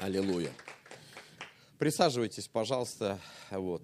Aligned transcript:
Аллилуйя. 0.00 0.52
Присаживайтесь, 1.76 2.46
пожалуйста. 2.46 3.18
Вот. 3.50 3.82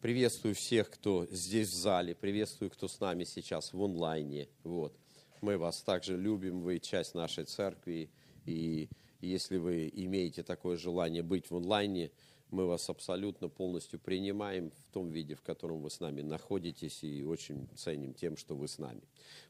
Приветствую 0.00 0.54
всех, 0.54 0.90
кто 0.90 1.26
здесь 1.26 1.70
в 1.70 1.74
зале. 1.74 2.14
Приветствую, 2.14 2.70
кто 2.70 2.86
с 2.86 3.00
нами 3.00 3.24
сейчас 3.24 3.72
в 3.72 3.82
онлайне. 3.82 4.48
Вот. 4.62 4.96
Мы 5.40 5.58
вас 5.58 5.82
также 5.82 6.16
любим, 6.16 6.60
вы 6.60 6.78
часть 6.78 7.16
нашей 7.16 7.46
церкви. 7.46 8.10
И 8.46 8.88
если 9.20 9.56
вы 9.56 9.90
имеете 9.92 10.44
такое 10.44 10.76
желание 10.76 11.24
быть 11.24 11.50
в 11.50 11.56
онлайне, 11.56 12.12
мы 12.52 12.66
вас 12.66 12.88
абсолютно 12.88 13.48
полностью 13.48 13.98
принимаем 13.98 14.70
в 14.70 14.92
том 14.92 15.10
виде, 15.10 15.34
в 15.34 15.42
котором 15.42 15.82
вы 15.82 15.90
с 15.90 15.98
нами 15.98 16.22
находитесь, 16.22 17.02
и 17.02 17.24
очень 17.24 17.66
ценим 17.74 18.14
тем, 18.14 18.36
что 18.36 18.54
вы 18.54 18.68
с 18.68 18.78
нами. 18.78 19.02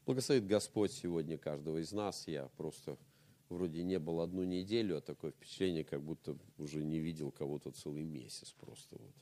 Благословит 0.07 0.47
Господь 0.47 0.91
сегодня 0.91 1.37
каждого 1.37 1.77
из 1.77 1.91
нас. 1.91 2.27
Я 2.27 2.47
просто 2.57 2.97
вроде 3.53 3.83
не 3.83 3.99
был 3.99 4.21
одну 4.21 4.43
неделю, 4.43 4.97
а 4.97 5.01
такое 5.01 5.31
впечатление, 5.31 5.83
как 5.83 6.01
будто 6.01 6.37
уже 6.57 6.83
не 6.83 6.99
видел 6.99 7.31
кого-то 7.31 7.71
целый 7.71 8.03
месяц 8.03 8.51
просто. 8.51 8.97
Вот. 8.97 9.13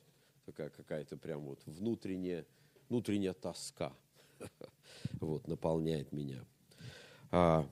Такая 0.46 0.70
какая-то 0.70 1.16
прям 1.16 1.42
вот 1.42 1.60
внутренняя, 1.66 2.44
внутренняя 2.88 3.32
тоска 3.32 3.92
вот, 5.20 5.46
наполняет 5.46 6.12
меня. 6.12 6.44
А, 7.30 7.66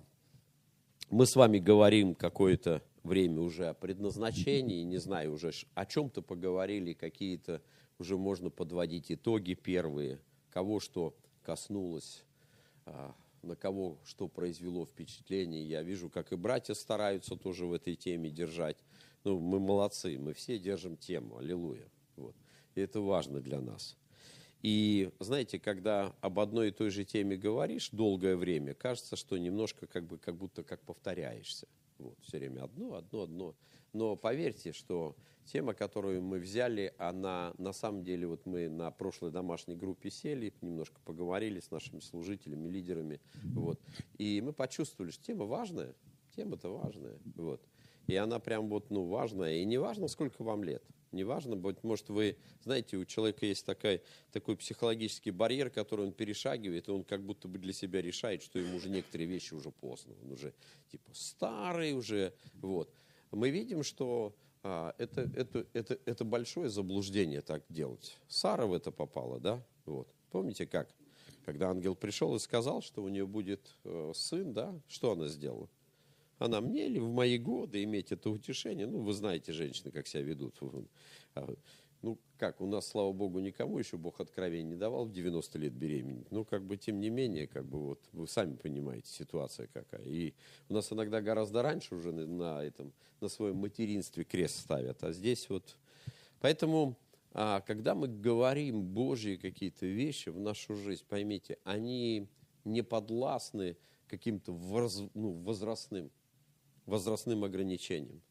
мы 1.11 1.27
с 1.27 1.35
вами 1.35 1.59
говорим 1.59 2.15
какое-то 2.15 2.83
время 3.03 3.41
уже 3.41 3.69
о 3.69 3.75
предназначении, 3.75 4.83
не 4.83 4.99
знаю, 4.99 5.33
уже 5.33 5.53
о 5.75 5.87
чем-то 5.87 6.23
поговорили, 6.23 6.93
какие-то 6.93 7.63
уже 7.99 8.17
можно 8.17 8.51
подводить 8.51 9.11
итоги 9.11 9.55
первые, 9.55 10.21
кого 10.51 10.81
что 10.81 11.15
коснулось, 11.43 12.25
а, 12.87 13.15
на 13.43 13.57
кого 13.57 13.99
что 14.05 14.29
произвело 14.29 14.87
впечатление. 14.87 15.63
Я 15.63 15.83
вижу, 15.83 16.11
как 16.11 16.33
и 16.33 16.37
братья 16.37 16.75
стараются 16.75 17.37
тоже 17.37 17.67
в 17.67 17.73
этой 17.73 17.97
теме 17.97 18.31
держать. 18.31 18.77
Ну, 19.25 19.39
мы 19.39 19.61
молодцы, 19.61 20.19
мы 20.19 20.33
все 20.35 20.59
держим 20.59 20.97
тему, 20.97 21.39
аллилуйя. 21.39 21.89
Вот. 22.17 22.35
И 22.75 22.81
это 22.81 23.01
важно 23.01 23.41
для 23.41 23.61
нас. 23.61 23.97
И 24.63 25.11
знаете, 25.19 25.59
когда 25.59 26.15
об 26.21 26.39
одной 26.39 26.69
и 26.69 26.73
той 26.73 26.91
же 26.91 27.05
теме 27.05 27.37
говоришь 27.37 27.91
долгое 27.91 28.37
время, 28.37 28.75
кажется, 28.75 29.17
что 29.17 29.39
немножко 29.39 29.87
как, 29.87 30.07
бы, 30.07 30.19
как 30.19 30.37
будто 30.37 30.63
как 30.63 30.83
повторяешься. 30.83 31.67
Вот, 31.99 32.19
все 32.23 32.39
время 32.39 32.65
одно, 32.65 32.95
одно, 32.95 33.23
одно. 33.23 33.55
Но 33.93 34.17
поверьте, 34.17 34.73
что 34.73 35.17
тема, 35.45 35.75
которую 35.75 36.23
мы 36.23 36.39
взяли, 36.39 36.95
она 36.99 37.53
на 37.59 37.73
самом 37.73 38.05
деле, 38.05 38.27
вот 38.27 38.47
мы 38.47 38.69
на 38.69 38.91
прошлой 38.91 39.31
домашней 39.31 39.75
группе 39.75 40.11
сели, 40.11 40.53
немножко 40.61 41.01
поговорили 41.05 41.61
с 41.61 41.71
нашими 41.71 42.01
служителями, 42.01 42.69
лидерами, 42.69 43.21
вот, 43.55 43.81
и 44.19 44.41
мы 44.41 44.53
почувствовали, 44.53 45.11
что 45.11 45.25
тема 45.25 45.47
важная, 45.47 45.95
тема-то 46.37 46.69
важная, 46.69 47.19
вот. 47.35 47.63
И 48.07 48.17
она 48.17 48.39
прям 48.39 48.69
вот, 48.69 48.91
ну, 48.91 49.05
важная, 49.05 49.57
и 49.57 49.65
не 49.65 49.79
важно, 49.79 50.09
сколько 50.09 50.43
вам 50.43 50.65
лет– 50.65 50.83
Неважно, 51.13 51.57
быть 51.57 51.83
может, 51.83 52.09
вы, 52.09 52.37
знаете, 52.63 52.97
у 52.97 53.05
человека 53.05 53.45
есть 53.45 53.67
такой, 53.67 54.01
такой 54.31 54.57
психологический 54.57 55.33
барьер, 55.33 55.69
который 55.69 56.07
он 56.07 56.13
перешагивает, 56.13 56.87
и 56.87 56.91
он 56.93 57.03
как 57.03 57.25
будто 57.25 57.49
бы 57.49 57.59
для 57.59 57.73
себя 57.73 58.01
решает, 58.01 58.43
что 58.43 58.61
ему 58.61 58.77
уже 58.77 58.91
некоторые 58.91 59.27
вещи 59.27 59.53
уже 59.55 59.73
поздно. 59.73 60.15
Он 60.23 60.33
уже 60.33 60.55
типа 60.91 61.11
старый 61.13 61.95
уже. 61.95 62.33
Вот. 62.55 62.95
Мы 63.31 63.51
видим, 63.51 63.83
что 63.83 64.35
а, 64.63 64.95
это, 64.99 65.31
это, 65.35 65.67
это, 65.73 65.99
это 66.05 66.25
большое 66.25 66.69
заблуждение 66.69 67.41
так 67.41 67.63
делать. 67.69 68.17
Сара 68.29 68.67
в 68.67 68.75
это 68.75 68.91
попала, 68.91 69.41
да? 69.41 69.65
Вот. 69.87 70.09
Помните 70.31 70.67
как? 70.67 70.89
Когда 71.45 71.71
ангел 71.71 71.95
пришел 71.95 72.35
и 72.37 72.39
сказал, 72.39 72.83
что 72.83 73.03
у 73.03 73.09
нее 73.09 73.27
будет 73.27 73.77
э, 73.85 74.13
сын, 74.15 74.53
да, 74.53 74.79
что 74.89 75.13
она 75.13 75.29
сделала? 75.29 75.69
Она 76.39 76.61
мне 76.61 76.87
или 76.87 76.99
в 76.99 77.11
мои 77.11 77.39
годы 77.39 77.83
иметь 77.85 78.13
это 78.13 78.31
утешение? 78.31 78.87
Ну, 78.87 79.01
вы 79.01 79.13
знаете, 79.13 79.53
женщины, 79.53 79.91
как 79.91 80.07
себя 80.07 80.23
ведут. 80.23 80.59
Как, 82.41 82.63
у 82.63 82.67
нас, 82.67 82.89
слава 82.89 83.13
Богу, 83.13 83.39
никому 83.41 83.79
еще 83.79 83.99
Бог 83.99 84.19
откровений 84.19 84.71
не 84.71 84.77
давал 84.77 85.05
в 85.05 85.13
90 85.13 85.59
лет 85.59 85.75
беременеть. 85.75 86.33
Ну, 86.33 86.47
как 86.47 86.65
бы, 86.65 86.79
тем 86.79 86.99
не 86.99 87.11
менее, 87.11 87.47
как 87.47 87.67
бы, 87.67 87.79
вот, 87.79 88.01
вы 88.13 88.27
сами 88.27 88.57
понимаете, 88.57 89.13
ситуация 89.13 89.67
какая. 89.67 90.07
И 90.07 90.33
у 90.71 90.73
нас 90.73 90.91
иногда 90.91 91.21
гораздо 91.21 91.61
раньше 91.61 91.95
уже 91.95 92.13
на, 92.13 92.27
на 92.27 92.65
этом, 92.65 92.95
на 93.21 93.29
своем 93.29 93.57
материнстве 93.57 94.25
крест 94.25 94.59
ставят. 94.59 95.05
А 95.05 95.13
здесь 95.13 95.51
вот... 95.51 95.77
Поэтому, 96.41 96.97
а, 97.35 97.61
когда 97.61 97.95
мы 97.95 98.09
говорим 98.09 98.85
Божьи 98.85 99.37
какие-то 99.37 99.85
вещи 99.85 100.31
в 100.31 100.41
нашу 100.41 100.77
жизнь, 100.77 101.05
поймите, 101.07 101.59
они 101.65 102.27
не 102.65 102.81
подвластны 102.81 103.77
каким-то 104.09 104.53
воз, 104.53 105.03
ну, 105.13 105.33
возрастным 105.33 106.11
возрастным 106.87 107.45
ограничением. 107.45 108.23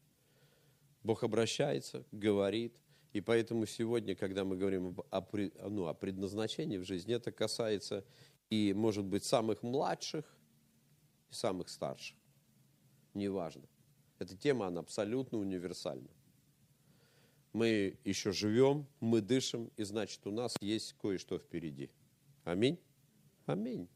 Бог 1.04 1.22
обращается, 1.22 2.04
говорит, 2.10 2.74
и 3.12 3.20
поэтому 3.20 3.66
сегодня, 3.66 4.14
когда 4.14 4.44
мы 4.44 4.56
говорим 4.56 4.96
о, 5.10 5.26
ну, 5.68 5.86
о 5.86 5.94
предназначении 5.94 6.78
в 6.78 6.84
жизни, 6.84 7.14
это 7.14 7.32
касается 7.32 8.04
и, 8.50 8.72
может 8.72 9.04
быть, 9.04 9.24
самых 9.24 9.62
младших, 9.62 10.24
и 11.30 11.34
самых 11.34 11.68
старших. 11.68 12.16
Неважно. 13.14 13.68
Эта 14.18 14.36
тема, 14.36 14.66
она 14.66 14.80
абсолютно 14.80 15.38
универсальна. 15.38 16.10
Мы 17.52 17.98
еще 18.04 18.32
живем, 18.32 18.86
мы 19.00 19.20
дышим, 19.20 19.70
и 19.76 19.82
значит, 19.82 20.24
у 20.26 20.30
нас 20.30 20.54
есть 20.60 20.94
кое-что 20.94 21.38
впереди. 21.38 21.90
Аминь? 22.44 22.78
Аминь 23.46 23.88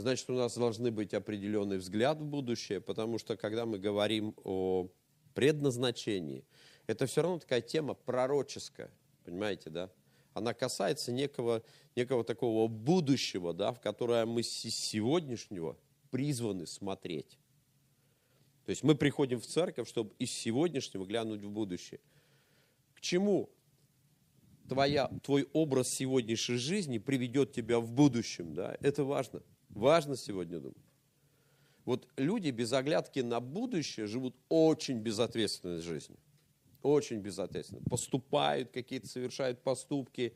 значит, 0.00 0.28
у 0.30 0.34
нас 0.34 0.56
должны 0.56 0.90
быть 0.90 1.14
определенный 1.14 1.78
взгляд 1.78 2.18
в 2.18 2.24
будущее, 2.24 2.80
потому 2.80 3.18
что 3.18 3.36
когда 3.36 3.66
мы 3.66 3.78
говорим 3.78 4.34
о 4.44 4.88
предназначении, 5.34 6.44
это 6.90 7.06
все 7.06 7.22
равно 7.22 7.38
такая 7.38 7.60
тема 7.60 7.94
пророческая, 7.94 8.90
понимаете, 9.24 9.70
да? 9.70 9.90
Она 10.34 10.54
касается 10.54 11.12
некого, 11.12 11.62
некого 11.94 12.24
такого 12.24 12.66
будущего, 12.66 13.54
да, 13.54 13.72
в 13.72 13.80
которое 13.80 14.26
мы 14.26 14.42
с 14.42 14.48
сегодняшнего 14.48 15.78
призваны 16.10 16.66
смотреть. 16.66 17.38
То 18.64 18.70
есть 18.70 18.82
мы 18.82 18.96
приходим 18.96 19.40
в 19.40 19.46
церковь, 19.46 19.88
чтобы 19.88 20.12
из 20.18 20.32
сегодняшнего 20.32 21.04
глянуть 21.04 21.42
в 21.42 21.50
будущее. 21.50 22.00
К 22.94 23.00
чему 23.00 23.50
твоя, 24.68 25.06
твой 25.22 25.48
образ 25.52 25.90
сегодняшней 25.90 26.56
жизни 26.56 26.98
приведет 26.98 27.52
тебя 27.52 27.78
в 27.78 27.92
будущем? 27.92 28.52
Да? 28.52 28.76
Это 28.80 29.04
важно. 29.04 29.42
Важно 29.68 30.16
сегодня 30.16 30.58
думать. 30.58 30.76
Вот 31.84 32.08
люди 32.16 32.50
без 32.50 32.72
оглядки 32.72 33.20
на 33.20 33.38
будущее 33.38 34.08
живут 34.08 34.34
очень 34.48 34.98
безответственной 34.98 35.82
жизнью. 35.82 36.18
Очень 36.82 37.18
безответственно. 37.18 37.82
Поступают 37.88 38.70
какие-то, 38.70 39.08
совершают 39.08 39.62
поступки. 39.62 40.34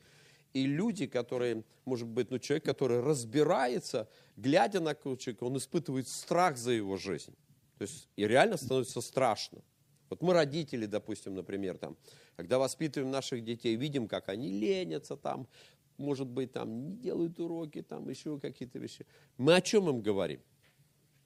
И 0.53 0.67
люди, 0.67 1.07
которые, 1.07 1.65
может 1.85 2.07
быть, 2.07 2.31
ну, 2.31 2.39
человек, 2.39 2.65
который 2.65 3.01
разбирается, 3.01 4.09
глядя 4.37 4.81
на 4.81 4.95
человека, 4.95 5.45
он 5.45 5.57
испытывает 5.57 6.09
страх 6.09 6.57
за 6.57 6.73
его 6.73 6.97
жизнь. 6.97 7.35
То 7.79 7.83
есть 7.83 8.09
и 8.17 8.27
реально 8.27 8.57
становится 8.57 9.01
страшно. 9.01 9.63
Вот 10.11 10.23
мы 10.23 10.33
родители, 10.33 10.87
допустим, 10.87 11.35
например, 11.35 11.77
там, 11.79 11.97
когда 12.37 12.59
воспитываем 12.59 13.11
наших 13.11 13.43
детей, 13.43 13.75
видим, 13.75 14.07
как 14.07 14.29
они 14.29 14.49
ленятся 14.49 15.17
там, 15.17 15.49
может 15.97 16.27
быть, 16.27 16.53
там 16.53 16.83
не 16.83 16.97
делают 16.97 17.39
уроки, 17.41 17.83
там 17.83 18.09
еще 18.09 18.39
какие-то 18.39 18.79
вещи. 18.79 19.07
Мы 19.39 19.55
о 19.55 19.61
чем 19.61 19.89
им 19.89 20.03
говорим? 20.03 20.41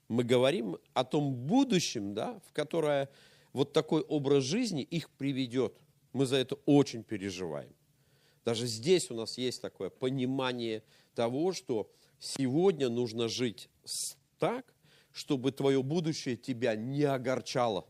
Мы 0.07 0.23
говорим 0.23 0.77
о 0.93 1.03
том 1.03 1.35
будущем, 1.35 2.13
да, 2.13 2.39
в 2.47 2.51
которое 2.53 3.09
вот 3.53 3.73
такой 3.73 4.01
образ 4.01 4.43
жизни 4.43 4.81
их 4.81 5.09
приведет. 5.09 5.73
Мы 6.13 6.25
за 6.25 6.37
это 6.37 6.55
очень 6.65 7.03
переживаем. 7.03 7.73
Даже 8.45 8.65
здесь 8.67 9.11
у 9.11 9.15
нас 9.15 9.37
есть 9.37 9.61
такое 9.61 9.89
понимание 9.89 10.83
того, 11.13 11.53
что 11.53 11.91
сегодня 12.19 12.89
нужно 12.89 13.27
жить 13.27 13.69
так, 14.37 14.73
чтобы 15.11 15.51
твое 15.51 15.83
будущее 15.83 16.35
тебя 16.35 16.75
не 16.75 17.03
огорчало. 17.03 17.87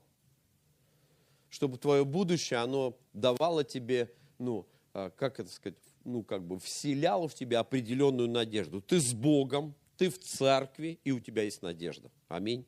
Чтобы 1.49 1.77
твое 1.77 2.05
будущее, 2.05 2.59
оно 2.59 2.97
давало 3.13 3.63
тебе, 3.63 4.13
ну, 4.37 4.67
а, 4.93 5.09
как 5.11 5.39
это 5.39 5.49
сказать, 5.49 5.77
ну, 6.03 6.23
как 6.23 6.45
бы 6.45 6.59
вселял 6.59 7.27
в 7.27 7.33
тебя 7.33 7.59
определенную 7.59 8.29
надежду. 8.29 8.81
Ты 8.81 8.99
с 8.99 9.13
Богом, 9.13 9.75
ты 9.97 10.09
в 10.09 10.19
церкви, 10.19 10.99
и 11.03 11.11
у 11.11 11.19
тебя 11.19 11.43
есть 11.43 11.61
надежда. 11.61 12.11
Аминь. 12.27 12.65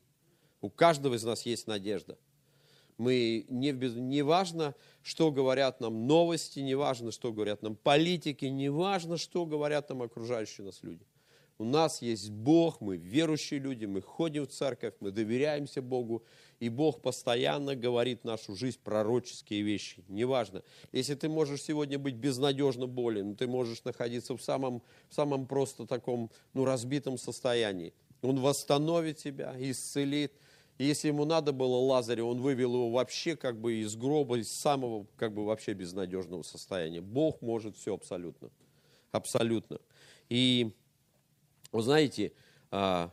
У 0.61 0.69
каждого 0.69 1.15
из 1.15 1.23
нас 1.23 1.45
есть 1.45 1.67
надежда. 1.67 2.17
Мы 3.01 3.47
не, 3.49 3.71
не 3.71 4.21
важно, 4.21 4.75
что 5.01 5.31
говорят 5.31 5.81
нам 5.81 6.05
новости, 6.05 6.59
не 6.59 6.75
важно, 6.75 7.11
что 7.11 7.33
говорят 7.33 7.63
нам 7.63 7.75
политики, 7.75 8.45
не 8.45 8.69
важно, 8.69 9.17
что 9.17 9.47
говорят 9.47 9.89
нам 9.89 10.03
окружающие 10.03 10.63
нас 10.63 10.83
люди. 10.83 11.03
У 11.57 11.63
нас 11.63 12.03
есть 12.03 12.29
Бог, 12.29 12.79
мы 12.79 12.97
верующие 12.97 13.59
люди, 13.59 13.85
мы 13.85 14.03
ходим 14.03 14.45
в 14.45 14.49
церковь, 14.49 14.93
мы 14.99 15.09
доверяемся 15.09 15.81
Богу, 15.81 16.23
и 16.59 16.69
Бог 16.69 17.01
постоянно 17.01 17.75
говорит 17.75 18.21
в 18.21 18.25
нашу 18.25 18.55
жизнь 18.55 18.77
пророческие 18.83 19.63
вещи. 19.63 20.03
Неважно, 20.07 20.61
если 20.91 21.15
ты 21.15 21.27
можешь 21.27 21.63
сегодня 21.63 21.97
быть 21.97 22.17
безнадежно 22.17 22.85
болен, 22.85 23.35
ты 23.35 23.47
можешь 23.47 23.83
находиться 23.83 24.37
в 24.37 24.43
самом, 24.43 24.83
в 25.09 25.15
самом 25.15 25.47
просто 25.47 25.87
таком 25.87 26.29
ну, 26.53 26.65
разбитом 26.65 27.17
состоянии. 27.17 27.95
Он 28.21 28.39
восстановит 28.39 29.17
тебя, 29.17 29.55
исцелит. 29.57 30.33
И 30.81 30.83
если 30.83 31.09
ему 31.09 31.25
надо 31.25 31.51
было 31.51 31.75
Лазаря, 31.75 32.23
он 32.23 32.41
вывел 32.41 32.73
его 32.73 32.89
вообще 32.89 33.35
как 33.35 33.61
бы 33.61 33.81
из 33.81 33.95
гроба, 33.95 34.39
из 34.39 34.51
самого 34.51 35.05
как 35.15 35.31
бы 35.31 35.45
вообще 35.45 35.73
безнадежного 35.73 36.41
состояния. 36.41 37.01
Бог 37.01 37.39
может 37.43 37.77
все 37.77 37.93
абсолютно. 37.93 38.49
Абсолютно. 39.11 39.79
И, 40.27 40.71
вы 41.71 41.83
знаете, 41.83 42.33
а, 42.71 43.11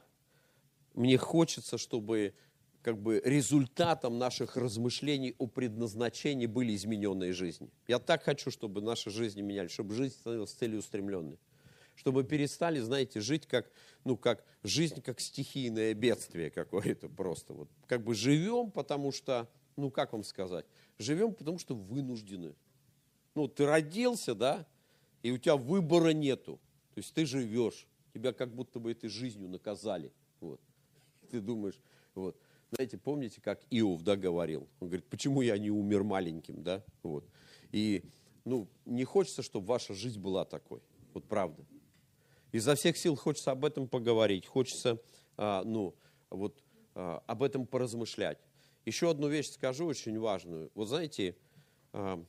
мне 0.95 1.19
хочется, 1.19 1.77
чтобы 1.77 2.33
как 2.81 2.97
бы 2.97 3.21
результатом 3.23 4.17
наших 4.17 4.57
размышлений 4.57 5.35
о 5.37 5.47
предназначении 5.47 6.47
были 6.47 6.75
измененные 6.75 7.35
жизни. 7.35 7.69
Я 7.87 7.99
так 7.99 8.23
хочу, 8.23 8.51
чтобы 8.51 8.81
наши 8.81 9.11
жизни 9.11 9.43
менялись, 9.43 9.73
чтобы 9.73 9.93
жизнь 9.93 10.15
становилась 10.15 10.53
целеустремленной. 10.53 11.39
Чтобы 11.99 12.23
перестали, 12.23 12.79
знаете, 12.79 13.21
жить 13.21 13.49
как, 13.49 13.73
ну, 14.05 14.17
как 14.17 14.45
жизнь, 14.63 15.03
как 15.03 15.19
стихийное 15.19 15.95
бедствие 15.95 16.49
какое-то 16.49 17.09
просто. 17.09 17.55
Вот, 17.55 17.69
как 17.87 18.05
бы 18.05 18.15
живем, 18.15 18.71
потому 18.71 19.11
что, 19.11 19.51
ну, 19.75 19.91
как 19.91 20.13
вам 20.13 20.23
сказать, 20.23 20.65
живем, 20.97 21.35
потому 21.35 21.59
что 21.59 21.75
вынуждены. 21.75 22.55
Ну, 23.35 23.49
ты 23.49 23.67
родился, 23.67 24.37
да, 24.37 24.65
и 25.25 25.33
у 25.33 25.39
тебя 25.39 25.57
выбора 25.57 26.11
нету. 26.11 26.61
То 26.95 26.99
есть 27.01 27.13
ты 27.15 27.27
живешь, 27.27 27.89
тебя 28.15 28.33
как 28.33 28.55
будто 28.55 28.79
бы 28.79 28.93
этой 28.93 29.09
жизнью 29.09 29.49
наказали. 29.49 30.13
Вот. 30.39 30.61
Ты 31.33 31.41
думаешь, 31.41 31.81
вот. 32.15 32.37
Знаете, 32.71 32.97
помните, 32.97 33.41
как 33.41 33.61
Иов, 33.71 34.03
да, 34.03 34.15
говорил? 34.15 34.69
Он 34.79 34.87
говорит, 34.87 35.07
почему 35.07 35.41
я 35.41 35.59
не 35.59 35.71
умер 35.71 36.05
маленьким, 36.05 36.63
да? 36.63 36.85
Вот. 37.03 37.27
И, 37.73 38.05
ну, 38.45 38.69
не 38.85 39.03
хочется, 39.03 39.43
чтобы 39.43 39.67
ваша 39.67 39.95
жизнь 39.95 40.21
была 40.21 40.45
такой. 40.45 40.81
Вот 41.13 41.25
правда. 41.25 41.65
Изо 42.53 42.75
всех 42.75 42.97
сил 42.97 43.15
хочется 43.15 43.51
об 43.51 43.65
этом 43.65 43.89
поговорить, 43.89 44.47
хочется, 44.47 44.99
а, 45.37 45.63
ну, 45.65 45.95
вот 46.31 46.63
а, 46.95 47.23
об 47.27 47.43
этом 47.43 47.67
поразмышлять. 47.67 48.39
Еще 48.87 49.11
одну 49.11 49.29
вещь 49.29 49.51
скажу, 49.51 49.87
очень 49.87 50.19
важную. 50.19 50.71
Вот 50.75 50.89
знаете, 50.89 51.37
а, 51.93 52.25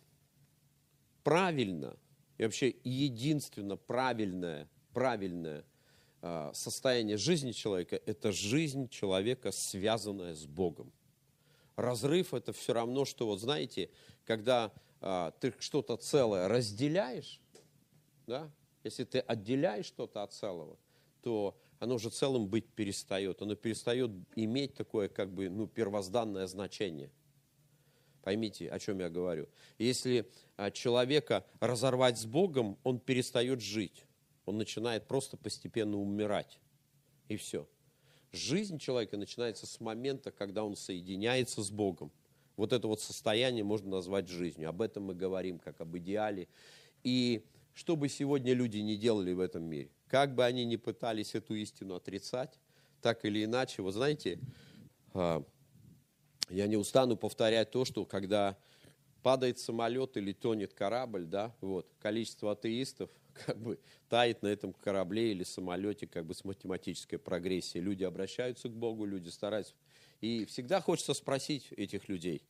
правильно, 1.24 1.96
и 2.38 2.44
вообще 2.44 2.76
единственно 2.84 3.78
правильное, 3.78 4.70
правильное 4.94 5.66
состояние 6.52 7.16
жизни 7.16 7.54
человека– 7.54 8.02
это 8.06 8.34
жизнь 8.34 8.90
человека, 8.90 9.52
связанная 9.54 10.36
с 10.36 10.46
Богом. 10.46 10.92
Разрыв– 11.78 12.34
это 12.36 12.52
все 12.52 12.74
равно, 12.74 13.06
что, 13.06 13.26
вот 13.26 13.40
знаете, 13.40 13.90
когда 14.26 14.74
ты 15.40 15.54
что-то 15.60 15.96
целое 15.96 16.50
разделяешь, 16.50 17.40
да, 18.28 18.52
если 18.90 19.06
ты 19.06 19.20
отделяешь 19.20 19.86
что-то 19.86 20.24
от 20.24 20.34
целого, 20.34 20.78
то 21.22 21.58
оно 21.80 21.96
уже 21.96 22.10
целым 22.10 22.48
быть 22.48 22.68
перестает. 22.68 23.42
Оно 23.42 23.56
перестает 23.56 24.12
иметь 24.36 24.74
такое, 24.76 25.08
как 25.08 25.32
бы, 25.32 25.50
ну, 25.50 25.68
первозданное 25.68 26.48
значение. 26.48 27.12
Поймите, 28.22 28.70
о 28.70 28.80
чем 28.80 29.00
я 29.00 29.10
говорю. 29.10 29.48
Если 29.78 30.30
а, 30.58 30.72
человека 30.72 31.46
разорвать 31.60 32.18
с 32.20 32.26
Богом, 32.26 32.78
он 32.84 33.00
перестает 33.00 33.62
жить 33.62 34.06
он 34.50 34.58
начинает 34.58 35.08
просто 35.08 35.38
постепенно 35.38 35.98
умирать. 35.98 36.60
И 37.28 37.38
все. 37.38 37.68
Жизнь 38.32 38.80
человека 38.80 39.16
начинается 39.16 39.68
с 39.68 39.80
момента, 39.80 40.32
когда 40.32 40.64
он 40.64 40.76
соединяется 40.76 41.62
с 41.62 41.70
Богом. 41.70 42.12
Вот 42.58 42.74
это 42.74 42.88
вот 42.88 43.00
состояние 43.00 43.64
можно 43.64 43.92
назвать 43.92 44.28
жизнью. 44.28 44.70
Об 44.70 44.82
этом 44.82 45.04
мы 45.04 45.14
говорим, 45.14 45.60
как 45.60 45.80
об 45.82 45.96
идеале. 45.98 46.48
И 47.04 47.46
что 47.74 47.96
бы 47.96 48.10
сегодня 48.10 48.54
люди 48.54 48.78
не 48.78 48.98
делали 48.98 49.34
в 49.34 49.40
этом 49.40 49.64
мире, 49.64 49.90
как 50.08 50.36
бы 50.36 50.46
они 50.46 50.66
ни 50.66 50.76
пытались 50.76 51.36
эту 51.36 51.56
истину 51.56 51.96
отрицать, 51.96 52.60
так 53.02 53.24
или 53.26 53.44
иначе, 53.46 53.82
вы 53.82 53.92
знаете, 53.92 54.40
а, 55.14 55.44
я 56.50 56.68
не 56.68 56.78
устану 56.78 57.16
повторять 57.16 57.72
то, 57.72 57.86
что 57.86 58.06
когда 58.06 58.58
падает 59.22 59.60
самолет 59.60 60.18
или 60.18 60.34
тонет 60.34 60.74
корабль, 60.74 61.26
да, 61.26 61.56
вот, 61.62 61.88
количество 62.00 62.54
атеистов 62.54 63.10
как 63.46 63.58
бы 63.58 63.80
тает 64.10 64.42
на 64.42 64.48
этом 64.48 64.74
корабле 64.74 65.32
или 65.32 65.44
самолете 65.44 66.08
как 66.08 66.26
бы 66.26 66.34
с 66.34 66.44
математической 66.44 67.18
прогрессией. 67.18 67.84
Люди 67.84 68.04
обращаются 68.04 68.70
к 68.70 68.74
Богу, 68.74 69.06
люди 69.06 69.30
стараются. 69.30 69.74
И 70.22 70.46
всегда 70.46 70.82
хочется 70.82 71.14
спросить 71.14 71.72
этих 71.72 72.10
людей, 72.10 72.44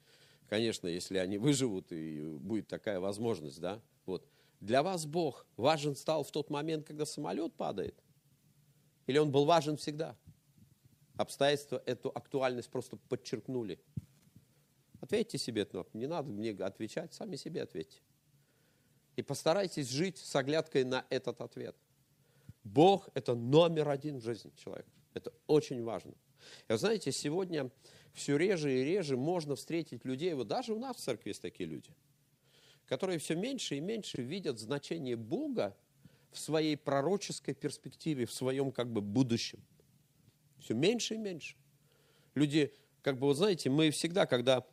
конечно, 0.48 0.88
если 0.88 1.18
они 1.18 1.38
выживут 1.38 1.92
и 1.92 2.22
будет 2.40 2.68
такая 2.68 3.00
возможность, 3.00 3.60
да, 3.60 3.82
вот. 4.06 4.28
Для 4.60 4.84
вас 4.84 5.06
Бог 5.06 5.46
важен 5.56 5.96
стал 5.96 6.24
в 6.24 6.32
тот 6.32 6.50
момент, 6.50 6.86
когда 6.86 7.06
самолет 7.06 7.54
падает? 7.54 7.96
Или 9.08 9.18
он 9.18 9.32
был 9.32 9.46
важен 9.46 9.78
всегда? 9.78 10.18
Обстоятельства 11.16 11.82
эту 11.86 12.10
актуальность 12.10 12.70
просто 12.70 12.98
подчеркнули. 12.98 13.80
Ответьте 15.02 15.38
себе, 15.38 15.68
не 15.94 16.08
надо 16.08 16.30
мне 16.30 16.52
отвечать, 16.52 17.14
сами 17.14 17.36
себе 17.36 17.62
ответьте. 17.62 18.02
И 19.16 19.22
постарайтесь 19.22 19.90
жить 19.90 20.18
с 20.18 20.36
оглядкой 20.36 20.84
на 20.84 21.06
этот 21.10 21.42
ответ. 21.42 21.76
Бог– 22.64 23.10
это 23.14 23.36
номер 23.36 23.90
один 23.90 24.18
в 24.18 24.24
жизни 24.24 24.52
человека. 24.56 24.90
Это 25.14 25.34
очень 25.48 25.84
важно. 25.84 26.14
И 26.68 26.72
вы 26.72 26.78
знаете, 26.78 27.12
сегодня 27.12 27.72
все 28.14 28.38
реже 28.38 28.80
и 28.80 28.84
реже 28.84 29.18
можно 29.18 29.56
встретить 29.56 30.06
людей, 30.06 30.34
вот 30.34 30.48
даже 30.48 30.74
у 30.74 30.80
нас 30.80 30.98
в 30.98 31.00
церкви 31.00 31.30
есть 31.30 31.42
такие 31.42 31.68
люди, 31.68 31.92
которые 32.90 33.20
все 33.20 33.36
меньше 33.36 33.76
и 33.76 33.80
меньше 33.80 34.24
видят 34.24 34.60
значение 34.60 35.16
Бога 35.16 35.78
в 36.32 36.40
своей 36.40 36.76
пророческой 36.76 37.54
перспективе, 37.54 38.26
в 38.26 38.34
своем 38.34 38.72
как 38.72 38.92
бы 38.92 39.02
будущем. 39.02 39.60
Все 40.58 40.74
меньше 40.74 41.14
и 41.14 41.18
меньше. 41.18 41.56
Люди, 42.34 42.74
как 43.04 43.20
бы, 43.20 43.28
вот 43.28 43.38
знаете, 43.38 43.70
мы 43.70 43.92
всегда, 43.92 44.26
когда 44.26 44.66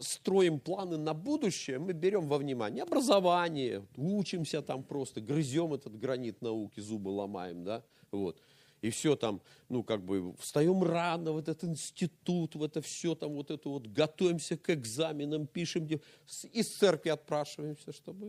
строим 0.00 0.58
планы 0.58 0.96
на 0.96 1.14
будущее, 1.14 1.78
мы 1.78 1.92
берем 1.92 2.28
во 2.28 2.38
внимание 2.38 2.82
образование, 2.82 3.86
учимся 3.96 4.62
там 4.62 4.82
просто, 4.82 5.20
грызем 5.20 5.72
этот 5.72 5.96
гранит 5.96 6.42
науки, 6.42 6.80
зубы 6.80 7.10
ломаем, 7.10 7.62
да, 7.62 7.84
вот. 8.10 8.40
И 8.82 8.88
все 8.88 9.14
там, 9.14 9.42
ну, 9.68 9.82
как 9.82 10.02
бы, 10.02 10.34
встаем 10.38 10.82
рано 10.82 11.32
в 11.32 11.38
этот 11.38 11.64
институт, 11.64 12.54
в 12.54 12.62
это 12.62 12.80
все 12.80 13.14
там, 13.14 13.34
вот 13.34 13.50
это 13.50 13.68
вот, 13.68 13.86
готовимся 13.86 14.56
к 14.56 14.70
экзаменам, 14.70 15.46
пишем, 15.46 15.86
из 16.52 16.68
церкви 16.76 17.10
отпрашиваемся, 17.10 17.92
чтобы 17.92 18.26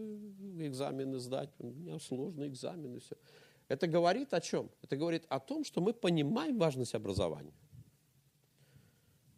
экзамены 0.60 1.20
сдать. 1.20 1.50
У 1.60 1.72
меня 1.72 2.00
сложные 2.00 2.50
экзамены, 2.50 3.00
все. 3.00 3.16
Это 3.70 3.88
говорит 3.88 4.34
о 4.34 4.42
чем? 4.42 4.70
Это 4.82 4.98
говорит 4.98 5.24
о 5.30 5.40
том, 5.40 5.64
что 5.64 5.80
мы 5.80 5.94
понимаем 5.94 6.58
важность 6.58 6.94
образования. 6.96 7.54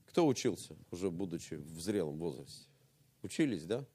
Кто 0.07 0.25
учился, 0.25 0.75
уже 0.89 1.11
будучи 1.11 1.55
в 1.55 1.79
зрелом 1.79 2.17
возрасте? 2.17 2.67
Учились, 3.21 3.65
да? 3.65 3.85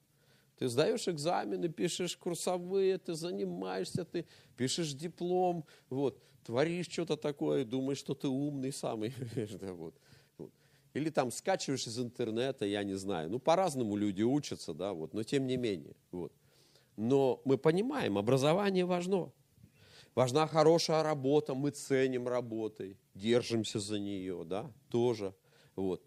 Ты 0.58 0.68
сдаешь 0.68 1.06
экзамены, 1.06 1.68
пишешь 1.68 2.16
курсовые, 2.16 2.98
ты 2.98 3.14
занимаешься, 3.14 4.04
ты 4.04 4.26
пишешь 4.56 4.92
диплом, 4.92 5.64
вот, 5.88 6.20
творишь 6.44 6.88
что-то 6.88 7.16
такое, 7.16 7.64
думаешь, 7.64 7.98
что 7.98 8.14
ты 8.14 8.26
умный 8.28 8.72
самый. 8.72 9.14
вот. 9.62 9.94
Или 10.94 11.10
там 11.10 11.30
скачиваешь 11.30 11.86
из 11.86 11.98
интернета, 12.00 12.64
я 12.64 12.82
не 12.82 12.94
знаю. 12.94 13.30
Ну, 13.30 13.38
по-разному 13.38 13.96
люди 13.96 14.22
учатся, 14.22 14.74
да, 14.74 14.92
вот, 14.92 15.14
но 15.14 15.22
тем 15.22 15.46
не 15.46 15.56
менее. 15.56 15.94
Вот. 16.10 16.32
Но 16.96 17.40
мы 17.44 17.56
понимаем, 17.56 18.18
образование 18.18 18.84
важно. 18.84 19.30
Важна 20.16 20.48
хорошая 20.48 21.04
работа, 21.04 21.54
мы 21.54 21.70
ценим 21.70 22.26
работой, 22.26 22.98
держимся 23.14 23.78
за 23.78 24.00
нее, 24.00 24.42
да, 24.44 24.72
тоже. 24.88 25.34
Вот. 25.76 26.02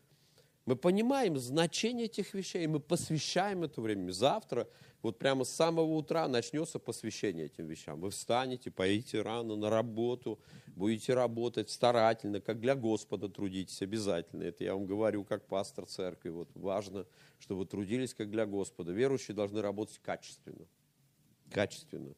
Мы 0.66 0.76
понимаем 0.76 1.38
значение 1.38 2.06
этих 2.06 2.34
вещей, 2.36 2.68
мы 2.68 2.80
посвящаем 2.80 3.64
это 3.64 3.82
время. 3.82 4.12
Завтра, 4.12 4.68
вот 5.02 5.18
прямо 5.18 5.44
с 5.44 5.50
самого 5.50 5.94
утра 5.94 6.28
начнется 6.28 6.78
посвящение 6.78 7.48
этим 7.48 7.66
вещам. 7.66 8.00
Вы 8.00 8.12
встанете, 8.12 8.70
поедете 8.70 9.24
рано 9.24 9.56
на 9.56 9.72
работу, 9.72 10.40
будете 10.76 11.16
работать 11.16 11.72
старательно, 11.72 12.42
как 12.42 12.60
для 12.60 12.76
Господа 12.76 13.28
трудитесь 13.28 13.82
обязательно. 13.82 14.44
Это 14.44 14.64
я 14.64 14.76
вам 14.76 14.86
говорю 14.86 15.24
как 15.24 15.48
пастор 15.48 15.88
церкви. 15.88 16.30
Вот 16.30 16.50
важно, 16.54 17.08
чтобы 17.40 17.66
трудились 17.66 18.14
как 18.14 18.30
для 18.30 18.46
Господа. 18.46 18.92
Верующие 18.92 19.34
должны 19.34 19.62
работать 19.62 19.98
качественно. 19.98 20.68
Качественно. 21.50 22.14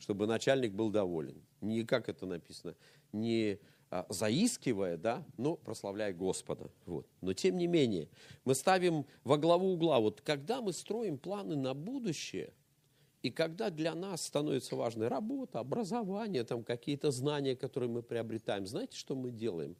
Чтобы 0.00 0.26
начальник 0.26 0.72
был 0.72 0.90
доволен. 0.90 1.40
Не 1.60 1.84
как 1.84 2.08
это 2.08 2.26
написано, 2.26 2.74
не 3.12 3.60
заискивая, 4.08 4.96
да, 4.96 5.24
но 5.36 5.56
прославляя 5.56 6.12
Господа. 6.12 6.70
Вот. 6.84 7.06
Но 7.20 7.32
тем 7.32 7.56
не 7.56 7.66
менее, 7.66 8.08
мы 8.44 8.54
ставим 8.54 9.06
во 9.24 9.38
главу 9.38 9.72
угла, 9.72 10.00
вот 10.00 10.20
когда 10.20 10.60
мы 10.60 10.72
строим 10.72 11.16
планы 11.16 11.56
на 11.56 11.72
будущее, 11.72 12.52
и 13.22 13.30
когда 13.30 13.70
для 13.70 13.94
нас 13.94 14.22
становится 14.26 14.76
важной 14.76 15.08
работа, 15.08 15.60
образование, 15.60 16.44
там 16.44 16.62
какие-то 16.62 17.10
знания, 17.10 17.56
которые 17.56 17.90
мы 17.90 18.02
приобретаем, 18.02 18.66
знаете, 18.66 18.96
что 18.96 19.14
мы 19.14 19.30
делаем? 19.30 19.76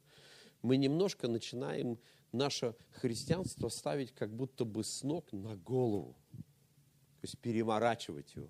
Мы 0.61 0.77
немножко 0.77 1.27
начинаем 1.27 1.99
наше 2.31 2.75
христианство 2.91 3.69
ставить 3.69 4.11
как 4.11 4.35
будто 4.35 4.65
бы 4.65 4.83
с 4.83 5.03
ног 5.03 5.31
на 5.31 5.55
голову, 5.55 6.15
то 6.31 7.23
есть 7.23 7.37
переворачивать 7.39 8.35
его. 8.35 8.49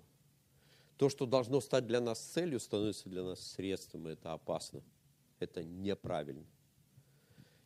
То, 0.96 1.08
что 1.08 1.26
должно 1.26 1.60
стать 1.60 1.86
для 1.86 2.00
нас 2.00 2.18
целью, 2.18 2.58
становится 2.58 3.08
для 3.08 3.22
нас 3.22 3.40
средством, 3.40 4.08
и 4.08 4.12
это 4.12 4.32
опасно 4.32 4.82
это 5.40 5.64
неправильно. 5.64 6.46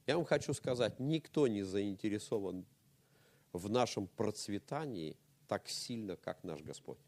Я 0.06 0.16
вам 0.16 0.24
хочу 0.24 0.52
сказать, 0.52 0.98
никто 0.98 1.46
не 1.46 1.62
заинтересован 1.62 2.66
в 3.52 3.70
нашем 3.70 4.08
процветании 4.08 5.16
так 5.46 5.68
сильно, 5.68 6.16
как 6.16 6.42
наш 6.44 6.62
Господь. 6.62 6.98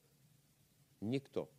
Никто. 1.01 1.51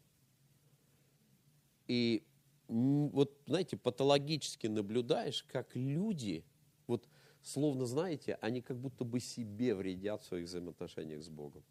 И 1.88 2.26
вот, 2.68 3.38
знаете, 3.46 3.78
патологически 3.78 4.68
наблюдаешь, 4.68 5.44
как 5.44 5.76
люди, 5.76 6.46
вот 6.88 7.08
словно, 7.42 7.86
знаете, 7.86 8.38
они 8.42 8.62
как 8.62 8.78
будто 8.78 9.04
бы 9.04 9.20
себе 9.20 9.76
вредят 9.76 10.22
в 10.22 10.26
своих 10.26 10.48
взаимоотношениях 10.48 11.22
с 11.22 11.30
Богом. 11.30 11.64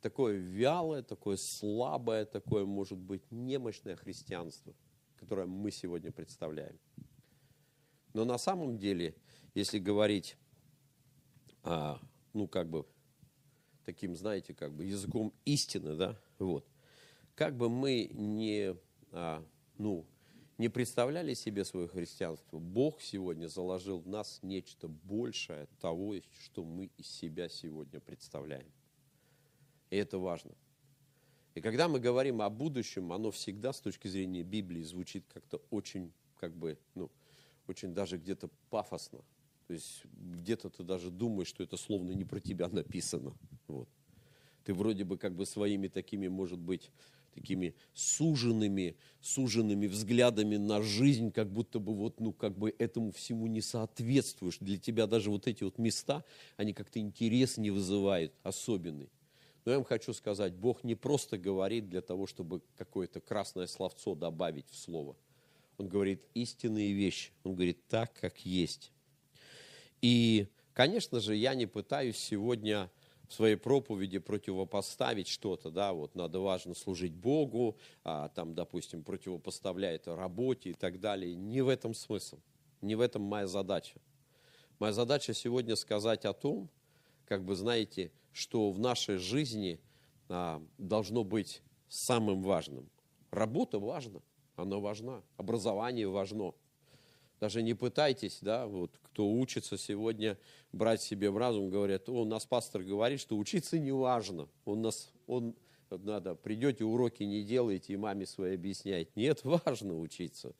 Такое 0.00 0.36
вялое, 0.36 1.02
такое 1.02 1.36
слабое, 1.36 2.24
такое, 2.24 2.64
может 2.64 2.98
быть, 2.98 3.22
немощное 3.32 3.96
христианство, 3.96 4.74
которое 5.18 5.46
мы 5.46 5.70
сегодня 5.70 6.12
представляем. 6.12 6.78
Но 8.14 8.24
на 8.24 8.38
самом 8.38 8.78
деле, 8.78 9.14
если 9.54 9.78
говорить, 9.78 10.36
а, 11.62 12.00
ну, 12.32 12.48
как 12.48 12.68
бы, 12.68 12.86
таким, 13.84 14.16
знаете, 14.16 14.54
как 14.54 14.72
бы 14.72 14.84
языком 14.84 15.32
истины, 15.44 15.94
да, 15.94 16.18
вот, 16.38 16.66
как 17.34 17.56
бы 17.56 17.68
мы 17.68 18.10
не 18.12 18.76
а, 19.12 19.44
ну, 19.78 20.06
не 20.58 20.68
представляли 20.68 21.34
себе 21.34 21.64
свое 21.64 21.88
христианство, 21.88 22.58
Бог 22.58 23.00
сегодня 23.00 23.46
заложил 23.46 24.00
в 24.00 24.08
нас 24.08 24.40
нечто 24.42 24.88
большее 24.88 25.66
того, 25.80 26.16
что 26.44 26.64
мы 26.64 26.90
из 26.96 27.08
себя 27.08 27.48
сегодня 27.48 28.00
представляем. 28.00 28.70
И 29.90 29.96
это 29.96 30.18
важно. 30.18 30.52
И 31.58 31.60
когда 31.60 31.88
мы 31.88 31.98
говорим 31.98 32.40
о 32.40 32.48
будущем, 32.50 33.12
оно 33.12 33.32
всегда 33.32 33.72
с 33.72 33.80
точки 33.80 34.06
зрения 34.06 34.44
Библии 34.44 34.84
звучит 34.84 35.24
как-то 35.34 35.60
очень, 35.70 36.12
как 36.38 36.54
бы, 36.54 36.78
ну, 36.94 37.10
очень 37.66 37.92
даже 37.92 38.16
где-то 38.16 38.48
пафосно. 38.70 39.18
То 39.66 39.72
есть 39.72 40.04
где-то 40.04 40.70
ты 40.70 40.84
даже 40.84 41.10
думаешь, 41.10 41.48
что 41.48 41.64
это 41.64 41.76
словно 41.76 42.12
не 42.12 42.24
про 42.24 42.38
тебя 42.38 42.68
написано. 42.68 43.34
Вот. 43.66 43.88
Ты 44.62 44.72
вроде 44.72 45.02
бы 45.02 45.18
как 45.18 45.34
бы 45.34 45.44
своими 45.44 45.88
такими, 45.88 46.28
может 46.28 46.60
быть, 46.60 46.92
такими 47.34 47.74
суженными, 47.92 48.96
суженными 49.20 49.88
взглядами 49.88 50.58
на 50.58 50.80
жизнь, 50.80 51.32
как 51.32 51.52
будто 51.52 51.80
бы 51.80 51.92
вот, 51.92 52.20
ну, 52.20 52.32
как 52.32 52.56
бы 52.56 52.72
этому 52.78 53.10
всему 53.10 53.48
не 53.48 53.62
соответствуешь. 53.62 54.58
Для 54.60 54.78
тебя 54.78 55.08
даже 55.08 55.28
вот 55.28 55.48
эти 55.48 55.64
вот 55.64 55.76
места, 55.78 56.24
они 56.56 56.72
как-то 56.72 57.00
интерес 57.00 57.56
не 57.56 57.72
вызывают 57.72 58.32
особенный. 58.44 59.10
Но 59.64 59.72
я 59.72 59.78
вам 59.78 59.84
хочу 59.84 60.12
сказать, 60.12 60.54
Бог 60.54 60.84
не 60.84 60.94
просто 60.94 61.36
говорит 61.36 61.88
для 61.88 62.00
того, 62.00 62.26
чтобы 62.26 62.62
какое-то 62.76 63.20
красное 63.20 63.66
словцо 63.66 64.14
добавить 64.14 64.68
в 64.70 64.76
слово. 64.76 65.16
Он 65.76 65.88
говорит 65.88 66.24
истинные 66.34 66.92
вещи. 66.92 67.32
Он 67.44 67.54
говорит 67.54 67.86
так, 67.88 68.12
как 68.20 68.38
есть. 68.44 68.92
И, 70.02 70.48
конечно 70.74 71.20
же, 71.20 71.36
я 71.36 71.54
не 71.54 71.66
пытаюсь 71.66 72.16
сегодня 72.16 72.90
в 73.28 73.34
своей 73.34 73.56
проповеди 73.56 74.18
противопоставить 74.18 75.28
что-то, 75.28 75.70
да, 75.70 75.92
вот 75.92 76.14
надо 76.14 76.40
важно 76.40 76.74
служить 76.74 77.12
Богу, 77.12 77.76
а, 78.02 78.30
там, 78.30 78.54
допустим, 78.54 79.04
противопоставляет 79.04 80.08
работе 80.08 80.70
и 80.70 80.74
так 80.74 80.98
далее. 80.98 81.34
Не 81.34 81.60
в 81.60 81.68
этом 81.68 81.92
смысл, 81.92 82.38
не 82.80 82.94
в 82.94 83.00
этом 83.00 83.22
моя 83.22 83.46
задача. 83.46 84.00
Моя 84.78 84.94
задача 84.94 85.34
сегодня 85.34 85.76
сказать 85.76 86.24
о 86.24 86.32
том, 86.32 86.70
как 87.26 87.44
бы 87.44 87.54
знаете, 87.54 88.10
что 88.32 88.70
в 88.70 88.78
нашей 88.78 89.16
жизни 89.16 89.80
а, 90.28 90.62
должно 90.78 91.24
быть 91.24 91.62
самым 91.88 92.42
важным. 92.42 92.88
Работа 93.30 93.78
важна, 93.78 94.20
она 94.56 94.78
важна, 94.78 95.22
образование 95.36 96.08
важно– 96.08 96.54
даже 97.40 97.62
не 97.62 97.74
пытайтесь, 97.74 98.38
да, 98.40 98.66
вот 98.66 98.98
кто 99.02 99.30
учится 99.30 99.78
сегодня 99.78 100.36
брать 100.72 101.00
себе 101.02 101.30
в 101.30 101.36
разум, 101.36 101.70
говорят, 101.70 102.08
о, 102.08 102.22
у 102.22 102.24
нас 102.24 102.46
пастор 102.46 102.82
говорит, 102.82 103.20
что 103.20 103.36
учиться 103.36 103.78
не 103.78 103.92
важно. 103.92 104.48
Он 104.64 104.82
нас, 104.82 105.12
он, 105.26 105.54
надо, 105.90 106.34
придете, 106.34 106.84
уроки 106.84 107.22
не 107.22 107.44
делаете, 107.44 107.92
и 107.92 107.96
маме 107.96 108.26
своей 108.26 108.56
объясняет. 108.56 109.14
Нет, 109.14 109.40
важно 109.44 109.98
учиться. 109.98 110.54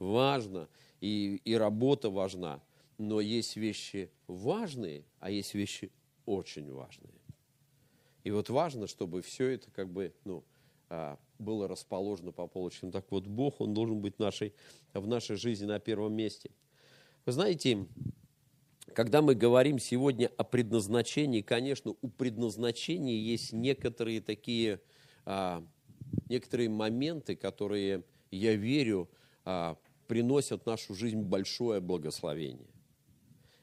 Важно. 0.00 0.68
И, 1.00 1.40
и 1.44 1.54
работа 1.54 2.10
важна. 2.10 2.60
Но 2.98 3.20
есть 3.20 3.56
вещи 3.56 4.10
важные, 4.26 5.04
а 5.20 5.30
есть 5.30 5.54
вещи 5.54 5.92
очень 6.26 6.70
важные. 6.72 7.14
И 8.24 8.30
вот 8.30 8.50
важно, 8.50 8.86
чтобы 8.86 9.22
все 9.22 9.50
это 9.50 9.70
как 9.70 9.88
бы, 9.88 10.12
ну, 10.24 10.44
а, 10.88 11.18
было 11.38 11.68
расположено 11.68 12.32
по 12.32 12.46
полочкам. 12.46 12.90
Так 12.90 13.06
вот, 13.10 13.26
Бог, 13.26 13.60
Он 13.60 13.72
должен 13.72 14.00
быть 14.00 14.18
нашей, 14.18 14.52
в 14.94 15.06
нашей 15.06 15.36
жизни 15.36 15.64
на 15.66 15.78
первом 15.78 16.12
месте. 16.14 16.50
Вы 17.24 17.32
знаете, 17.32 17.86
когда 18.94 19.20
мы 19.20 19.34
говорим 19.34 19.78
сегодня 19.78 20.30
о 20.36 20.44
предназначении, 20.44 21.42
конечно, 21.42 21.94
у 22.00 22.08
предназначения 22.08 23.16
есть 23.16 23.52
некоторые 23.52 24.20
такие, 24.20 24.80
а, 25.24 25.64
некоторые 26.28 26.68
моменты, 26.68 27.36
которые, 27.36 28.04
я 28.30 28.54
верю, 28.54 29.10
а, 29.44 29.76
приносят 30.06 30.62
в 30.62 30.66
нашу 30.66 30.94
жизнь 30.94 31.20
большое 31.20 31.80
благословение. 31.80 32.75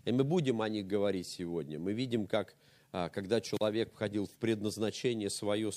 И 0.05 0.11
мы 0.11 0.23
будем 0.23 0.61
о 0.61 0.69
них 0.69 0.87
говорить 0.87 1.27
сегодня. 1.27 1.79
Мы 1.79 1.93
видим, 1.93 2.27
как 2.27 2.55
когда 2.91 3.41
человек 3.41 3.91
входил 3.91 4.27
в 4.27 4.35
предназначение 4.35 5.31
свое, 5.31 5.71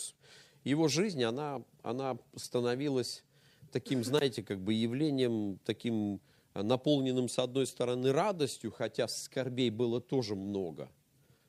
его 0.65 0.89
жизнь, 0.89 1.25
она, 1.25 1.63
она 1.83 2.19
становилась 2.35 3.25
таким, 3.73 4.05
знаете, 4.05 4.43
как 4.43 4.61
бы 4.61 4.75
явлением, 4.75 5.59
таким 5.65 6.21
наполненным, 6.55 7.29
с 7.29 7.39
одной 7.39 7.67
стороны, 7.67 8.13
радостью, 8.13 8.71
хотя 8.71 9.09
скорбей 9.09 9.71
было 9.71 10.01
тоже 10.01 10.35
много. 10.35 10.91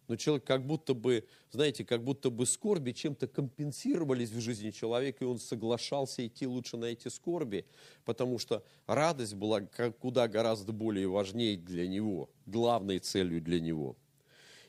Но 0.07 0.15
человек 0.15 0.45
как 0.45 0.65
будто 0.65 0.93
бы, 0.93 1.25
знаете, 1.51 1.83
как 1.83 2.03
будто 2.03 2.29
бы 2.29 2.45
скорби 2.45 2.91
чем-то 2.91 3.27
компенсировались 3.27 4.31
в 4.31 4.39
жизни 4.39 4.71
человека, 4.71 5.25
и 5.25 5.27
он 5.27 5.39
соглашался 5.39 6.25
идти 6.25 6.47
лучше 6.47 6.77
на 6.77 6.85
эти 6.85 7.09
скорби, 7.09 7.65
потому 8.05 8.39
что 8.39 8.63
радость 8.85 9.33
была 9.33 9.61
куда 9.99 10.27
гораздо 10.27 10.71
более 10.71 11.07
важнее 11.07 11.57
для 11.57 11.87
него, 11.87 12.29
главной 12.45 12.99
целью 12.99 13.41
для 13.41 13.59
него. 13.59 13.97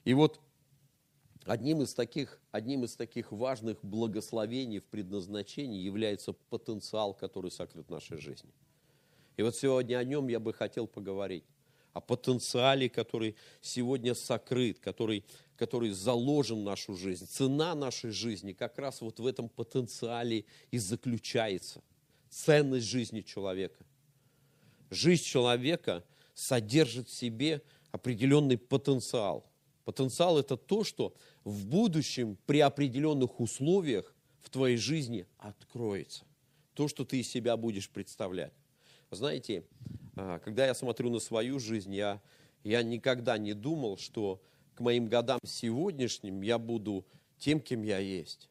И 0.04 0.14
вот 0.14 0.40
Одним 1.48 1.80
из, 1.80 1.94
таких, 1.94 2.38
одним 2.50 2.84
из 2.84 2.94
таких 2.94 3.32
важных 3.32 3.82
благословений 3.82 4.80
в 4.80 4.84
предназначении 4.84 5.80
является 5.80 6.34
потенциал, 6.34 7.14
который 7.14 7.50
сокрыт 7.50 7.86
в 7.86 7.90
нашей 7.90 8.18
жизни. 8.18 8.50
И 9.38 9.42
вот 9.42 9.56
сегодня 9.56 9.96
о 9.96 10.04
нем 10.04 10.28
я 10.28 10.40
бы 10.40 10.52
хотел 10.52 10.86
поговорить. 10.86 11.44
О 11.92 12.00
потенциале, 12.00 12.88
который 12.88 13.34
сегодня 13.60 14.14
сокрыт, 14.14 14.78
который, 14.78 15.24
который 15.56 15.90
заложен 15.90 16.60
в 16.60 16.64
нашу 16.64 16.94
жизнь. 16.94 17.26
Цена 17.26 17.74
нашей 17.74 18.10
жизни 18.10 18.52
как 18.52 18.78
раз 18.78 19.00
вот 19.00 19.18
в 19.18 19.26
этом 19.26 19.48
потенциале 19.48 20.44
и 20.70 20.78
заключается. 20.78 21.82
Ценность 22.30 22.86
жизни 22.86 23.22
человека. 23.22 23.84
Жизнь 24.90 25.24
человека 25.24 26.04
содержит 26.34 27.08
в 27.08 27.14
себе 27.14 27.62
определенный 27.90 28.58
потенциал. 28.58 29.44
Потенциал– 29.84 30.38
это 30.40 30.56
то, 30.56 30.84
что 30.84 31.14
в 31.44 31.66
будущем 31.66 32.36
при 32.46 32.60
определенных 32.60 33.40
условиях 33.40 34.14
в 34.40 34.50
твоей 34.50 34.76
жизни 34.76 35.26
откроется. 35.38 36.24
То, 36.74 36.88
что 36.88 37.04
ты 37.04 37.20
из 37.20 37.28
себя 37.28 37.56
будешь 37.56 37.88
представлять. 37.88 38.52
Знаете, 39.10 39.64
когда 40.44 40.66
я 40.66 40.74
смотрю 40.74 41.10
на 41.10 41.18
свою 41.18 41.58
жизнь, 41.58 41.94
я, 41.94 42.20
я 42.64 42.82
никогда 42.82 43.38
не 43.38 43.54
думал, 43.54 43.96
что 43.96 44.42
к 44.74 44.80
моим 44.80 45.06
годам 45.06 45.40
сегодняшним 45.44 46.42
я 46.42 46.58
буду 46.58 47.06
тем, 47.38 47.60
кем 47.60 47.82
я 47.82 47.98
есть. 47.98 48.48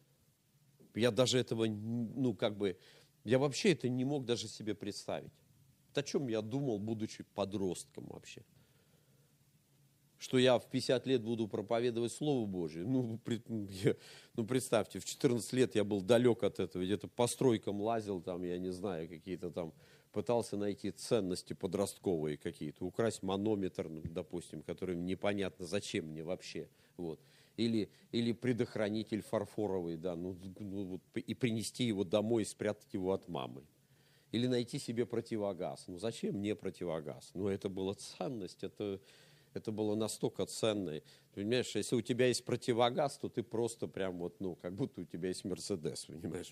Я 0.96 1.12
даже 1.12 1.40
этого, 1.40 1.66
ну, 1.66 2.34
как 2.34 2.58
бы, 2.58 2.78
я 3.24 3.40
вообще 3.40 3.74
это 3.74 3.90
не 3.90 4.06
мог 4.06 4.26
даже 4.26 4.48
себе 4.48 4.74
представить. 4.76 5.32
о 5.94 6.04
чем 6.04 6.28
я 6.28 6.42
думал, 6.42 6.80
будучи 6.80 7.24
подростком 7.34 8.08
вообще? 8.08 8.44
что 10.18 10.38
я 10.38 10.58
в 10.58 10.70
50 10.70 11.06
лет 11.08 11.22
буду 11.22 11.48
проповедовать 11.48 12.12
Слово 12.12 12.46
Божье. 12.46 12.84
Ну, 12.84 13.20
я, 13.84 13.96
ну, 14.36 14.46
представьте, 14.46 15.00
в 15.00 15.06
14 15.06 15.54
лет 15.54 15.76
я 15.76 15.84
был 15.84 16.02
далек 16.02 16.44
от 16.44 16.60
этого, 16.60 16.84
где-то 16.84 17.08
по 17.08 17.28
стройкам 17.28 17.82
лазил, 17.82 18.22
там, 18.22 18.44
я 18.44 18.58
не 18.58 18.72
знаю, 18.72 19.08
какие-то 19.08 19.52
там, 19.52 19.74
пытался 20.12 20.58
найти 20.58 20.92
ценности 20.92 21.54
подростковые 21.54 22.38
какие-то, 22.38 22.86
украсть 22.86 23.24
манометр, 23.24 23.90
ну, 23.90 24.02
допустим, 24.04 24.62
который 24.62 24.96
непонятно 24.96 25.66
зачем 25.66 26.08
мне 26.08 26.24
вообще, 26.24 26.70
вот. 26.98 27.20
Или, 27.58 27.90
или 28.12 28.34
предохранитель 28.34 29.22
фарфоровый, 29.22 29.98
да, 29.98 30.16
ну, 30.16 30.36
ну, 30.60 30.84
вот, 30.86 31.02
и 31.16 31.34
принести 31.34 31.86
его 31.86 32.04
домой 32.04 32.44
и 32.44 32.46
спрятать 32.46 32.94
его 32.94 33.14
от 33.14 33.28
мамы. 33.28 33.64
Или 34.32 34.48
найти 34.48 34.78
себе 34.78 35.06
противогаз. 35.06 35.86
Ну, 35.88 35.98
зачем 35.98 36.36
мне 36.36 36.54
противогаз? 36.54 37.32
Ну, 37.34 37.48
это 37.48 37.70
была 37.70 37.96
ценность, 37.96 38.64
это, 38.64 39.00
это 39.54 39.72
было 39.72 39.96
настолько 39.96 40.46
ценно. 40.46 41.02
Понимаешь, 41.34 41.76
если 41.76 41.96
у 41.96 42.02
тебя 42.02 42.28
есть 42.28 42.46
противогаз, 42.46 43.18
то 43.18 43.30
ты 43.30 43.42
просто 43.42 43.88
прям 43.88 44.20
вот, 44.20 44.40
ну, 44.40 44.56
как 44.56 44.74
будто 44.76 45.02
у 45.02 45.06
тебя 45.06 45.30
есть 45.30 45.46
Мерседес, 45.46 46.06
понимаешь? 46.06 46.52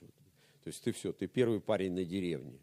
То 0.64 0.70
есть 0.70 0.84
ты 0.84 0.92
все, 0.92 1.14
ты 1.14 1.28
первый 1.28 1.60
парень 1.60 1.94
на 1.94 2.04
деревне. 2.04 2.60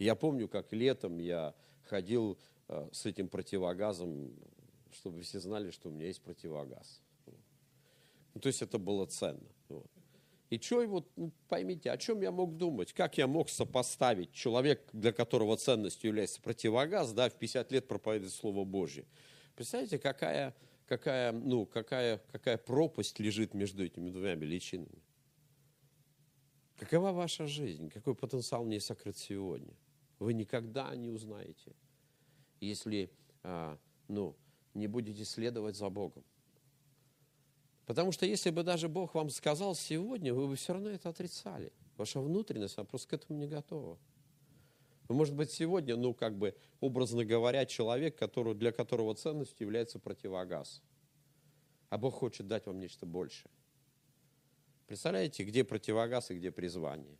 Я 0.00 0.14
помню, 0.14 0.48
как 0.48 0.72
летом 0.72 1.18
я 1.18 1.54
ходил 1.84 2.38
э, 2.68 2.88
с 2.90 3.04
этим 3.04 3.28
противогазом, 3.28 4.32
чтобы 4.92 5.20
все 5.20 5.40
знали, 5.40 5.70
что 5.70 5.90
у 5.90 5.92
меня 5.92 6.06
есть 6.06 6.22
противогаз. 6.22 7.02
Ну, 8.32 8.40
то 8.40 8.46
есть 8.46 8.62
это 8.62 8.78
было 8.78 9.04
ценно. 9.04 9.46
Вот. 9.68 9.86
И 10.48 10.58
что, 10.58 10.86
вот, 10.86 11.06
ну, 11.16 11.30
поймите, 11.48 11.90
о 11.90 11.98
чем 11.98 12.22
я 12.22 12.30
мог 12.30 12.56
думать? 12.56 12.94
Как 12.94 13.18
я 13.18 13.26
мог 13.26 13.50
сопоставить 13.50 14.32
человек, 14.32 14.88
для 14.94 15.12
которого 15.12 15.58
ценностью 15.58 16.08
является 16.08 16.40
противогаз, 16.40 17.12
да, 17.12 17.28
в 17.28 17.34
50 17.34 17.70
лет 17.70 17.86
проповедует 17.86 18.32
Слово 18.32 18.64
Божье? 18.64 19.04
Представляете, 19.54 19.98
какая, 19.98 20.56
какая, 20.86 21.32
ну, 21.32 21.66
какая, 21.66 22.22
какая 22.32 22.56
пропасть 22.56 23.20
лежит 23.20 23.52
между 23.52 23.84
этими 23.84 24.08
двумя 24.08 24.34
величинами? 24.34 25.02
Какова 26.78 27.12
ваша 27.12 27.46
жизнь? 27.46 27.90
Какой 27.90 28.14
потенциал 28.14 28.64
в 28.64 28.80
сокрыт 28.80 29.18
сегодня? 29.18 29.74
Вы 30.20 30.34
никогда 30.34 30.94
не 30.94 31.08
узнаете, 31.08 31.74
если 32.60 33.10
а, 33.42 33.78
ну, 34.06 34.36
не 34.74 34.86
будете 34.86 35.24
следовать 35.24 35.76
за 35.76 35.88
Богом. 35.88 36.24
Потому 37.86 38.12
что 38.12 38.26
если 38.26 38.50
бы 38.50 38.62
даже 38.62 38.88
Бог 38.88 39.14
вам 39.14 39.30
сказал 39.30 39.74
сегодня, 39.74 40.32
вы 40.32 40.46
бы 40.46 40.54
все 40.54 40.74
равно 40.74 40.90
это 40.90 41.08
отрицали. 41.08 41.72
Ваша 41.96 42.20
внутренность, 42.20 42.78
она 42.78 42.84
просто 42.84 43.08
к 43.08 43.12
этому 43.14 43.38
не 43.38 43.48
готова. 43.48 43.98
Вы, 45.08 45.14
может 45.16 45.34
быть, 45.34 45.50
сегодня, 45.50 45.96
ну, 45.96 46.14
как 46.14 46.38
бы, 46.38 46.54
образно 46.80 47.24
говоря, 47.24 47.66
человек, 47.66 48.16
который, 48.16 48.54
для 48.54 48.70
которого 48.70 49.14
ценностью 49.14 49.66
является 49.66 49.98
противогаз. 49.98 50.82
А 51.88 51.98
Бог 51.98 52.14
хочет 52.14 52.46
дать 52.46 52.66
вам 52.66 52.78
нечто 52.78 53.06
большее. 53.06 53.50
Представляете, 54.86 55.44
где 55.44 55.64
противогаз 55.64 56.30
и 56.30 56.36
где 56.36 56.52
призвание? 56.52 57.16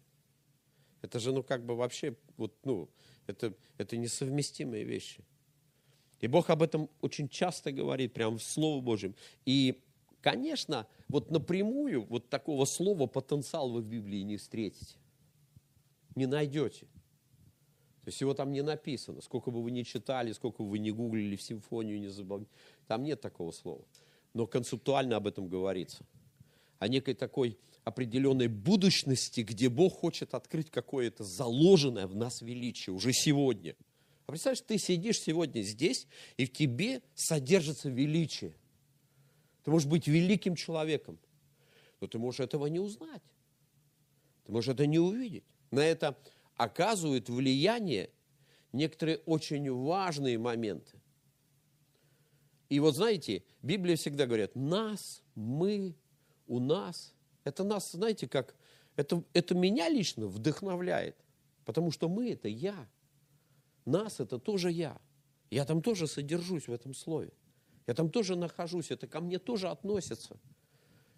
Это 1.02 1.18
же, 1.18 1.32
ну, 1.32 1.42
как 1.42 1.64
бы 1.64 1.74
вообще, 1.76 2.16
вот, 2.36 2.54
ну, 2.64 2.88
это, 3.26 3.54
это 3.78 3.96
несовместимые 3.96 4.84
вещи. 4.84 5.24
И 6.20 6.26
Бог 6.26 6.50
об 6.50 6.62
этом 6.62 6.90
очень 7.00 7.28
часто 7.28 7.72
говорит, 7.72 8.12
прямо 8.12 8.36
в 8.36 8.42
Слове 8.42 8.82
Божьем. 8.82 9.14
И 9.46 9.82
Конечно, 10.20 10.86
вот 11.08 11.30
напрямую 11.30 12.04
вот 12.04 12.28
такого 12.28 12.66
слова 12.66 13.06
потенциал 13.06 13.70
вы 13.70 13.80
в 13.80 13.86
Библии 13.86 14.20
не 14.20 14.36
встретите. 14.36 14.96
Не 16.14 16.26
найдете. 16.26 16.86
То 18.02 18.08
есть 18.08 18.20
его 18.20 18.34
там 18.34 18.52
не 18.52 18.62
написано. 18.62 19.22
Сколько 19.22 19.50
бы 19.50 19.62
вы 19.62 19.70
ни 19.70 19.82
читали, 19.82 20.32
сколько 20.32 20.62
бы 20.62 20.70
вы 20.70 20.78
ни 20.78 20.90
гуглили 20.90 21.36
в 21.36 21.42
симфонию, 21.42 21.98
не 21.98 22.08
забавляли. 22.08 22.48
Там 22.86 23.02
нет 23.02 23.20
такого 23.20 23.50
слова. 23.50 23.82
Но 24.34 24.46
концептуально 24.46 25.16
об 25.16 25.26
этом 25.26 25.48
говорится. 25.48 26.04
О 26.78 26.88
некой 26.88 27.14
такой 27.14 27.58
определенной 27.84 28.48
будущности, 28.48 29.40
где 29.40 29.68
Бог 29.68 29.94
хочет 29.94 30.34
открыть 30.34 30.70
какое-то 30.70 31.24
заложенное 31.24 32.06
в 32.06 32.14
нас 32.14 32.42
величие 32.42 32.94
уже 32.94 33.12
сегодня. 33.12 33.74
А 34.26 34.32
представляешь, 34.32 34.62
ты 34.66 34.78
сидишь 34.78 35.20
сегодня 35.20 35.62
здесь, 35.62 36.06
и 36.36 36.44
в 36.44 36.52
тебе 36.52 37.02
содержится 37.14 37.88
величие. 37.88 38.54
Ты 39.64 39.70
можешь 39.70 39.88
быть 39.88 40.06
великим 40.06 40.54
человеком, 40.54 41.18
но 42.00 42.06
ты 42.06 42.18
можешь 42.18 42.40
этого 42.40 42.66
не 42.66 42.78
узнать. 42.78 43.22
Ты 44.44 44.52
можешь 44.52 44.68
это 44.68 44.86
не 44.86 44.98
увидеть. 44.98 45.44
На 45.70 45.80
это 45.80 46.18
оказывают 46.56 47.28
влияние 47.28 48.10
некоторые 48.72 49.18
очень 49.26 49.70
важные 49.72 50.38
моменты. 50.38 51.00
И 52.68 52.78
вот 52.78 52.94
знаете, 52.94 53.42
Библия 53.62 53.96
всегда 53.96 54.26
говорит, 54.26 54.54
нас, 54.54 55.22
мы, 55.34 55.96
у 56.46 56.60
нас. 56.60 57.14
Это 57.44 57.64
нас, 57.64 57.92
знаете, 57.92 58.28
как, 58.28 58.54
это, 58.96 59.22
это 59.32 59.54
меня 59.54 59.88
лично 59.88 60.26
вдохновляет. 60.26 61.16
Потому 61.64 61.90
что 61.90 62.08
мы– 62.08 62.30
это 62.32 62.48
я. 62.48 62.88
Нас– 63.84 64.18
это 64.20 64.38
тоже 64.38 64.70
я. 64.70 64.98
Я 65.50 65.64
там 65.64 65.82
тоже 65.82 66.06
содержусь 66.06 66.68
в 66.68 66.72
этом 66.72 66.94
слове. 66.94 67.32
Я 67.86 67.94
там 67.94 68.10
тоже 68.10 68.36
нахожусь, 68.36 68.90
это 68.90 69.06
ко 69.06 69.20
мне 69.20 69.38
тоже 69.38 69.68
относится. 69.68 70.38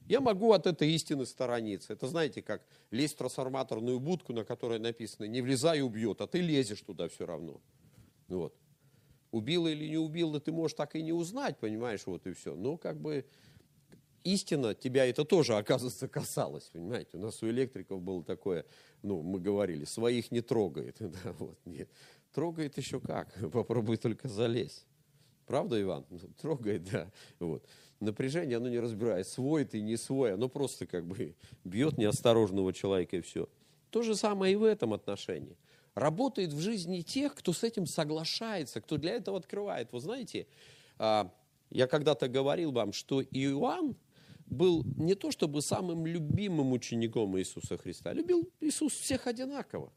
Я 0.09 0.21
могу 0.21 0.52
от 0.52 0.67
этой 0.67 0.91
истины 0.93 1.26
сторониться. 1.26 1.92
Это 1.92 2.07
знаете, 2.07 2.42
как 2.42 2.66
лезть 2.90 3.14
в 3.14 3.18
трансформаторную 3.18 4.01
будку, 4.01 4.33
на 4.33 4.44
которой 4.44 4.79
написано 4.79 5.27
«не 5.27 5.40
влезай, 5.42 5.81
убьет», 5.81 6.20
а 6.20 6.27
ты 6.27 6.40
лезешь 6.40 6.81
туда 6.81 7.09
все 7.09 7.27
равно. 7.27 7.61
Вот. 8.29 8.55
Убил 9.31 9.66
или 9.66 9.88
не 9.88 9.99
убил, 9.99 10.38
ты 10.40 10.53
можешь 10.53 10.77
так 10.77 10.97
и 10.97 11.03
не 11.03 11.12
узнать, 11.12 11.59
понимаешь, 11.59 12.03
вот 12.07 12.27
и 12.27 12.33
все. 12.33 12.55
Но 12.55 12.77
как 12.77 13.01
бы 13.01 13.25
истина, 14.25 14.75
тебя 14.75 15.07
это 15.07 15.25
тоже, 15.25 15.57
оказывается, 15.57 16.09
касалось, 16.09 16.65
понимаете. 16.73 17.17
У 17.17 17.21
нас 17.21 17.43
у 17.43 17.49
электриков 17.49 18.01
было 18.01 18.23
такое, 18.23 18.65
ну, 19.03 19.23
мы 19.23 19.41
говорили, 19.41 19.85
своих 19.85 20.31
не 20.31 20.41
трогает. 20.41 20.97
Да, 21.01 21.33
вот, 21.39 21.59
нет. 21.65 21.89
Трогает 22.33 22.77
еще 22.79 23.01
как, 23.01 23.33
попробуй 23.53 23.97
только 23.97 24.29
залезть. 24.29 24.87
Правда, 25.47 25.81
Иван? 25.81 26.07
Ну, 26.11 26.19
трогает, 26.41 26.85
да. 26.93 27.11
Вот. 27.39 27.65
Напряжение, 28.01 28.57
оно 28.57 28.69
не 28.69 28.81
разбирает, 28.81 29.27
свой 29.29 29.65
ты, 29.65 29.81
не 29.81 29.97
свой, 29.97 30.35
оно 30.35 30.49
просто 30.49 30.87
как 30.87 31.07
бы 31.07 31.35
бьет 31.65 31.99
неосторожного 31.99 32.73
человека 32.73 33.17
и 33.17 33.21
все. 33.21 33.49
То 33.91 34.03
же 34.03 34.15
самое 34.15 34.55
и 34.55 34.57
в 34.57 34.65
этом 34.65 34.93
отношении. 34.93 35.57
Работает 35.95 36.53
в 36.53 36.61
жизни 36.61 37.03
тех, 37.03 37.35
кто 37.35 37.53
с 37.53 37.63
этим 37.63 37.87
соглашается, 37.87 38.81
кто 38.81 38.97
для 38.97 39.13
этого 39.13 39.37
открывает. 39.37 39.93
Вы 39.93 40.01
знаете, 40.01 40.47
а, 40.99 41.31
я 41.71 41.87
когда-то 41.87 42.29
говорил 42.29 42.73
вам, 42.73 42.93
что 42.93 43.23
Иоанн 43.23 43.97
был 44.53 44.85
не 44.97 45.15
то 45.15 45.31
чтобы 45.31 45.62
самым 45.62 46.07
любимым 46.07 46.73
учеником 46.73 47.38
Иисуса 47.38 47.77
Христа, 47.77 48.12
любил 48.12 48.49
Иисус 48.61 48.93
всех 48.93 49.27
одинаково. 49.27 49.93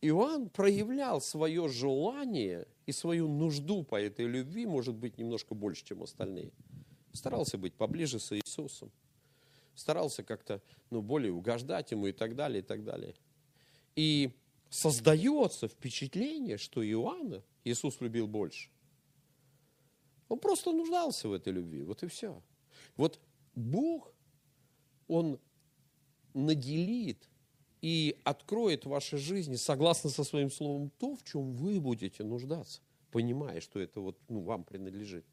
Иоанн 0.00 0.48
проявлял 0.50 1.20
свое 1.20 1.68
желание 1.68 2.66
и 2.86 2.92
свою 2.92 3.28
нужду 3.28 3.84
по 3.84 4.00
этой 4.00 4.26
любви, 4.26 4.66
может 4.66 4.96
быть, 4.96 5.16
немножко 5.16 5.54
больше, 5.54 5.84
чем 5.84 6.02
остальные. 6.02 6.52
Старался 7.12 7.56
быть 7.56 7.74
поближе 7.74 8.18
с 8.18 8.36
Иисусом. 8.36 8.90
Старался 9.74 10.22
как-то 10.22 10.60
ну, 10.90 11.00
более 11.00 11.32
угождать 11.32 11.92
ему 11.92 12.08
и 12.08 12.12
так 12.12 12.34
далее, 12.34 12.60
и 12.60 12.64
так 12.64 12.84
далее. 12.84 13.14
И 13.94 14.32
создается 14.70 15.68
впечатление, 15.68 16.58
что 16.58 16.84
Иоанна 16.84 17.42
Иисус 17.64 18.00
любил 18.00 18.26
больше. 18.26 18.70
Он 20.28 20.38
просто 20.38 20.72
нуждался 20.72 21.28
в 21.28 21.32
этой 21.32 21.52
любви, 21.52 21.82
вот 21.82 22.02
и 22.02 22.08
все. 22.08 22.42
Вот 22.96 23.20
Бог, 23.54 24.14
Он 25.08 25.38
наделит 26.34 27.28
и 27.80 28.16
откроет 28.24 28.84
вашей 28.84 29.18
жизни, 29.18 29.56
согласно 29.56 30.10
со 30.10 30.24
своим 30.24 30.50
словом, 30.50 30.90
то, 30.98 31.16
в 31.16 31.24
чем 31.24 31.52
вы 31.52 31.80
будете 31.80 32.22
нуждаться, 32.22 32.80
понимая, 33.10 33.60
что 33.60 33.80
это 33.80 34.00
вот, 34.00 34.18
ну, 34.28 34.40
вам 34.40 34.64
принадлежит. 34.64 35.26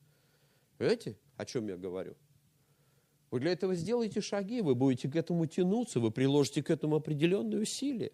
Понимаете, 0.77 1.17
о 1.38 1.45
чем 1.45 1.67
я 1.67 1.77
говорю? 1.77 2.15
Вы 3.32 3.39
для 3.41 3.51
этого 3.51 3.75
сделаете 3.75 4.21
шаги, 4.21 4.62
вы 4.62 4.73
будете 4.73 5.08
к 5.08 5.15
этому 5.15 5.45
тянуться, 5.45 5.99
вы 5.99 6.10
приложите 6.10 6.63
к 6.63 6.71
этому 6.71 6.95
определенные 6.95 7.62
усилия. 7.62 8.12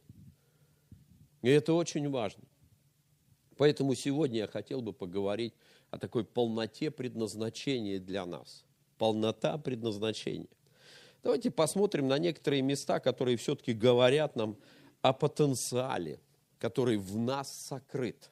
И 1.42 1.48
это 1.48 1.74
очень 1.74 2.10
важно. 2.10 2.44
Поэтому 3.58 3.96
сегодня 3.96 4.40
я 4.40 4.48
хотел 4.48 4.82
бы 4.82 4.92
поговорить 4.92 5.54
о 5.90 5.98
такой 5.98 6.26
полноте 6.26 6.92
предназначения 6.92 8.00
для 8.00 8.26
нас. 8.26 8.66
Полнота 8.98 9.58
предназначения. 9.58 10.48
Давайте 11.24 11.50
посмотрим 11.52 12.08
на 12.08 12.18
некоторые 12.20 12.62
места, 12.62 13.00
которые 13.00 13.38
все-таки 13.38 13.74
говорят 13.74 14.36
нам 14.36 14.58
о 15.02 15.12
потенциале, 15.12 16.20
который 16.60 16.98
в 16.98 17.18
нас 17.18 17.52
сокрыт. 17.52 18.30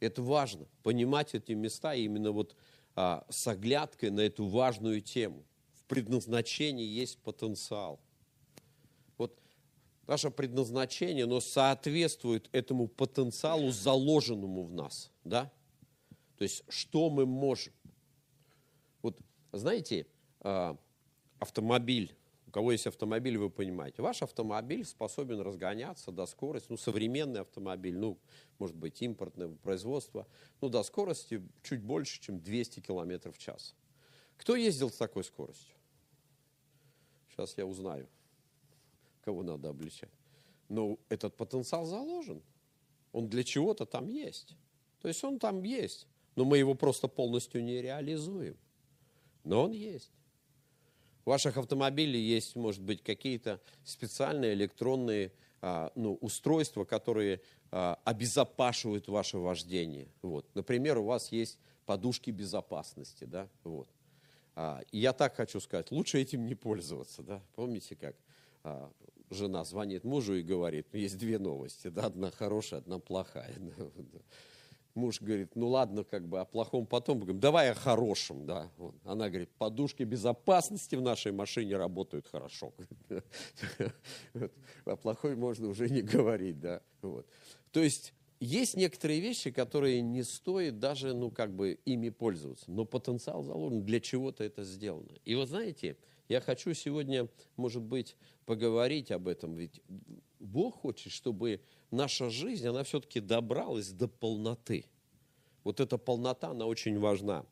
Это 0.00 0.22
важно, 0.22 0.66
понимать 0.82 1.34
эти 1.34 1.52
места 1.52 1.94
именно 1.94 2.32
вот 2.32 2.56
а, 2.96 3.24
с 3.28 3.46
оглядкой 3.46 4.10
на 4.10 4.20
эту 4.20 4.46
важную 4.46 5.00
тему. 5.00 5.44
В 5.74 5.84
предназначении 5.84 6.84
есть 6.84 7.18
потенциал. 7.18 8.00
Вот 9.16 9.38
наше 10.06 10.30
предназначение, 10.30 11.24
оно 11.24 11.40
соответствует 11.40 12.48
этому 12.52 12.88
потенциалу, 12.88 13.70
заложенному 13.70 14.64
в 14.64 14.72
нас. 14.72 15.10
Да? 15.24 15.52
То 16.36 16.44
есть, 16.44 16.64
что 16.68 17.08
мы 17.10 17.26
можем. 17.26 17.72
Знаете, 19.52 20.06
а, 20.40 20.76
автомобиль, 21.38 22.16
у 22.46 22.50
кого 22.50 22.72
есть 22.72 22.86
автомобиль, 22.86 23.36
вы 23.36 23.50
понимаете, 23.50 24.00
ваш 24.00 24.22
автомобиль 24.22 24.84
способен 24.84 25.40
разгоняться 25.40 26.10
до 26.10 26.26
скорости, 26.26 26.66
ну, 26.70 26.76
современный 26.78 27.42
автомобиль, 27.42 27.96
ну, 27.96 28.18
может 28.58 28.76
быть, 28.76 29.00
импортное 29.02 29.48
производство, 29.48 30.26
ну, 30.60 30.68
до 30.68 30.82
скорости 30.82 31.42
чуть 31.62 31.82
больше, 31.82 32.20
чем 32.20 32.40
200 32.40 32.80
км 32.80 33.30
в 33.30 33.38
час. 33.38 33.74
Кто 34.38 34.56
ездил 34.56 34.90
с 34.90 34.96
такой 34.96 35.24
скоростью? 35.24 35.74
Сейчас 37.30 37.56
я 37.58 37.66
узнаю, 37.66 38.08
кого 39.24 39.42
надо 39.42 39.68
обличать. 39.68 40.10
Но 40.68 40.98
этот 41.08 41.36
потенциал 41.36 41.84
заложен. 41.84 42.42
Он 43.12 43.28
для 43.28 43.44
чего-то 43.44 43.84
там 43.84 44.08
есть. 44.08 44.56
То 45.00 45.08
есть 45.08 45.22
он 45.24 45.38
там 45.38 45.62
есть, 45.62 46.06
но 46.36 46.44
мы 46.44 46.58
его 46.58 46.74
просто 46.74 47.08
полностью 47.08 47.62
не 47.62 47.82
реализуем. 47.82 48.56
Но 49.44 49.64
он 49.64 49.72
есть. 49.72 50.12
В 51.24 51.30
ваших 51.30 51.56
автомобилях 51.56 52.20
есть, 52.20 52.56
может 52.56 52.82
быть, 52.82 53.02
какие-то 53.02 53.60
специальные 53.84 54.54
электронные 54.54 55.32
а, 55.60 55.92
ну, 55.94 56.14
устройства, 56.20 56.84
которые 56.84 57.40
а, 57.70 57.98
обезопашивают 58.04 59.06
ваше 59.06 59.38
вождение. 59.38 60.08
Вот. 60.20 60.46
Например, 60.54 60.98
у 60.98 61.04
вас 61.04 61.30
есть 61.30 61.58
подушки 61.86 62.30
безопасности, 62.30 63.24
да, 63.24 63.48
вот. 63.62 63.88
А, 64.56 64.80
я 64.90 65.12
так 65.12 65.36
хочу 65.36 65.60
сказать, 65.60 65.92
лучше 65.92 66.20
этим 66.20 66.46
не 66.46 66.56
пользоваться, 66.56 67.22
да. 67.22 67.40
Помните, 67.54 67.94
как 67.94 68.16
а, 68.64 68.90
жена 69.30 69.64
звонит 69.64 70.04
мужу 70.04 70.34
и 70.34 70.42
говорит, 70.42 70.86
есть 70.92 71.18
две 71.18 71.38
новости, 71.38 71.88
да, 71.88 72.06
одна 72.06 72.30
хорошая, 72.30 72.80
одна 72.80 72.98
плохая. 72.98 73.54
Муж 74.94 75.20
говорит, 75.20 75.56
ну 75.56 75.68
ладно, 75.68 76.04
как 76.04 76.28
бы 76.28 76.40
о 76.40 76.44
плохом 76.44 76.86
потом, 76.86 77.18
говорим, 77.20 77.40
давай 77.40 77.70
о 77.70 77.74
хорошем, 77.74 78.44
да. 78.44 78.70
Она 79.04 79.28
говорит, 79.30 79.50
подушки 79.56 80.02
безопасности 80.02 80.96
в 80.96 81.02
нашей 81.02 81.32
машине 81.32 81.76
работают 81.76 82.26
хорошо. 82.26 82.74
О 84.84 84.96
плохой 84.96 85.34
можно 85.34 85.68
уже 85.68 85.88
не 85.88 86.02
говорить, 86.02 86.60
да. 86.60 86.82
Вот. 87.00 87.26
То 87.70 87.80
есть 87.80 88.12
есть 88.38 88.76
некоторые 88.76 89.20
вещи, 89.20 89.50
которые 89.50 90.02
не 90.02 90.24
стоит 90.24 90.78
даже, 90.78 91.14
ну, 91.14 91.30
как 91.30 91.54
бы 91.54 91.78
ими 91.84 92.08
пользоваться, 92.08 92.70
но 92.70 92.84
потенциал 92.84 93.42
заложен, 93.44 93.84
для 93.84 94.00
чего-то 94.00 94.44
это 94.44 94.64
сделано. 94.64 95.16
И 95.24 95.34
вот 95.36 95.48
знаете, 95.48 95.96
я 96.28 96.40
хочу 96.40 96.74
сегодня, 96.74 97.28
может 97.56 97.82
быть, 97.82 98.16
поговорить 98.44 99.10
об 99.10 99.28
этом, 99.28 99.54
ведь 99.54 99.80
Бог 100.38 100.80
хочет, 100.80 101.12
чтобы 101.12 101.60
наша 101.90 102.30
жизнь, 102.30 102.66
она 102.66 102.82
все-таки 102.84 103.20
добралась 103.20 103.90
до 103.90 104.08
полноты. 104.08 104.86
Вот 105.64 105.80
эта 105.80 105.98
полнота, 105.98 106.50
она 106.50 106.66
очень 106.66 106.98
важна. 106.98 107.44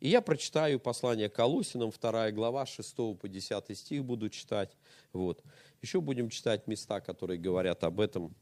И 0.00 0.08
я 0.08 0.20
прочитаю 0.20 0.80
послание 0.80 1.28
Колосинам, 1.28 1.90
2 1.90 2.32
глава, 2.32 2.66
6 2.66 2.96
по 3.18 3.28
10 3.28 3.78
стих 3.78 4.04
буду 4.04 4.28
читать. 4.28 4.76
Вот. 5.12 5.42
Еще 5.80 6.00
будем 6.00 6.28
читать 6.28 6.66
места, 6.66 7.00
которые 7.00 7.38
говорят 7.38 7.84
об 7.84 8.00
этом. 8.00 8.34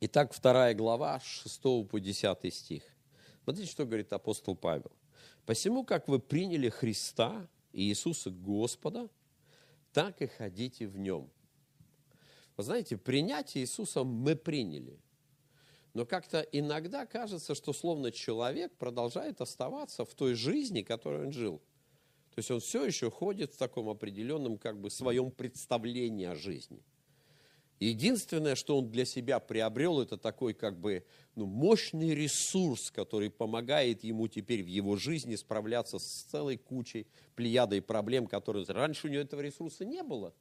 Итак, 0.00 0.34
2 0.40 0.74
глава, 0.74 1.20
6 1.20 1.60
по 1.88 1.98
10 1.98 2.54
стих. 2.54 2.82
Смотрите, 3.42 3.70
что 3.70 3.84
говорит 3.84 4.12
апостол 4.12 4.56
Павел. 4.56 4.92
«Посему, 5.44 5.84
как 5.84 6.08
вы 6.08 6.18
приняли 6.18 6.70
Христа, 6.70 7.46
Иисуса 7.72 8.30
Господа, 8.30 9.10
так 9.94 10.20
и 10.20 10.26
ходите 10.26 10.86
в 10.86 10.98
Нем». 10.98 11.30
Вы 12.56 12.64
знаете, 12.64 12.96
принятие 12.96 13.64
Иисуса 13.64 14.04
мы 14.04 14.36
приняли. 14.36 14.98
Но 15.92 16.04
как-то 16.04 16.40
иногда 16.40 17.06
кажется, 17.06 17.54
что 17.54 17.72
словно 17.72 18.12
человек 18.12 18.76
продолжает 18.76 19.40
оставаться 19.40 20.04
в 20.04 20.14
той 20.14 20.34
жизни, 20.34 20.82
которой 20.82 21.26
он 21.26 21.32
жил. 21.32 21.58
То 22.34 22.40
есть 22.40 22.50
он 22.50 22.60
все 22.60 22.84
еще 22.84 23.10
ходит 23.10 23.54
в 23.54 23.56
таком 23.56 23.88
определенном 23.88 24.58
как 24.58 24.80
бы 24.80 24.90
своем 24.90 25.30
представлении 25.30 26.26
о 26.26 26.34
жизни. 26.34 26.82
Единственное, 27.80 28.54
что 28.54 28.78
он 28.78 28.90
для 28.90 29.04
себя 29.04 29.40
приобрел, 29.40 30.00
это 30.00 30.16
такой 30.16 30.54
как 30.54 30.78
бы 30.78 31.04
ну, 31.34 31.46
мощный 31.46 32.14
ресурс, 32.14 32.90
который 32.90 33.30
помогает 33.30 34.04
ему 34.04 34.28
теперь 34.28 34.62
в 34.62 34.66
его 34.66 34.96
жизни 34.96 35.34
справляться 35.34 35.98
с 35.98 36.22
целой 36.30 36.56
кучей 36.56 37.06
плеядой 37.34 37.82
проблем, 37.82 38.26
которые 38.26 38.64
раньше 38.66 39.08
у 39.08 39.10
него 39.10 39.22
этого 39.22 39.40
ресурса 39.40 39.84
не 39.84 40.02
было, 40.02 40.32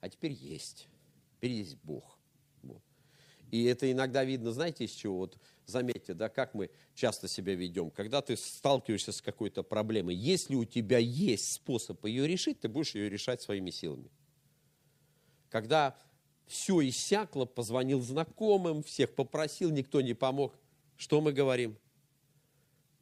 а 0.00 0.08
теперь 0.10 0.32
есть. 0.32 0.88
Теперь 1.36 1.52
есть 1.52 1.76
Бог. 1.82 2.18
Вот. 2.62 2.82
И 3.50 3.64
это 3.64 3.90
иногда 3.90 4.24
видно, 4.24 4.52
знаете, 4.52 4.84
из 4.84 4.92
чего? 4.92 5.18
Вот 5.18 5.38
заметьте, 5.66 6.14
да, 6.14 6.28
как 6.28 6.54
мы 6.54 6.70
часто 6.94 7.26
себя 7.26 7.54
ведем. 7.54 7.90
Когда 7.90 8.20
ты 8.20 8.36
сталкиваешься 8.36 9.12
с 9.12 9.22
какой-то 9.22 9.62
проблемой, 9.62 10.14
если 10.14 10.54
у 10.54 10.64
тебя 10.64 10.98
есть 10.98 11.52
способ 11.52 12.04
ее 12.04 12.26
решить, 12.26 12.60
ты 12.60 12.68
будешь 12.68 12.94
ее 12.94 13.08
решать 13.08 13.40
своими 13.40 13.70
силами. 13.70 14.10
Когда 15.48 15.96
все 16.52 16.86
иссякло, 16.86 17.46
позвонил 17.46 18.02
знакомым, 18.02 18.82
всех 18.82 19.14
попросил, 19.14 19.70
никто 19.70 20.02
не 20.02 20.12
помог. 20.12 20.54
Что 20.98 21.22
мы 21.22 21.32
говорим? 21.32 21.78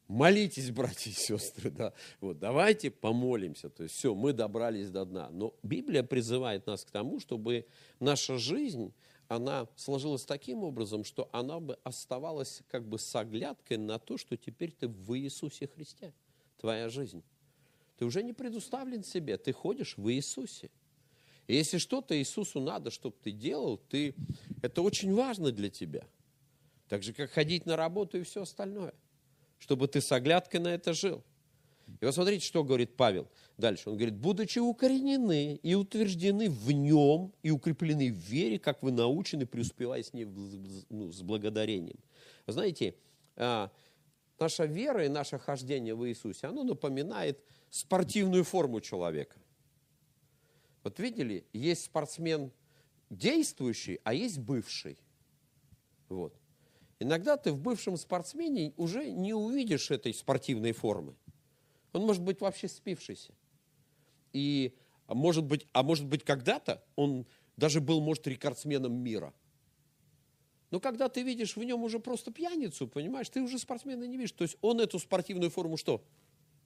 Молитесь, 0.07 0.71
братья 0.71 1.11
и 1.11 1.13
сестры, 1.13 1.69
да. 1.69 1.93
Вот, 2.21 2.39
давайте 2.39 2.89
помолимся. 2.89 3.69
То 3.69 3.83
есть 3.83 3.95
все, 3.95 4.15
мы 4.15 4.31
добрались 4.31 4.89
до 4.89 5.03
дна. 5.03 5.29
Но 5.31 5.53
Библия 5.63 6.01
призывает 6.01 6.65
нас 6.65 6.85
к 6.85 6.91
тому, 6.91 7.19
чтобы 7.19 7.65
наша 7.99 8.37
жизнь, 8.37 8.93
она 9.27 9.67
сложилась 9.75 10.23
таким 10.23 10.63
образом, 10.63 11.03
что 11.03 11.29
она 11.33 11.59
бы 11.59 11.77
оставалась 11.83 12.61
как 12.69 12.87
бы 12.87 12.99
с 12.99 13.13
оглядкой 13.15 13.77
на 13.77 13.99
то, 13.99 14.17
что 14.17 14.37
теперь 14.37 14.71
ты 14.71 14.87
в 14.87 15.17
Иисусе 15.19 15.67
Христе. 15.67 16.13
Твоя 16.57 16.87
жизнь. 16.87 17.21
Ты 17.97 18.05
уже 18.05 18.23
не 18.23 18.31
предуставлен 18.31 19.03
себе, 19.03 19.37
ты 19.37 19.51
ходишь 19.51 19.97
в 19.97 20.09
Иисусе. 20.09 20.69
И 21.51 21.55
если 21.55 21.79
что-то 21.79 22.17
Иисусу 22.17 22.61
надо, 22.61 22.91
чтобы 22.91 23.17
ты 23.21 23.31
делал, 23.31 23.77
ты, 23.77 24.15
это 24.61 24.81
очень 24.81 25.13
важно 25.13 25.51
для 25.51 25.69
тебя. 25.69 26.05
Так 26.87 27.03
же, 27.03 27.11
как 27.11 27.29
ходить 27.29 27.65
на 27.65 27.75
работу 27.75 28.17
и 28.17 28.23
все 28.23 28.43
остальное. 28.43 28.93
Чтобы 29.59 29.89
ты 29.89 29.99
с 29.99 30.09
оглядкой 30.13 30.61
на 30.61 30.69
это 30.69 30.93
жил. 30.93 31.21
И 31.99 32.05
вот 32.05 32.15
смотрите, 32.15 32.45
что 32.45 32.63
говорит 32.63 32.95
Павел 32.95 33.27
дальше. 33.57 33.89
Он 33.89 33.97
говорит, 33.97 34.15
будучи 34.15 34.59
укоренены 34.59 35.59
и 35.61 35.75
утверждены 35.75 36.49
в 36.49 36.71
нем 36.71 37.33
и 37.43 37.51
укреплены 37.51 38.13
в 38.13 38.15
вере, 38.15 38.57
как 38.57 38.81
вы 38.81 38.93
научены, 38.93 39.45
преуспевая 39.45 40.03
с 40.03 40.13
ней 40.13 40.23
ну, 40.87 41.11
с 41.11 41.21
благодарением. 41.21 41.99
Вы 42.47 42.53
знаете, 42.53 42.95
а, 43.35 43.69
наша 44.39 44.63
вера 44.63 45.05
и 45.05 45.09
наше 45.09 45.37
хождение 45.37 45.95
в 45.95 46.07
Иисусе, 46.07 46.47
оно 46.47 46.63
напоминает 46.63 47.43
спортивную 47.69 48.45
форму 48.45 48.79
человека. 48.79 49.35
Вот 50.83 50.99
видели, 50.99 51.45
есть 51.53 51.85
спортсмен 51.85 52.51
действующий, 53.09 53.99
а 54.03 54.13
есть 54.13 54.39
бывший. 54.39 54.97
Вот. 56.09 56.35
Иногда 56.99 57.37
ты 57.37 57.51
в 57.51 57.59
бывшем 57.59 57.97
спортсмене 57.97 58.73
уже 58.77 59.11
не 59.11 59.33
увидишь 59.33 59.91
этой 59.91 60.13
спортивной 60.13 60.71
формы. 60.71 61.15
Он 61.93 62.05
может 62.05 62.21
быть 62.21 62.41
вообще 62.41 62.67
спившийся. 62.67 63.33
И 64.33 64.75
а 65.07 65.13
может 65.13 65.43
быть, 65.43 65.67
а 65.73 65.83
может 65.83 66.05
быть 66.05 66.23
когда-то 66.23 66.83
он 66.95 67.25
даже 67.57 67.81
был, 67.81 68.01
может, 68.01 68.27
рекордсменом 68.27 68.93
мира. 68.93 69.33
Но 70.69 70.79
когда 70.79 71.09
ты 71.09 71.21
видишь 71.21 71.57
в 71.57 71.63
нем 71.63 71.83
уже 71.83 71.99
просто 71.99 72.31
пьяницу, 72.31 72.87
понимаешь, 72.87 73.29
ты 73.29 73.41
уже 73.41 73.59
спортсмена 73.59 74.05
не 74.05 74.15
видишь. 74.15 74.31
То 74.31 74.43
есть 74.43 74.57
он 74.61 74.79
эту 74.79 74.99
спортивную 74.99 75.51
форму 75.51 75.75
что? 75.75 76.03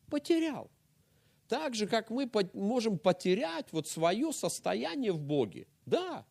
Потерял. 0.09 0.69
Так 1.47 1.75
же, 1.75 1.87
как 1.87 2.09
мы 2.09 2.29
можем 2.53 2.97
потерять 2.97 3.67
вот 3.71 3.87
свое 3.87 4.33
состояние 4.33 5.11
в 5.11 5.19
Боге. 5.19 5.67
Да. 5.85 6.25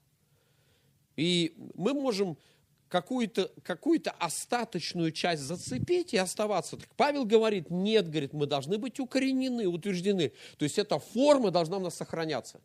И 1.16 1.54
мы 1.74 1.94
можем 1.94 2.36
какую-то 2.88 3.50
какую 3.62 4.00
остаточную 4.18 5.12
часть 5.12 5.42
зацепить 5.42 6.14
и 6.14 6.16
оставаться. 6.16 6.76
Так 6.76 6.88
Павел 6.96 7.24
говорит, 7.24 7.70
нет, 7.70 8.08
говорит, 8.08 8.32
мы 8.32 8.46
должны 8.46 8.78
быть 8.78 9.00
укоренены, 9.00 9.66
утверждены. 9.66 10.32
То 10.58 10.64
есть 10.64 10.78
эта 10.78 10.98
форма 10.98 11.50
должна 11.50 11.78
у 11.78 11.80
нас 11.80 11.94
сохраняться. 11.94 12.60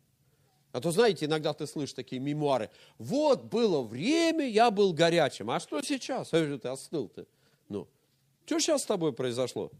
А 0.72 0.80
то, 0.80 0.92
знаете, 0.92 1.26
иногда 1.26 1.52
ты 1.52 1.66
слышишь 1.66 1.94
такие 1.94 2.20
мемуары. 2.20 2.70
Вот 2.98 3.44
было 3.44 3.82
время, 3.82 4.46
я 4.46 4.70
был 4.70 4.92
горячим. 4.92 5.50
А 5.50 5.58
что 5.58 5.82
сейчас? 5.82 6.32
А 6.32 6.58
ты 6.62 6.68
остыл 6.68 7.08
ты. 7.08 7.26
Ну, 7.68 7.88
что 8.46 8.60
сейчас 8.60 8.82
с 8.82 8.86
тобой 8.86 9.12
произошло? 9.12 9.70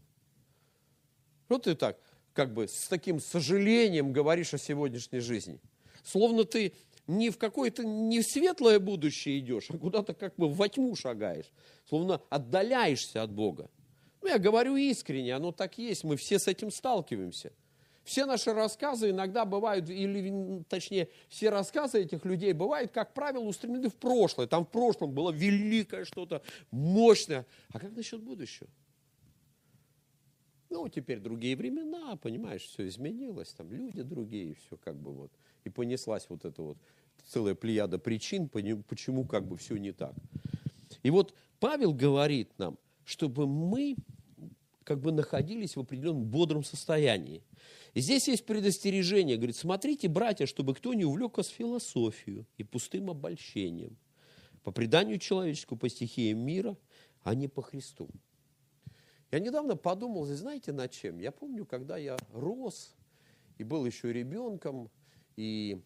Что 1.45 1.59
ты 1.59 1.75
так? 1.75 1.97
Как 2.33 2.53
бы 2.53 2.67
с 2.67 2.87
таким 2.87 3.19
сожалением 3.19 4.13
говоришь 4.13 4.53
о 4.53 4.57
сегодняшней 4.57 5.19
жизни. 5.19 5.59
Словно 6.03 6.43
ты 6.43 6.73
не 7.07 7.29
в 7.29 7.37
какое-то 7.37 7.83
не 7.83 8.21
в 8.21 8.25
светлое 8.25 8.79
будущее 8.79 9.39
идешь, 9.39 9.69
а 9.69 9.77
куда-то 9.77 10.13
как 10.13 10.35
бы 10.35 10.49
во 10.49 10.69
тьму 10.69 10.95
шагаешь. 10.95 11.51
Словно 11.87 12.21
отдаляешься 12.29 13.23
от 13.23 13.31
Бога. 13.31 13.69
Ну, 14.21 14.27
я 14.27 14.37
говорю 14.37 14.75
искренне, 14.75 15.35
оно 15.35 15.51
так 15.51 15.77
есть, 15.77 16.03
мы 16.03 16.15
все 16.15 16.37
с 16.37 16.47
этим 16.47 16.71
сталкиваемся. 16.71 17.51
Все 18.03 18.25
наши 18.25 18.51
рассказы 18.53 19.11
иногда 19.11 19.45
бывают, 19.45 19.89
или 19.89 20.63
точнее, 20.67 21.09
все 21.29 21.49
рассказы 21.49 22.01
этих 22.01 22.25
людей 22.25 22.53
бывают, 22.53 22.91
как 22.91 23.13
правило, 23.13 23.43
устремлены 23.43 23.89
в 23.89 23.95
прошлое. 23.95 24.47
Там 24.47 24.65
в 24.65 24.69
прошлом 24.69 25.11
было 25.11 25.31
великое 25.31 26.05
что-то, 26.05 26.41
мощное. 26.71 27.45
А 27.71 27.79
как 27.79 27.91
насчет 27.95 28.21
будущего? 28.21 28.69
Ну, 30.71 30.87
теперь 30.87 31.19
другие 31.19 31.57
времена, 31.57 32.15
понимаешь, 32.15 32.61
все 32.63 32.87
изменилось, 32.87 33.49
там 33.49 33.71
люди 33.73 34.01
другие, 34.01 34.55
все 34.55 34.77
как 34.77 34.95
бы 34.95 35.11
вот. 35.11 35.31
И 35.65 35.69
понеслась 35.69 36.25
вот 36.29 36.45
эта 36.45 36.61
вот 36.61 36.77
целая 37.25 37.55
плеяда 37.55 37.99
причин, 37.99 38.47
почему 38.47 39.25
как 39.25 39.45
бы 39.45 39.57
все 39.57 39.75
не 39.75 39.91
так. 39.91 40.15
И 41.03 41.09
вот 41.09 41.35
Павел 41.59 41.93
говорит 41.93 42.57
нам, 42.57 42.77
чтобы 43.03 43.47
мы 43.47 43.97
как 44.85 45.01
бы 45.01 45.11
находились 45.11 45.75
в 45.75 45.81
определенном 45.81 46.23
бодром 46.23 46.63
состоянии. 46.63 47.43
И 47.93 47.99
здесь 47.99 48.29
есть 48.29 48.45
предостережение. 48.45 49.35
Говорит, 49.35 49.57
смотрите, 49.57 50.07
братья, 50.07 50.45
чтобы 50.45 50.73
кто 50.73 50.93
не 50.93 51.03
увлек 51.03 51.37
вас 51.37 51.47
философию 51.47 52.45
и 52.57 52.63
пустым 52.63 53.09
обольщением, 53.09 53.97
по 54.63 54.71
преданию 54.71 55.19
человеческому, 55.19 55.79
по 55.79 55.89
стихиям 55.89 56.39
мира, 56.39 56.77
а 57.23 57.35
не 57.35 57.49
по 57.49 57.61
Христу. 57.61 58.09
Я 59.31 59.39
недавно 59.39 59.77
подумал, 59.77 60.25
знаете, 60.25 60.73
над 60.73 60.91
чем? 60.91 61.19
Я 61.19 61.31
помню, 61.31 61.65
когда 61.65 61.97
я 61.97 62.17
рос 62.33 62.93
и 63.57 63.63
был 63.63 63.85
еще 63.85 64.11
ребенком, 64.11 64.89
и 65.37 65.81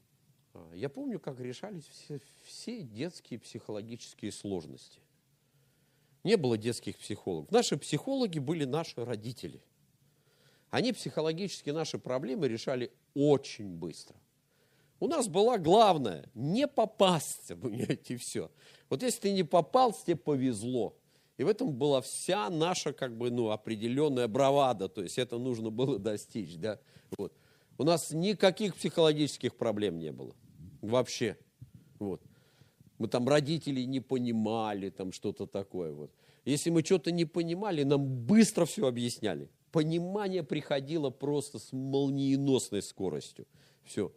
а, 0.54 0.72
я 0.74 0.90
помню, 0.90 1.20
как 1.20 1.40
решались 1.40 1.86
все, 1.86 2.20
все 2.44 2.82
детские 2.82 3.40
психологические 3.40 4.32
сложности. 4.32 5.00
Не 6.24 6.38
было 6.38 6.58
детских 6.58 6.98
психологов. 6.98 7.52
Наши 7.52 7.78
психологи 7.78 8.40
были 8.40 8.66
наши 8.66 9.06
родители. 9.06 9.62
Они 10.72 10.92
психологически 10.92 11.70
наши 11.70 12.00
проблемы 12.00 12.48
решали 12.48 12.92
очень 13.14 13.70
быстро. 13.70 14.16
У 15.00 15.08
нас 15.08 15.28
была 15.28 15.60
главная 15.60 16.30
не 16.34 16.68
попасться, 16.68 17.56
понимаете, 17.56 18.18
все. 18.18 18.50
Вот 18.90 19.04
если 19.04 19.22
ты 19.22 19.32
не 19.34 19.44
попался, 19.44 20.04
тебе 20.04 20.16
повезло. 20.16 20.98
И 21.38 21.44
в 21.44 21.48
этом 21.48 21.74
была 21.74 22.02
вся 22.02 22.50
наша 22.50 22.94
как 22.94 23.18
бы, 23.18 23.30
ну, 23.30 23.50
определенная 23.50 24.28
бравада, 24.28 24.88
то 24.88 25.04
есть 25.04 25.18
это 25.18 25.38
нужно 25.38 25.70
было 25.70 26.00
достичь. 26.00 26.56
Да? 26.56 26.80
Вот. 27.18 27.34
У 27.78 27.84
нас 27.84 28.12
никаких 28.12 28.76
психологических 28.76 29.56
проблем 29.56 30.00
не 30.00 30.12
было. 30.12 30.34
Вообще. 30.82 31.38
Вот. 32.00 32.22
Мы 32.98 33.10
там 33.10 33.28
родителей 33.28 33.86
не 33.86 34.00
понимали, 34.00 34.90
там 34.90 35.12
что-то 35.12 35.46
такое. 35.46 35.92
Вот. 35.92 36.12
Если 36.46 36.70
мы 36.70 36.84
что-то 36.84 37.12
не 37.12 37.26
понимали, 37.26 37.84
нам 37.84 38.06
быстро 38.06 38.66
все 38.66 38.88
объясняли. 38.88 39.50
Понимание 39.72 40.44
приходило 40.44 41.10
просто 41.10 41.60
с 41.60 41.74
молниеносной 41.74 42.82
скоростью. 42.82 43.46
Все. 43.84 44.14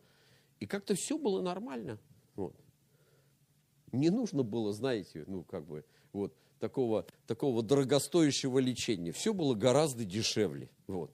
И 0.60 0.66
как-то 0.66 0.94
все 0.94 1.18
было 1.18 1.40
нормально. 1.40 1.98
Вот. 2.36 2.54
Не 3.90 4.10
нужно 4.10 4.44
было, 4.44 4.72
знаете, 4.72 5.24
ну 5.26 5.42
как 5.42 5.66
бы, 5.66 5.84
вот, 6.12 6.32
такого, 6.58 7.06
такого 7.26 7.62
дорогостоящего 7.62 8.58
лечения. 8.58 9.12
Все 9.12 9.32
было 9.32 9.54
гораздо 9.54 10.04
дешевле. 10.04 10.70
Вот. 10.86 11.10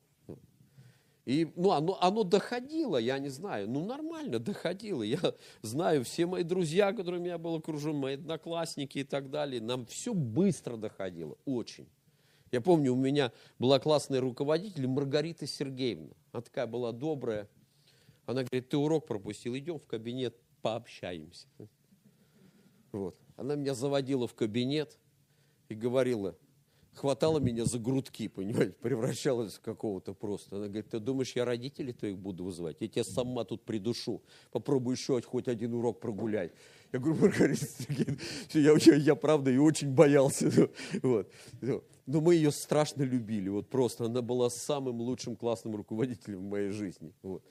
И 1.25 1.51
ну, 1.57 1.71
оно, 1.71 1.97
оно 2.03 2.23
доходило, 2.23 2.99
я 2.99 3.19
не 3.19 3.31
знаю, 3.31 3.69
ну 3.69 3.85
нормально 3.85 4.39
доходило. 4.39 5.03
Я 5.03 5.19
знаю, 5.63 6.05
все 6.05 6.27
мои 6.27 6.43
друзья, 6.43 6.93
которыми 6.93 7.29
я 7.29 7.39
был 7.39 7.55
окружен, 7.55 7.97
мои 7.97 8.15
одноклассники 8.15 8.99
и 8.99 9.05
так 9.05 9.31
далее, 9.31 9.63
нам 9.63 9.87
все 9.87 10.13
быстро 10.13 10.77
доходило, 10.77 11.37
очень. 11.47 11.89
Я 12.53 12.61
помню, 12.61 12.93
у 12.93 12.97
меня 12.97 13.33
была 13.59 13.81
классная 13.81 14.21
руководитель 14.21 14.87
Маргарита 14.87 15.47
Сергеевна. 15.47 16.13
Она 16.31 16.43
такая 16.43 16.67
была 16.67 16.93
добрая. 16.93 17.49
Она 18.27 18.43
говорит, 18.45 18.69
ты 18.69 18.77
урок 18.77 19.07
пропустил, 19.07 19.57
идем 19.57 19.79
в 19.79 19.87
кабинет, 19.87 20.37
пообщаемся. 20.63 21.47
Вот. 22.93 23.17
Она 23.37 23.57
меня 23.57 23.75
заводила 23.75 24.29
в 24.29 24.35
кабинет 24.35 24.99
и 25.75 25.77
говорила, 25.77 26.37
хватала 26.95 27.39
меня 27.41 27.65
за 27.65 27.79
грудки, 27.79 28.29
понимаете, 28.29 28.75
превращалась 28.81 29.55
в 29.55 29.61
какого-то 29.61 30.15
просто. 30.15 30.57
Она 30.57 30.67
говорит, 30.67 30.89
ты 30.89 31.01
думаешь, 31.01 31.33
я 31.35 31.45
родителей 31.45 31.93
твоих 31.93 32.17
буду 32.17 32.45
вызывать? 32.45 32.77
Я 32.81 32.89
тебя 32.89 33.05
сама 33.05 33.45
тут 33.45 33.65
придушу. 33.65 34.23
Попробуй 34.53 34.95
еще 34.95 35.21
хоть 35.23 35.49
один 35.49 35.75
урок 35.75 36.01
прогулять. 36.01 36.53
Я 36.93 37.01
говорю, 37.01 37.21
Маргарита 37.21 37.67
я, 38.53 38.73
я, 38.81 38.95
я 38.95 39.15
правда 39.15 39.51
и 39.51 39.59
очень 39.59 39.93
боялся. 39.93 40.51
Вот. 41.03 41.31
Но 42.07 42.21
мы 42.21 42.35
ее 42.35 42.51
страшно 42.51 43.03
любили, 43.03 43.49
вот 43.49 43.69
просто. 43.69 44.05
Она 44.05 44.23
была 44.23 44.51
самым 44.51 45.01
лучшим 45.01 45.37
классным 45.37 45.75
руководителем 45.75 46.41
в 46.41 46.49
моей 46.49 46.71
жизни. 46.71 47.13
Вот. 47.23 47.43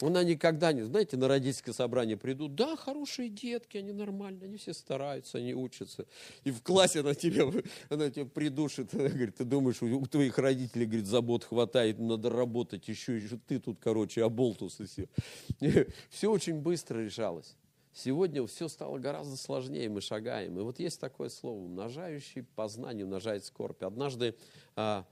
Она 0.00 0.22
никогда 0.22 0.72
не, 0.72 0.82
знаете, 0.82 1.16
на 1.16 1.26
родительское 1.26 1.74
собрание 1.74 2.16
придут, 2.16 2.54
да, 2.54 2.76
хорошие 2.76 3.28
детки, 3.28 3.78
они 3.78 3.92
нормальные, 3.92 4.46
они 4.46 4.56
все 4.56 4.72
стараются, 4.72 5.38
они 5.38 5.54
учатся. 5.54 6.06
И 6.44 6.52
в 6.52 6.62
классе 6.62 7.00
она 7.00 7.14
тебя, 7.14 7.50
она 7.88 8.08
тебя 8.08 8.26
придушит, 8.26 8.94
она 8.94 9.08
говорит, 9.08 9.36
ты 9.36 9.44
думаешь, 9.44 9.82
у 9.82 10.06
твоих 10.06 10.38
родителей, 10.38 10.86
говорит, 10.86 11.06
забот 11.06 11.42
хватает, 11.44 11.98
надо 11.98 12.30
работать 12.30 12.86
еще, 12.86 13.16
еще 13.16 13.40
ты 13.48 13.58
тут, 13.58 13.78
короче, 13.80 14.22
оболтус 14.22 14.78
и 14.80 14.84
все. 14.84 15.08
И 15.60 15.86
все 16.10 16.30
очень 16.30 16.60
быстро 16.60 17.00
решалось. 17.00 17.56
Сегодня 17.92 18.46
все 18.46 18.68
стало 18.68 18.98
гораздо 18.98 19.36
сложнее, 19.36 19.88
мы 19.88 20.00
шагаем. 20.00 20.56
И 20.56 20.62
вот 20.62 20.78
есть 20.78 21.00
такое 21.00 21.30
слово, 21.30 21.58
умножающий 21.58 22.44
познание, 22.54 23.04
умножает 23.04 23.44
скорбь. 23.44 23.82
Однажды 23.82 24.36
а, 24.76 25.04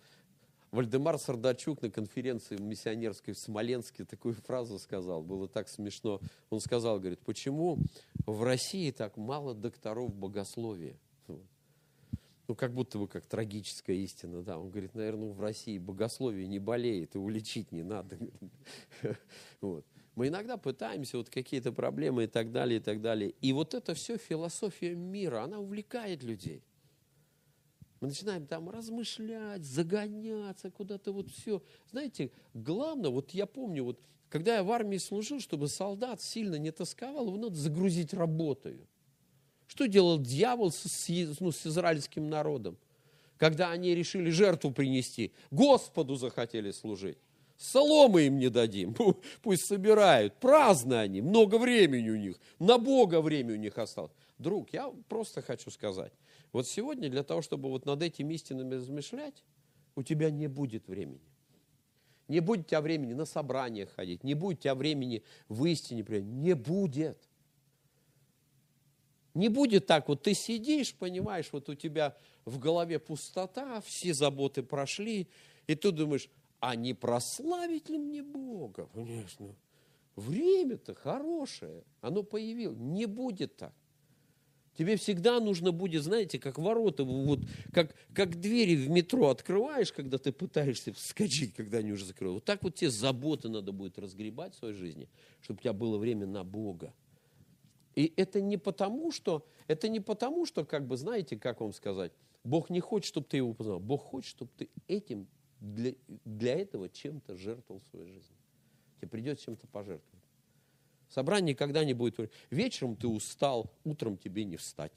Вальдемар 0.70 1.18
Сардачук 1.18 1.82
на 1.82 1.90
конференции 1.90 2.56
миссионерской 2.60 3.34
в 3.34 3.38
Смоленске 3.38 4.04
такую 4.04 4.34
фразу 4.34 4.78
сказал, 4.78 5.22
было 5.22 5.48
так 5.48 5.68
смешно. 5.68 6.20
Он 6.50 6.60
сказал, 6.60 6.98
говорит, 6.98 7.20
почему 7.20 7.78
в 8.26 8.42
России 8.42 8.90
так 8.90 9.16
мало 9.16 9.54
докторов 9.54 10.14
богословия? 10.14 10.96
Ну, 12.48 12.54
как 12.54 12.72
будто 12.72 12.98
бы 12.98 13.08
как 13.08 13.26
трагическая 13.26 13.96
истина, 13.96 14.42
да. 14.42 14.58
Он 14.58 14.70
говорит, 14.70 14.94
наверное, 14.94 15.30
в 15.30 15.40
России 15.40 15.78
богословие 15.78 16.46
не 16.46 16.60
болеет, 16.60 17.16
его 17.16 17.28
лечить 17.28 17.72
не 17.72 17.82
надо. 17.82 18.18
Вот. 19.60 19.84
Мы 20.14 20.28
иногда 20.28 20.56
пытаемся, 20.56 21.18
вот 21.18 21.28
какие-то 21.28 21.72
проблемы 21.72 22.24
и 22.24 22.26
так 22.26 22.50
далее, 22.50 22.80
и 22.80 22.82
так 22.82 23.02
далее. 23.02 23.34
И 23.42 23.52
вот 23.52 23.74
это 23.74 23.94
все 23.94 24.16
философия 24.16 24.94
мира, 24.94 25.42
она 25.42 25.58
увлекает 25.58 26.22
людей. 26.22 26.62
Мы 28.00 28.08
начинаем 28.08 28.46
там 28.46 28.68
размышлять, 28.68 29.64
загоняться 29.64 30.70
куда-то, 30.70 31.12
вот 31.12 31.30
все. 31.30 31.62
Знаете, 31.90 32.30
главное, 32.52 33.10
вот 33.10 33.30
я 33.30 33.46
помню, 33.46 33.84
вот 33.84 34.00
когда 34.28 34.56
я 34.56 34.64
в 34.64 34.70
армии 34.70 34.98
служил, 34.98 35.40
чтобы 35.40 35.68
солдат 35.68 36.20
сильно 36.20 36.56
не 36.56 36.72
тосковал, 36.72 37.28
его 37.28 37.36
надо 37.36 37.54
загрузить 37.54 38.12
работой. 38.12 38.86
Что 39.66 39.86
делал 39.86 40.18
дьявол 40.18 40.70
с, 40.70 41.08
ну, 41.40 41.52
с 41.52 41.66
израильским 41.66 42.28
народом? 42.28 42.76
Когда 43.38 43.70
они 43.70 43.94
решили 43.94 44.30
жертву 44.30 44.72
принести, 44.72 45.32
Господу 45.50 46.16
захотели 46.16 46.70
служить. 46.70 47.18
Соломы 47.58 48.22
им 48.22 48.38
не 48.38 48.50
дадим, 48.50 48.94
пусть 49.42 49.64
собирают. 49.64 50.34
Праздно 50.40 51.00
они, 51.00 51.22
много 51.22 51.56
времени 51.56 52.10
у 52.10 52.16
них, 52.16 52.38
на 52.58 52.78
Бога 52.78 53.20
время 53.20 53.54
у 53.54 53.56
них 53.56 53.78
осталось. 53.78 54.12
Друг, 54.38 54.72
я 54.72 54.92
просто 55.08 55.40
хочу 55.40 55.70
сказать, 55.70 56.12
вот 56.56 56.66
сегодня 56.66 57.10
для 57.10 57.22
того, 57.22 57.42
чтобы 57.42 57.68
вот 57.68 57.84
над 57.84 58.02
этими 58.02 58.32
истинами 58.32 58.76
размышлять, 58.76 59.44
у 59.94 60.02
тебя 60.02 60.30
не 60.30 60.46
будет 60.46 60.88
времени. 60.88 61.20
Не 62.28 62.40
будет 62.40 62.60
у 62.60 62.68
тебя 62.70 62.80
времени 62.80 63.12
на 63.12 63.26
собрания 63.26 63.84
ходить, 63.84 64.24
не 64.24 64.32
будет 64.32 64.60
у 64.60 64.62
тебя 64.62 64.74
времени 64.74 65.22
в 65.50 65.66
истине 65.66 66.02
принять. 66.02 66.32
Не 66.32 66.54
будет. 66.54 67.18
Не 69.34 69.50
будет 69.50 69.86
так, 69.86 70.08
вот 70.08 70.22
ты 70.22 70.32
сидишь, 70.32 70.94
понимаешь, 70.94 71.50
вот 71.52 71.68
у 71.68 71.74
тебя 71.74 72.16
в 72.46 72.58
голове 72.58 72.98
пустота, 73.00 73.82
все 73.82 74.14
заботы 74.14 74.62
прошли, 74.62 75.28
и 75.66 75.74
ты 75.74 75.92
думаешь, 75.92 76.30
а 76.60 76.74
не 76.74 76.94
прославить 76.94 77.90
ли 77.90 77.98
мне 77.98 78.22
Бога? 78.22 78.88
Конечно. 78.94 79.54
Время-то 80.14 80.94
хорошее, 80.94 81.84
оно 82.00 82.22
появилось. 82.22 82.78
Не 82.78 83.04
будет 83.04 83.58
так. 83.58 83.74
Тебе 84.76 84.96
всегда 84.96 85.40
нужно 85.40 85.72
будет, 85.72 86.02
знаете, 86.02 86.38
как 86.38 86.58
ворота, 86.58 87.04
вот, 87.04 87.40
как, 87.72 87.94
как 88.12 88.38
двери 88.38 88.76
в 88.76 88.90
метро 88.90 89.28
открываешь, 89.28 89.92
когда 89.92 90.18
ты 90.18 90.32
пытаешься 90.32 90.92
вскочить, 90.92 91.54
когда 91.54 91.78
они 91.78 91.92
уже 91.92 92.04
закрыты. 92.04 92.34
Вот 92.34 92.44
так 92.44 92.62
вот 92.62 92.74
тебе 92.74 92.90
заботы 92.90 93.48
надо 93.48 93.72
будет 93.72 93.98
разгребать 93.98 94.54
в 94.54 94.58
своей 94.58 94.74
жизни, 94.74 95.08
чтобы 95.40 95.58
у 95.58 95.62
тебя 95.62 95.72
было 95.72 95.96
время 95.96 96.26
на 96.26 96.44
Бога. 96.44 96.92
И 97.94 98.12
это 98.16 98.42
не 98.42 98.58
потому, 98.58 99.10
что, 99.10 99.46
это 99.66 99.88
не 99.88 100.00
потому, 100.00 100.44
что, 100.44 100.66
как 100.66 100.86
бы, 100.86 100.98
знаете, 100.98 101.38
как 101.38 101.60
вам 101.62 101.72
сказать, 101.72 102.12
Бог 102.44 102.68
не 102.68 102.80
хочет, 102.80 103.08
чтобы 103.08 103.26
ты 103.26 103.38
его 103.38 103.54
познал. 103.54 103.80
Бог 103.80 104.02
хочет, 104.02 104.30
чтобы 104.30 104.50
ты 104.56 104.68
этим, 104.86 105.26
для, 105.60 105.94
для 106.24 106.54
этого 106.54 106.90
чем-то 106.90 107.36
жертвовал 107.36 107.80
своей 107.90 108.06
жизни. 108.06 108.36
Тебе 109.00 109.08
придется 109.08 109.46
чем-то 109.46 109.66
пожертвовать. 109.68 110.15
Собрание 111.16 111.54
никогда 111.54 111.82
не 111.82 111.94
будет. 111.94 112.30
Вечером 112.50 112.94
ты 112.94 113.08
устал, 113.08 113.72
утром 113.84 114.18
тебе 114.18 114.44
не 114.44 114.58
встать. 114.58 114.92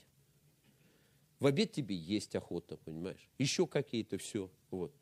В 1.40 1.46
обед 1.46 1.72
тебе 1.72 1.96
есть 1.96 2.36
охота, 2.36 2.76
понимаешь? 2.76 3.30
Еще 3.38 3.66
какие-то 3.66 4.18
все. 4.18 4.50
Вот. 4.70 4.94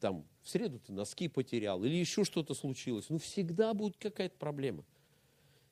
Там 0.00 0.26
в 0.42 0.50
среду 0.50 0.80
ты 0.80 0.92
носки 0.92 1.28
потерял 1.28 1.82
или 1.82 1.94
еще 1.94 2.24
что-то 2.24 2.52
случилось. 2.52 3.06
Ну, 3.08 3.16
всегда 3.16 3.72
будет 3.72 3.96
какая-то 3.96 4.36
проблема. 4.36 4.84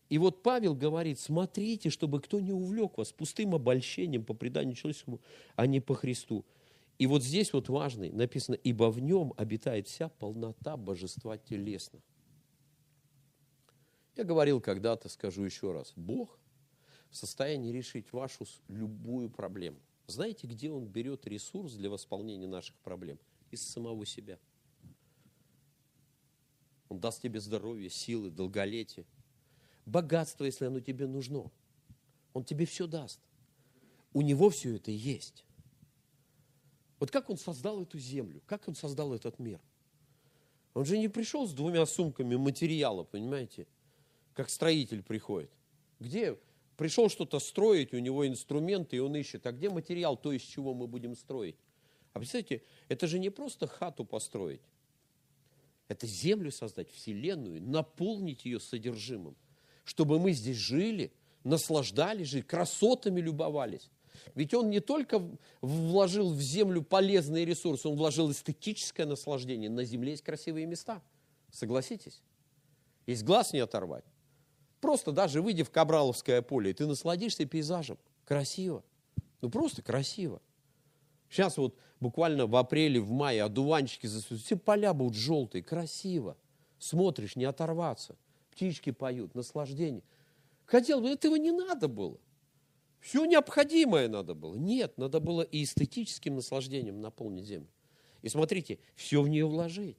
И 0.09 0.17
вот 0.17 0.43
Павел 0.43 0.75
говорит, 0.75 1.21
смотрите, 1.21 1.91
чтобы 1.91 2.23
кто 2.23 2.41
не 2.41 2.55
увлек 2.55 2.97
вас 2.97 3.13
пустым 3.13 3.55
обольщением 3.55 4.25
по 4.25 4.33
преданию 4.33 4.75
человеческому, 4.75 5.21
а 5.55 5.67
не 5.67 5.81
по 5.81 5.95
Христу. 5.95 6.47
И 6.97 7.07
вот 7.07 7.23
здесь 7.23 7.53
вот 7.53 7.69
важный, 7.69 8.11
написано, 8.11 8.55
ибо 8.55 8.91
в 8.91 9.01
нем 9.01 9.35
обитает 9.37 9.87
вся 9.87 10.09
полнота 10.09 10.79
божества 10.79 11.37
телесно. 11.37 12.01
Я 14.17 14.25
говорил 14.25 14.61
когда-то, 14.61 15.09
скажу 15.11 15.43
еще 15.43 15.73
раз, 15.73 15.93
Бог 15.95 16.39
в 17.11 17.17
состоянии 17.17 17.71
решить 17.71 18.13
вашу 18.13 18.47
любую 18.69 19.29
проблему. 19.31 19.79
Знаете, 20.07 20.47
где 20.47 20.71
Он 20.71 20.87
берет 20.87 21.27
ресурс 21.27 21.75
для 21.75 21.91
восполнения 21.91 22.47
наших 22.47 22.77
проблем? 22.79 23.19
Из 23.51 23.63
самого 23.63 24.07
себя. 24.07 24.39
Он 26.89 26.99
даст 26.99 27.23
тебе 27.23 27.41
здоровье, 27.41 27.91
силы, 27.91 28.31
долголетие. 28.31 29.05
Богатство, 29.85 30.45
если 30.45 30.65
оно 30.65 30.81
тебе 30.81 31.07
нужно. 31.07 31.51
Он 32.33 32.45
тебе 32.45 32.67
все 32.67 32.87
даст. 32.87 33.21
У 34.13 34.23
него 34.23 34.51
все 34.51 34.77
это 34.77 34.91
есть. 34.91 35.45
Вот 36.99 37.11
как 37.11 37.29
он 37.29 37.37
создал 37.37 37.83
эту 37.83 37.99
землю, 37.99 38.43
как 38.47 38.67
он 38.67 38.75
создал 38.75 39.13
этот 39.13 39.39
мир. 39.39 39.61
Он 40.75 40.85
же 40.85 40.99
не 40.99 41.09
пришел 41.09 41.47
с 41.47 41.53
двумя 41.53 41.85
сумками 41.87 42.37
материала, 42.37 43.05
понимаете? 43.05 43.67
Как 44.37 44.51
строитель 44.51 45.03
приходит. 45.03 45.51
Где 45.99 46.39
пришел 46.77 47.09
что-то 47.09 47.39
строить, 47.39 47.95
у 47.95 47.99
него 47.99 48.27
инструменты, 48.29 48.97
и 48.97 49.01
он 49.01 49.17
ищет, 49.17 49.47
а 49.47 49.53
где 49.53 49.71
материал, 49.71 50.17
то, 50.17 50.31
из 50.31 50.43
чего 50.43 50.75
мы 50.75 50.87
будем 50.87 51.17
строить. 51.17 51.57
А 52.13 52.19
представьте, 52.19 52.63
это 52.89 53.07
же 53.07 53.19
не 53.19 53.31
просто 53.31 53.67
хату 53.67 54.05
построить. 54.05 54.61
Это 55.89 56.07
землю 56.07 56.53
создать, 56.53 56.91
вселенную, 56.91 57.63
наполнить 57.63 58.45
ее 58.45 58.61
содержимым. 58.61 59.37
Чтобы 59.85 60.19
мы 60.19 60.33
здесь 60.33 60.57
жили, 60.57 61.13
наслаждались 61.43 62.29
жить, 62.29 62.47
красотами 62.47 63.21
любовались. 63.21 63.91
Ведь 64.35 64.53
он 64.53 64.69
не 64.69 64.81
только 64.81 65.23
вложил 65.63 66.33
в 66.33 66.41
землю 66.41 66.83
полезные 66.83 67.45
ресурсы, 67.45 67.89
он 67.89 67.97
вложил 67.97 68.31
эстетическое 68.31 69.07
наслаждение. 69.07 69.71
На 69.71 69.85
земле 69.85 70.11
есть 70.11 70.25
красивые 70.25 70.67
места. 70.67 71.01
Согласитесь? 71.53 72.21
Есть 73.07 73.23
глаз 73.23 73.53
не 73.53 73.61
оторвать. 73.61 74.05
Просто 74.87 75.11
даже 75.11 75.43
выйди 75.43 75.65
в 75.65 75.71
Кабраловское 75.71 76.43
поле, 76.43 76.73
ты 76.73 76.87
насладишься 76.87 77.45
пейзажем. 77.45 77.99
Красиво. 78.25 78.85
Ну 79.41 79.51
просто 79.51 79.83
красиво. 79.83 80.41
Сейчас 81.29 81.57
вот 81.57 81.77
буквально 81.99 82.47
в 82.47 82.55
апреле, 82.55 83.01
в 83.01 83.11
мае 83.11 83.43
одуванчики 83.43 84.07
засветят, 84.07 84.47
все 84.47 84.57
поля 84.57 84.95
будут 84.95 85.17
желтые, 85.17 85.65
красиво. 85.65 86.37
Смотришь, 86.79 87.35
не 87.35 87.45
оторваться. 87.47 88.15
Птички 88.53 88.93
поют, 88.93 89.35
наслаждение. 89.35 90.05
Хотел 90.67 91.01
бы, 91.01 91.09
этого 91.09 91.35
не 91.35 91.51
надо 91.51 91.89
было. 91.89 92.21
Все 93.01 93.25
необходимое 93.25 94.07
надо 94.07 94.35
было. 94.35 94.55
Нет, 94.55 94.99
надо 94.99 95.19
было 95.19 95.43
и 95.43 95.65
эстетическим 95.65 96.37
наслаждением 96.37 97.01
наполнить 97.01 97.47
землю. 97.47 97.73
И 98.23 98.29
смотрите, 98.29 98.79
все 98.95 99.21
в 99.21 99.27
нее 99.29 99.49
вложить. 99.49 99.99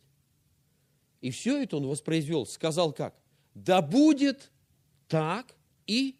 И 1.20 1.30
все 1.30 1.62
это 1.62 1.76
он 1.76 1.88
воспроизвел, 1.88 2.46
сказал 2.46 2.94
как? 2.94 3.20
Да 3.54 3.82
будет 3.82 4.50
так 5.08 5.56
и 5.86 6.16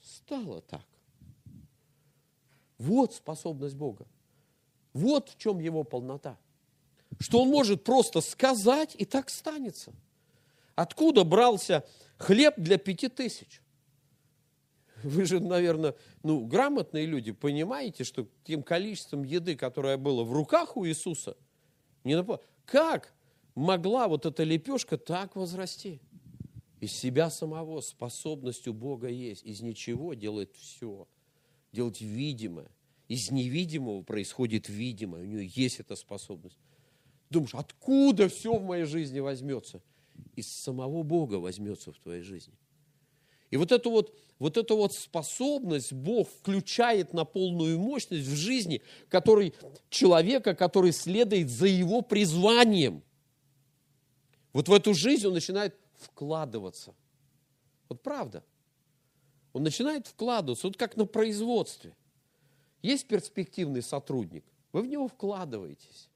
стало 0.00 0.60
так. 0.62 0.84
Вот 2.78 3.14
способность 3.14 3.76
Бога. 3.76 4.06
Вот 4.92 5.30
в 5.30 5.38
чем 5.38 5.58
его 5.58 5.84
полнота. 5.84 6.38
Что 7.18 7.42
он 7.42 7.48
может 7.48 7.84
просто 7.84 8.20
сказать, 8.20 8.94
и 8.98 9.04
так 9.04 9.30
станется. 9.30 9.92
Откуда 10.74 11.24
брался 11.24 11.84
хлеб 12.18 12.54
для 12.56 12.78
пяти 12.78 13.08
тысяч? 13.08 13.60
Вы 15.02 15.26
же, 15.26 15.38
наверное, 15.38 15.94
ну, 16.22 16.44
грамотные 16.46 17.06
люди, 17.06 17.32
понимаете, 17.32 18.04
что 18.04 18.26
тем 18.44 18.62
количеством 18.62 19.22
еды, 19.22 19.54
которое 19.54 19.96
было 19.96 20.24
в 20.24 20.32
руках 20.32 20.76
у 20.76 20.86
Иисуса, 20.86 21.36
не 22.04 22.16
нап... 22.16 22.42
как 22.64 23.12
могла 23.54 24.08
вот 24.08 24.24
эта 24.26 24.42
лепешка 24.42 24.96
так 24.96 25.36
возрасти? 25.36 26.00
Из 26.84 26.92
себя 26.92 27.30
самого 27.30 27.80
способностью 27.80 28.74
Бога 28.74 29.08
есть. 29.08 29.42
Из 29.42 29.62
ничего 29.62 30.12
делает 30.12 30.54
все. 30.54 31.08
Делать 31.72 32.02
видимое. 32.02 32.68
Из 33.08 33.30
невидимого 33.30 34.02
происходит 34.02 34.68
видимое. 34.68 35.22
У 35.22 35.24
нее 35.24 35.50
есть 35.54 35.80
эта 35.80 35.96
способность. 35.96 36.58
Думаешь, 37.30 37.54
откуда 37.54 38.28
все 38.28 38.54
в 38.58 38.64
моей 38.64 38.84
жизни 38.84 39.18
возьмется? 39.18 39.80
Из 40.36 40.46
самого 40.46 41.02
Бога 41.02 41.36
возьмется 41.36 41.90
в 41.90 41.98
твоей 42.00 42.20
жизни. 42.20 42.52
И 43.50 43.56
вот 43.56 43.72
эту 43.72 43.90
вот, 43.90 44.14
вот 44.38 44.58
эту 44.58 44.76
вот 44.76 44.92
способность 44.92 45.94
Бог 45.94 46.28
включает 46.28 47.14
на 47.14 47.24
полную 47.24 47.78
мощность 47.78 48.28
в 48.28 48.36
жизни 48.36 48.82
который, 49.08 49.54
человека, 49.88 50.54
который 50.54 50.92
следует 50.92 51.48
за 51.48 51.66
его 51.66 52.02
призванием. 52.02 53.02
Вот 54.52 54.68
в 54.68 54.72
эту 54.74 54.92
жизнь 54.92 55.26
он 55.26 55.32
начинает 55.32 55.74
вкладываться. 55.98 56.94
Вот 57.88 58.02
правда. 58.02 58.42
Он 59.52 59.62
начинает 59.62 60.06
вкладываться, 60.06 60.66
вот 60.66 60.76
как 60.76 60.96
на 60.96 61.06
производстве. 61.06 61.94
Есть 62.82 63.06
перспективный 63.06 63.82
сотрудник, 63.82 64.44
вы 64.72 64.82
в 64.82 64.86
него 64.86 65.08
вкладываетесь. 65.08 66.08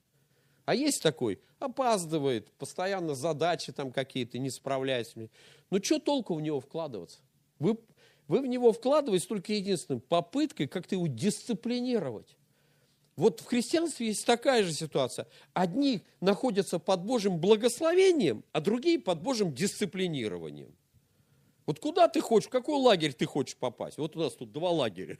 А 0.64 0.74
есть 0.74 1.02
такой, 1.02 1.40
опаздывает, 1.60 2.50
постоянно 2.52 3.14
задачи 3.14 3.72
там 3.72 3.90
какие-то, 3.90 4.38
не 4.38 4.50
справляется. 4.50 5.30
Ну, 5.70 5.82
что 5.82 5.98
толку 5.98 6.34
в 6.34 6.42
него 6.42 6.60
вкладываться? 6.60 7.20
Вы, 7.58 7.78
вы 8.26 8.40
в 8.42 8.46
него 8.46 8.72
вкладываете 8.72 9.26
только 9.26 9.54
единственным 9.54 10.00
попыткой 10.00 10.68
как-то 10.68 10.94
его 10.96 11.06
дисциплинировать. 11.06 12.36
Вот 13.18 13.40
в 13.40 13.46
христианстве 13.46 14.06
есть 14.06 14.24
такая 14.24 14.62
же 14.62 14.72
ситуация. 14.72 15.26
Одни 15.52 16.04
находятся 16.20 16.78
под 16.78 17.02
Божьим 17.02 17.38
благословением, 17.38 18.44
а 18.52 18.60
другие 18.60 19.00
под 19.00 19.20
Божьим 19.20 19.52
дисциплинированием. 19.52 20.72
Вот 21.66 21.80
куда 21.80 22.06
ты 22.06 22.20
хочешь, 22.20 22.46
в 22.46 22.52
какой 22.52 22.76
лагерь 22.80 23.12
ты 23.12 23.26
хочешь 23.26 23.56
попасть? 23.56 23.98
Вот 23.98 24.14
у 24.14 24.20
нас 24.20 24.34
тут 24.34 24.52
два 24.52 24.70
лагеря 24.70 25.18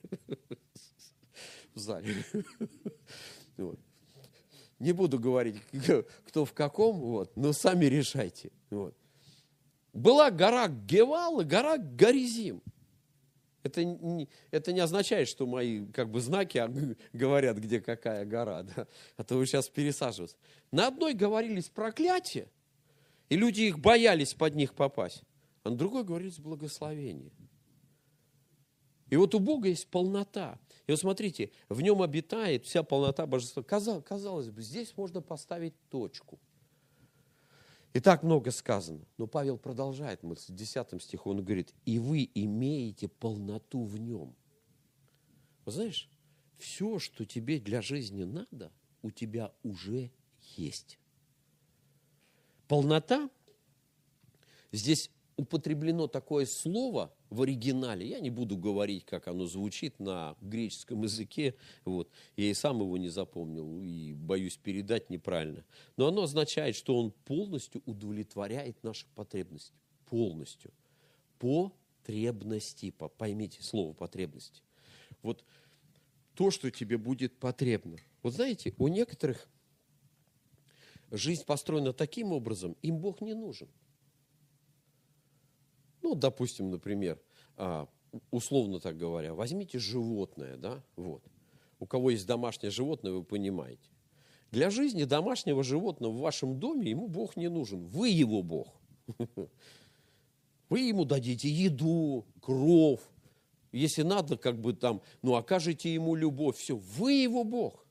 в 1.74 1.78
зале. 1.78 2.14
Вот. 3.56 3.80
Не 4.78 4.92
буду 4.92 5.18
говорить, 5.18 5.56
кто 6.24 6.44
в 6.44 6.52
каком, 6.52 7.00
вот, 7.00 7.36
но 7.36 7.52
сами 7.52 7.86
решайте. 7.86 8.52
Вот. 8.70 8.94
Была 9.92 10.30
гора 10.30 10.68
Гевал 10.68 11.40
и 11.40 11.44
гора 11.44 11.76
Горизим. 11.78 12.62
Это 13.62 13.84
не, 13.84 14.28
это 14.50 14.72
не 14.72 14.80
означает, 14.80 15.28
что 15.28 15.46
мои 15.46 15.84
как 15.86 16.10
бы, 16.10 16.20
знаки 16.20 16.62
говорят, 17.12 17.58
где 17.58 17.80
какая 17.80 18.24
гора. 18.24 18.62
Да? 18.76 18.86
А 19.16 19.24
то 19.24 19.36
вы 19.36 19.46
сейчас 19.46 19.68
пересаживаетесь. 19.68 20.36
На 20.70 20.88
одной 20.88 21.14
говорились 21.14 21.68
проклятия, 21.68 22.48
и 23.28 23.36
люди 23.36 23.62
их 23.62 23.78
боялись 23.78 24.34
под 24.34 24.54
них 24.54 24.74
попасть. 24.74 25.22
А 25.64 25.70
на 25.70 25.76
другой 25.76 26.04
говорились 26.04 26.38
благословение. 26.38 27.32
И 29.10 29.16
вот 29.16 29.34
у 29.34 29.38
Бога 29.38 29.68
есть 29.68 29.88
полнота. 29.88 30.58
И 30.86 30.90
вот 30.90 31.00
смотрите, 31.00 31.50
в 31.68 31.80
нем 31.80 32.02
обитает 32.02 32.64
вся 32.66 32.82
полнота 32.82 33.26
божества. 33.26 33.62
Казалось, 33.62 34.04
казалось 34.04 34.50
бы, 34.50 34.62
здесь 34.62 34.96
можно 34.96 35.20
поставить 35.20 35.74
точку– 35.88 36.38
и 37.98 38.00
так 38.00 38.22
много 38.22 38.52
сказано. 38.52 39.04
Но 39.16 39.26
Павел 39.26 39.58
продолжает 39.58 40.22
мысль. 40.22 40.52
В 40.52 40.54
10 40.54 41.02
стиху 41.02 41.30
он 41.30 41.42
говорит, 41.42 41.74
и 41.84 41.98
вы 41.98 42.30
имеете 42.32 43.08
полноту 43.08 43.82
в 43.82 43.98
нем. 43.98 44.36
Вот 45.64 45.74
знаешь, 45.74 46.08
все, 46.58 47.00
что 47.00 47.24
тебе 47.24 47.58
для 47.58 47.82
жизни 47.82 48.22
надо, 48.22 48.70
у 49.02 49.10
тебя 49.10 49.52
уже 49.64 50.12
есть. 50.56 51.00
Полнота, 52.68 53.28
здесь 54.70 55.10
употреблено 55.36 56.06
такое 56.06 56.46
слово 56.46 57.12
в 57.30 57.42
оригинале. 57.42 58.06
Я 58.06 58.20
не 58.20 58.30
буду 58.30 58.56
говорить, 58.56 59.04
как 59.04 59.28
оно 59.28 59.46
звучит 59.46 59.98
на 60.00 60.36
греческом 60.40 61.02
языке. 61.02 61.54
Вот. 61.84 62.10
Я 62.36 62.50
и 62.50 62.54
сам 62.54 62.80
его 62.80 62.96
не 62.96 63.08
запомнил 63.08 63.80
и 63.82 64.14
боюсь 64.14 64.56
передать 64.56 65.10
неправильно. 65.10 65.64
Но 65.96 66.08
оно 66.08 66.22
означает, 66.22 66.76
что 66.76 66.98
он 66.98 67.10
полностью 67.10 67.82
удовлетворяет 67.86 68.82
наши 68.82 69.06
потребности. 69.14 69.74
Полностью. 70.06 70.72
Потребности. 71.38 72.90
Поймите 72.90 73.62
слово 73.62 73.92
потребности. 73.92 74.62
Вот 75.22 75.44
то, 76.34 76.50
что 76.50 76.70
тебе 76.70 76.98
будет 76.98 77.36
потребно. 77.38 77.96
Вот 78.22 78.34
знаете, 78.34 78.74
у 78.78 78.88
некоторых 78.88 79.48
жизнь 81.10 81.44
построена 81.44 81.92
таким 81.92 82.32
образом, 82.32 82.76
им 82.82 82.98
Бог 82.98 83.20
не 83.20 83.34
нужен. 83.34 83.68
Ну, 86.08 86.14
допустим, 86.14 86.70
например, 86.70 87.20
а, 87.58 87.86
условно 88.30 88.80
так 88.80 88.96
говоря, 88.96 89.34
возьмите 89.34 89.78
животное, 89.78 90.56
да, 90.56 90.82
вот. 90.96 91.22
У 91.80 91.84
кого 91.84 92.08
есть 92.08 92.26
домашнее 92.26 92.70
животное, 92.70 93.12
вы 93.12 93.22
понимаете. 93.22 93.90
Для 94.50 94.70
жизни 94.70 95.04
домашнего 95.04 95.62
животного 95.62 96.12
в 96.12 96.20
вашем 96.20 96.58
доме 96.58 96.88
ему 96.88 97.08
Бог 97.08 97.36
не 97.36 97.50
нужен. 97.50 97.84
Вы 97.84 98.08
его 98.08 98.42
Бог. 98.42 98.68
Вы 100.70 100.80
ему 100.80 101.04
дадите 101.04 101.50
еду, 101.50 102.24
кров. 102.40 103.00
Если 103.70 104.00
надо, 104.00 104.38
как 104.38 104.58
бы 104.58 104.72
там, 104.72 105.02
ну, 105.20 105.34
окажете 105.34 105.92
ему 105.92 106.14
любовь. 106.14 106.56
Все, 106.56 106.74
вы 106.74 107.12
его 107.12 107.44
Бог. 107.44 107.84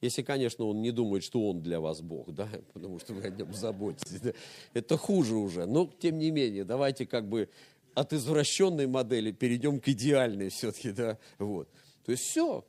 Если, 0.00 0.22
конечно, 0.22 0.64
он 0.64 0.80
не 0.80 0.92
думает, 0.92 1.24
что 1.24 1.48
он 1.48 1.60
для 1.60 1.80
вас 1.80 2.00
Бог, 2.00 2.32
да, 2.32 2.48
потому 2.72 2.98
что 2.98 3.14
вы 3.14 3.22
о 3.22 3.30
нем 3.30 3.52
заботитесь. 3.52 4.20
Да? 4.20 4.32
Это 4.74 4.96
хуже 4.96 5.36
уже. 5.36 5.66
Но, 5.66 5.90
тем 5.98 6.18
не 6.18 6.30
менее, 6.30 6.64
давайте 6.64 7.06
как 7.06 7.28
бы 7.28 7.48
от 7.94 8.12
извращенной 8.12 8.86
модели 8.86 9.32
перейдем 9.32 9.80
к 9.80 9.88
идеальной 9.88 10.50
все-таки, 10.50 10.92
да, 10.92 11.18
вот. 11.38 11.68
То 12.04 12.12
есть 12.12 12.24
все, 12.24 12.64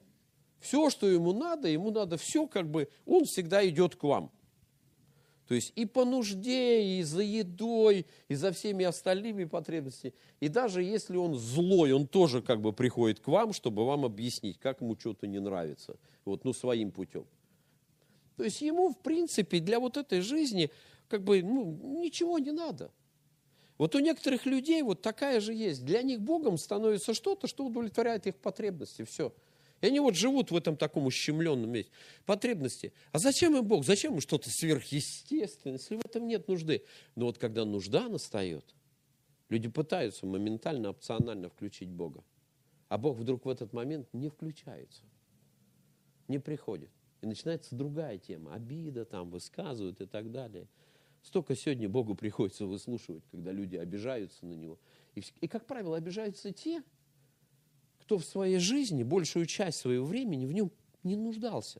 все, 0.60 0.90
что 0.90 1.08
ему 1.08 1.34
надо, 1.34 1.68
ему 1.68 1.92
надо 1.92 2.18
все, 2.18 2.48
как 2.48 2.70
бы, 2.70 2.90
он 3.06 3.26
всегда 3.26 3.68
идет 3.68 3.96
к 3.96 4.04
вам. 4.04 4.32
То 5.50 5.56
есть 5.56 5.74
и 5.76 5.88
по 5.88 6.06
нужде, 6.06 7.00
и 7.00 7.02
за 7.02 7.24
едой, 7.24 8.06
и 8.28 8.36
за 8.36 8.52
всеми 8.52 8.86
остальными 8.86 9.46
потребностями. 9.46 10.14
И 10.40 10.48
даже 10.48 10.84
если 10.84 11.18
он 11.18 11.34
злой, 11.34 11.92
он 11.92 12.06
тоже 12.06 12.44
как 12.44 12.62
бы 12.62 12.72
приходит 12.72 13.20
к 13.20 13.28
вам, 13.28 13.52
чтобы 13.52 13.84
вам 13.84 14.06
объяснить, 14.06 14.60
как 14.60 14.82
ему 14.82 14.96
что-то 14.96 15.26
не 15.26 15.40
нравится. 15.40 15.96
Вот, 16.24 16.46
ну, 16.46 16.54
своим 16.54 16.92
путем. 16.92 17.26
То 18.38 18.44
есть 18.44 18.62
ему, 18.62 18.90
в 18.94 19.00
принципе, 19.00 19.60
для 19.60 19.80
вот 19.80 19.98
этой 19.98 20.22
жизни 20.22 20.70
как 21.08 21.24
бы 21.24 21.42
ну, 21.42 22.00
ничего 22.00 22.38
не 22.38 22.52
надо. 22.52 22.92
Вот 23.80 23.96
у 23.96 24.00
некоторых 24.00 24.46
людей 24.46 24.84
вот 24.84 25.02
такая 25.02 25.40
же 25.40 25.56
есть. 25.56 25.84
Для 25.84 26.04
них 26.04 26.22
Богом 26.22 26.60
становится 26.60 27.16
что-то, 27.16 27.48
что 27.48 27.66
удовлетворяет 27.66 28.28
их 28.28 28.36
потребности. 28.36 29.04
Все. 29.04 29.34
И 29.82 29.88
они 29.88 30.00
вот 30.00 30.16
живут 30.16 30.52
в 30.52 30.56
этом 30.56 30.76
таком 30.76 31.06
ущемленном 31.06 31.72
месте. 31.72 31.92
Потребности. 32.26 32.94
А 33.12 33.20
зачем 33.20 33.56
им 33.56 33.66
Бог? 33.66 33.86
Зачем 33.86 34.16
им 34.16 34.22
что-то 34.22 34.50
сверхъестественное, 34.50 35.78
если 35.78 35.96
в 35.96 36.06
этом 36.06 36.28
нет 36.28 36.48
нужды? 36.48 36.84
Но 37.16 37.26
вот 37.26 37.38
когда 37.38 37.66
нужда 37.66 38.10
настает, 38.10 38.66
люди 39.48 39.70
пытаются 39.70 40.26
моментально, 40.26 40.90
опционально 40.90 41.50
включить 41.50 41.90
Бога. 41.90 42.24
А 42.90 42.98
Бог 42.98 43.18
вдруг 43.18 43.46
в 43.46 43.50
этот 43.50 43.72
момент 43.72 44.08
не 44.14 44.30
включается, 44.30 45.04
не 46.28 46.40
приходит. 46.40 46.90
И 47.22 47.28
начинается 47.28 47.76
другая 47.76 48.18
тема. 48.18 48.54
Обида 48.54 49.06
там 49.06 49.30
высказывают 49.30 50.02
и 50.02 50.06
так 50.06 50.32
далее. 50.32 50.68
Столько 51.22 51.56
сегодня 51.56 51.90
Богу 51.90 52.16
приходится 52.16 52.66
выслушивать, 52.66 53.24
когда 53.30 53.52
люди 53.52 53.76
обижаются 53.76 54.46
на 54.46 54.54
Него. 54.54 54.80
И, 55.16 55.24
и 55.42 55.48
как 55.48 55.66
правило, 55.66 55.98
обижаются 55.98 56.52
те, 56.54 56.82
кто 58.10 58.18
в 58.18 58.26
своей 58.26 58.58
жизни 58.58 59.04
большую 59.04 59.46
часть 59.46 59.78
своего 59.78 60.04
времени 60.04 60.48
в 60.48 60.52
нем 60.52 60.72
не 61.04 61.16
нуждался. 61.16 61.80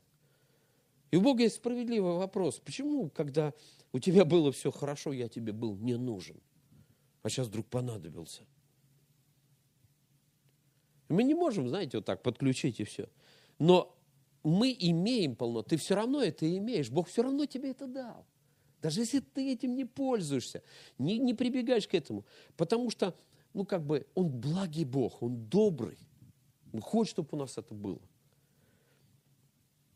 И 1.10 1.16
у 1.16 1.20
Бога 1.20 1.42
есть 1.42 1.56
справедливый 1.56 2.12
вопрос. 2.12 2.60
Почему, 2.60 3.10
когда 3.10 3.52
у 3.90 3.98
тебя 3.98 4.24
было 4.24 4.52
все 4.52 4.70
хорошо, 4.70 5.12
я 5.12 5.28
тебе 5.28 5.52
был 5.52 5.74
не 5.74 5.96
нужен, 5.96 6.40
а 7.24 7.28
сейчас 7.28 7.48
вдруг 7.48 7.66
понадобился? 7.66 8.42
Мы 11.08 11.24
не 11.24 11.34
можем, 11.34 11.68
знаете, 11.68 11.98
вот 11.98 12.06
так 12.06 12.22
подключить 12.22 12.78
и 12.78 12.84
все. 12.84 13.08
Но 13.58 13.98
мы 14.44 14.76
имеем 14.78 15.34
полно, 15.34 15.62
ты 15.62 15.76
все 15.78 15.96
равно 15.96 16.22
это 16.22 16.46
имеешь, 16.56 16.90
Бог 16.90 17.08
все 17.08 17.24
равно 17.24 17.44
тебе 17.46 17.72
это 17.72 17.88
дал. 17.88 18.24
Даже 18.80 19.00
если 19.00 19.18
ты 19.18 19.52
этим 19.52 19.74
не 19.74 19.84
пользуешься, 19.84 20.62
не, 20.96 21.18
не 21.18 21.34
прибегаешь 21.34 21.88
к 21.88 21.94
этому. 21.94 22.24
Потому 22.56 22.88
что, 22.88 23.16
ну 23.52 23.66
как 23.66 23.84
бы, 23.84 24.06
Он 24.14 24.28
благий 24.28 24.84
Бог, 24.84 25.24
Он 25.24 25.48
добрый. 25.48 25.98
Он 26.72 26.80
хочет, 26.80 27.12
чтобы 27.12 27.28
у 27.32 27.36
нас 27.36 27.58
это 27.58 27.74
было. 27.74 28.00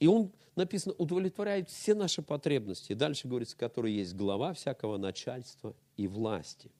И 0.00 0.06
он, 0.06 0.32
написано, 0.56 0.94
удовлетворяет 0.98 1.70
все 1.70 1.94
наши 1.94 2.20
потребности. 2.20 2.92
Дальше 2.92 3.28
говорится, 3.28 3.56
который 3.56 3.92
есть 3.92 4.14
глава 4.14 4.52
всякого 4.52 4.98
начальства 4.98 5.74
и 5.96 6.06
власти. 6.06 6.70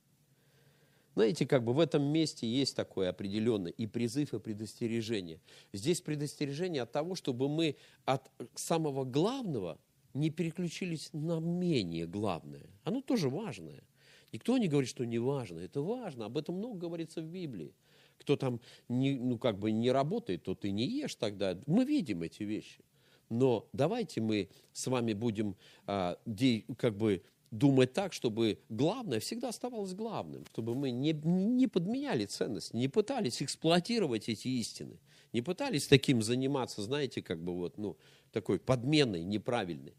Знаете, 1.15 1.47
как 1.47 1.63
бы 1.63 1.73
в 1.73 1.79
этом 1.79 2.03
месте 2.03 2.47
есть 2.47 2.75
такое 2.75 3.09
определенное 3.09 3.71
и 3.71 3.87
призыв, 3.87 4.35
и 4.35 4.41
предостережение. 4.41 5.41
Здесь 5.73 6.01
предостережение 6.01 6.83
от 6.83 6.91
того, 6.91 7.15
чтобы 7.15 7.49
мы 7.49 7.77
от 8.05 8.31
самого 8.55 9.05
главного 9.05 9.79
не 10.13 10.31
переключились 10.31 11.11
на 11.13 11.39
менее 11.39 12.07
главное. 12.07 12.67
Оно 12.83 13.01
тоже 13.01 13.29
важное. 13.29 13.85
Никто 14.33 14.59
не 14.59 14.67
говорит, 14.67 14.91
что 14.91 15.05
не 15.05 15.21
важно. 15.21 15.61
Это 15.61 15.81
важно. 15.81 16.27
Об 16.27 16.37
этом 16.37 16.57
много 16.57 16.79
говорится 16.79 17.21
в 17.21 17.27
Библии 17.27 17.73
кто 18.19 18.37
там 18.37 18.61
не, 18.89 19.15
ну, 19.15 19.39
как 19.39 19.59
бы 19.59 19.73
не 19.73 19.91
работает, 19.91 20.43
то 20.45 20.55
ты 20.55 20.71
не 20.71 20.87
ешь 20.87 21.15
тогда. 21.15 21.59
Мы 21.67 21.85
видим 21.85 22.23
эти 22.23 22.43
вещи. 22.43 22.85
Но 23.31 23.69
давайте 23.73 24.21
мы 24.21 24.49
с 24.73 24.87
вами 24.87 25.13
будем 25.13 25.57
а, 25.87 26.19
де, 26.27 26.65
как 26.79 26.97
бы 26.97 27.23
думать 27.51 27.93
так, 27.93 28.13
чтобы 28.13 28.59
главное 28.69 29.21
всегда 29.21 29.49
оставалось 29.49 29.95
главным, 29.95 30.45
чтобы 30.47 30.75
мы 30.75 30.91
не, 30.91 31.13
не 31.13 31.67
подменяли 31.69 32.27
ценность, 32.27 32.75
не 32.75 32.89
пытались 32.89 33.43
эксплуатировать 33.43 34.29
эти 34.29 34.49
истины, 34.49 34.99
не 35.33 35.41
пытались 35.41 35.87
таким 35.87 36.23
заниматься, 36.23 36.83
знаете, 36.83 37.23
как 37.23 37.43
бы 37.43 37.55
вот, 37.55 37.79
ну, 37.79 37.97
такой 38.33 38.59
подменной, 38.59 39.23
неправильной. 39.23 39.95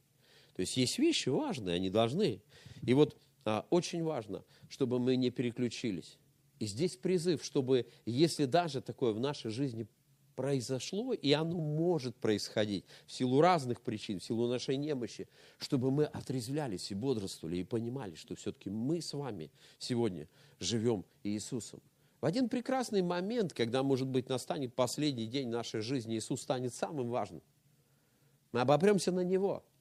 То 0.56 0.62
есть 0.62 0.78
есть 0.78 1.00
вещи 1.00 1.30
важные, 1.30 1.76
они 1.76 1.90
должны. 1.90 2.42
И 2.82 2.94
вот 2.94 3.18
а, 3.46 3.66
очень 3.70 4.04
важно, 4.04 4.44
чтобы 4.70 5.00
мы 5.00 5.16
не 5.16 5.30
переключились. 5.30 6.18
И 6.60 6.66
здесь 6.66 6.96
призыв, 6.96 7.44
чтобы, 7.44 7.88
если 8.06 8.46
даже 8.46 8.82
такое 8.82 9.12
в 9.14 9.20
нашей 9.20 9.52
жизни 9.52 9.88
произошло, 10.36 11.14
и 11.14 11.32
оно 11.32 11.58
может 11.60 12.16
происходить 12.16 12.86
в 13.06 13.12
силу 13.12 13.42
разных 13.42 13.82
причин, 13.82 14.20
в 14.20 14.24
силу 14.24 14.48
нашей 14.48 14.78
немощи, 14.78 15.28
чтобы 15.58 15.92
мы 15.92 16.06
отрезвлялись 16.06 16.92
и 16.92 16.96
бодрствовали, 16.96 17.58
и 17.58 17.64
понимали, 17.64 18.16
что 18.16 18.36
все-таки 18.36 18.70
мы 18.70 19.02
с 19.02 19.14
вами 19.14 19.52
сегодня 19.80 20.28
живем 20.60 21.06
Иисусом. 21.24 21.82
В 22.22 22.26
один 22.26 22.50
прекрасный 22.50 23.02
момент, 23.02 23.54
когда, 23.54 23.84
может 23.84 24.08
быть, 24.08 24.30
настанет 24.30 24.74
последний 24.74 25.28
день 25.28 25.50
нашей 25.50 25.82
жизни, 25.82 26.18
Иисус 26.18 26.42
станет 26.42 26.74
самым 26.74 27.10
важным. 27.10 27.42
Мы 28.52 28.62
обопремся 28.62 29.12
на 29.12 29.22
Него– 29.22 29.64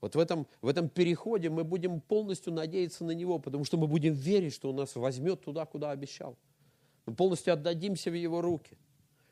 вот 0.00 0.16
в 0.16 0.18
этом, 0.18 0.46
в 0.62 0.68
этом 0.68 0.88
переходе 0.88 1.50
мы 1.50 1.62
будем 1.62 2.00
полностью 2.00 2.52
надеяться 2.52 3.04
на 3.04 3.10
Него, 3.10 3.38
потому 3.38 3.64
что 3.64 3.76
мы 3.76 3.86
будем 3.86 4.14
верить, 4.14 4.54
что 4.54 4.70
Он 4.70 4.76
нас 4.76 4.96
возьмет 4.96 5.42
туда, 5.42 5.66
куда 5.66 5.90
обещал. 5.90 6.36
Мы 7.06 7.14
полностью 7.14 7.52
отдадимся 7.52 8.10
в 8.10 8.14
Его 8.14 8.40
руки. 8.40 8.78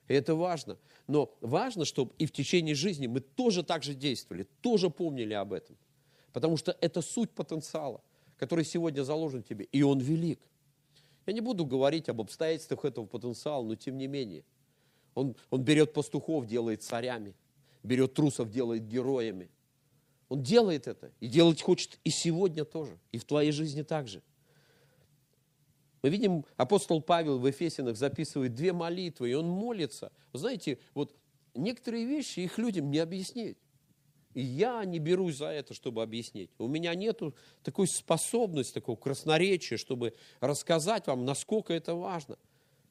И 0.08 0.14
это 0.14 0.34
важно. 0.34 0.78
Но 1.06 1.34
важно, 1.40 1.84
чтобы 1.84 2.12
и 2.18 2.26
в 2.26 2.32
течение 2.32 2.74
жизни 2.74 3.06
мы 3.06 3.20
тоже 3.20 3.62
так 3.62 3.82
же 3.82 3.94
действовали, 3.94 4.46
тоже 4.60 4.90
помнили 4.90 5.32
об 5.32 5.52
этом. 5.52 5.76
Потому 6.32 6.56
что 6.58 6.76
это 6.80 7.00
суть 7.00 7.30
потенциала, 7.30 8.02
который 8.36 8.64
сегодня 8.64 9.02
заложен 9.02 9.42
тебе, 9.42 9.64
и 9.72 9.82
он 9.82 10.00
велик. 10.00 10.40
Я 11.26 11.32
не 11.32 11.40
буду 11.40 11.64
говорить 11.64 12.08
об 12.08 12.20
обстоятельствах 12.20 12.84
этого 12.84 13.06
потенциала, 13.06 13.62
но 13.62 13.74
тем 13.74 13.96
не 13.96 14.06
менее. 14.06 14.44
Он, 15.14 15.34
он 15.50 15.62
берет 15.62 15.92
пастухов, 15.92 16.46
делает 16.46 16.82
царями, 16.82 17.34
берет 17.82 18.12
трусов, 18.12 18.50
делает 18.50 18.86
героями– 18.86 19.50
он 20.28 20.42
делает 20.42 20.86
это. 20.86 21.12
И 21.20 21.26
делать 21.26 21.62
хочет 21.62 21.98
и 22.04 22.10
сегодня 22.10 22.64
тоже. 22.64 22.98
И 23.12 23.18
в 23.18 23.24
твоей 23.24 23.52
жизни 23.52 23.82
также. 23.82 24.22
Мы 26.02 26.10
видим, 26.10 26.44
апостол 26.56 27.02
Павел 27.02 27.38
в 27.38 27.46
Ефесинах 27.46 27.96
записывает 27.96 28.54
две 28.54 28.72
молитвы, 28.72 29.30
и 29.30 29.34
он 29.34 29.48
молится. 29.48 30.12
Вы 30.32 30.38
знаете, 30.38 30.78
вот 30.94 31.14
некоторые 31.54 32.04
вещи 32.04 32.40
их 32.40 32.58
людям 32.58 32.90
не 32.90 32.98
объяснить. 32.98 33.58
И 34.34 34.42
я 34.42 34.84
не 34.84 34.98
берусь 34.98 35.36
за 35.36 35.46
это, 35.46 35.74
чтобы 35.74 36.02
объяснить. 36.02 36.50
У 36.58 36.68
меня 36.68 36.94
нет 36.94 37.20
такой 37.64 37.88
способности, 37.88 38.74
такого 38.74 38.96
красноречия, 38.96 39.78
чтобы 39.78 40.14
рассказать 40.40 41.06
вам, 41.06 41.24
насколько 41.24 41.72
это 41.72 41.94
важно. 41.94 42.38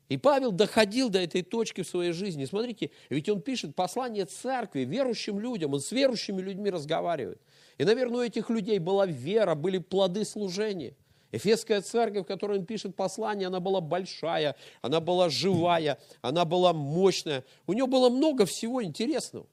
И 0.09 0.17
Павел 0.17 0.51
доходил 0.51 1.09
до 1.09 1.19
этой 1.19 1.41
точки 1.41 1.81
в 1.81 1.87
своей 1.87 2.13
жизни. 2.13 2.45
Смотрите, 2.45 2.91
ведь 3.09 3.27
он 3.27 3.41
пишет 3.41 3.75
послание 3.75 4.25
церкви, 4.25 4.81
верующим 4.81 5.39
людям, 5.39 5.73
он 5.73 5.81
с 5.81 5.91
верующими 5.91 6.41
людьми 6.41 6.69
разговаривает. 6.69 7.41
И, 7.77 7.83
наверное, 7.83 8.19
у 8.19 8.23
этих 8.23 8.49
людей 8.49 8.79
была 8.79 9.05
вера, 9.05 9.53
были 9.53 9.79
плоды 9.79 10.23
служения. 10.23 10.95
Эфесская 11.33 11.81
церковь, 11.81 12.23
в 12.23 12.27
которой 12.27 12.59
он 12.59 12.65
пишет 12.65 12.95
послание, 12.95 13.47
она 13.47 13.59
была 13.59 13.81
большая, 13.81 14.55
она 14.81 15.01
была 15.01 15.29
живая, 15.29 15.99
она 16.21 16.45
была 16.45 16.71
мощная. 16.71 17.43
У 17.65 17.73
него 17.73 17.87
было 17.87 18.09
много 18.09 18.45
всего 18.45 18.81
интересного. 18.81 19.45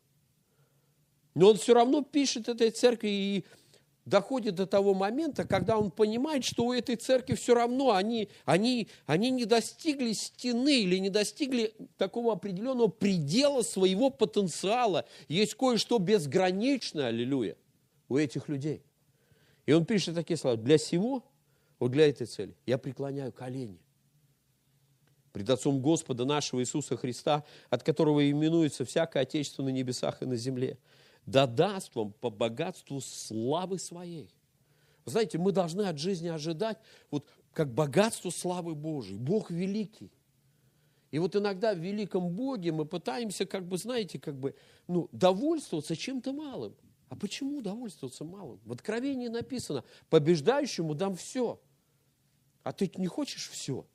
Но 1.34 1.50
он 1.50 1.56
все 1.56 1.74
равно 1.74 2.02
пишет 2.02 2.48
этой 2.48 2.70
церкви 2.70 3.08
и 3.08 3.44
доходит 4.04 4.54
до 4.54 4.66
того 4.66 4.94
момента, 4.94 5.46
когда 5.46 5.78
он 5.78 5.90
понимает, 5.90 6.44
что 6.44 6.66
у 6.66 6.72
этой 6.72 6.96
церкви 6.96 7.34
все 7.34 7.54
равно 7.54 7.92
они, 7.92 8.28
они, 8.44 8.88
они 9.06 9.30
не 9.30 9.44
достигли 9.44 10.12
стены 10.12 10.82
или 10.82 10.98
не 10.98 11.10
достигли 11.10 11.74
такого 11.96 12.32
определенного 12.32 12.88
предела 12.88 13.62
своего 13.62 14.10
потенциала. 14.10 15.06
Есть 15.28 15.54
кое-что 15.54 15.98
безграничное, 15.98 17.06
аллилуйя, 17.06 17.56
у 18.08 18.16
этих 18.16 18.48
людей. 18.48 18.82
И 19.66 19.72
он 19.72 19.86
пишет 19.86 20.14
такие 20.14 20.36
слова, 20.36 20.56
для 20.56 20.78
сего, 20.78 21.24
вот 21.78 21.90
для 21.90 22.08
этой 22.08 22.26
цели, 22.26 22.54
я 22.66 22.78
преклоняю 22.78 23.32
колени 23.32 23.80
пред 25.32 25.50
Отцом 25.50 25.82
Господа 25.82 26.24
нашего 26.24 26.60
Иисуса 26.60 26.96
Христа, 26.96 27.44
от 27.68 27.82
которого 27.82 28.30
именуется 28.30 28.84
всякое 28.84 29.24
Отечество 29.24 29.64
на 29.64 29.70
небесах 29.70 30.22
и 30.22 30.26
на 30.26 30.36
земле, 30.36 30.78
да 31.26 31.46
даст 31.46 31.94
вам 31.94 32.12
по 32.12 32.30
богатству 32.30 33.00
славы 33.00 33.78
своей. 33.78 34.34
Вы 35.04 35.12
знаете, 35.12 35.38
мы 35.38 35.52
должны 35.52 35.82
от 35.82 35.98
жизни 35.98 36.28
ожидать 36.28 36.78
вот 37.10 37.26
как 37.52 37.72
богатство 37.72 38.30
славы 38.30 38.74
Божией. 38.74 39.18
Бог 39.18 39.50
великий. 39.50 40.10
И 41.10 41.18
вот 41.18 41.36
иногда 41.36 41.74
в 41.74 41.78
великом 41.78 42.30
Боге 42.30 42.72
мы 42.72 42.86
пытаемся, 42.86 43.46
как 43.46 43.66
бы, 43.68 43.78
знаете, 43.78 44.18
как 44.18 44.36
бы, 44.36 44.56
ну, 44.88 45.08
довольствоваться 45.12 45.94
чем-то 45.94 46.32
малым. 46.32 46.74
А 47.08 47.16
почему 47.16 47.60
довольствоваться 47.60 48.24
малым? 48.24 48.58
В 48.64 48.72
Откровении 48.72 49.28
написано, 49.28 49.84
побеждающему 50.10 50.94
дам 50.94 51.14
все. 51.14 51.60
А 52.64 52.72
ты 52.72 52.90
не 52.96 53.06
хочешь 53.06 53.48
все? 53.48 53.86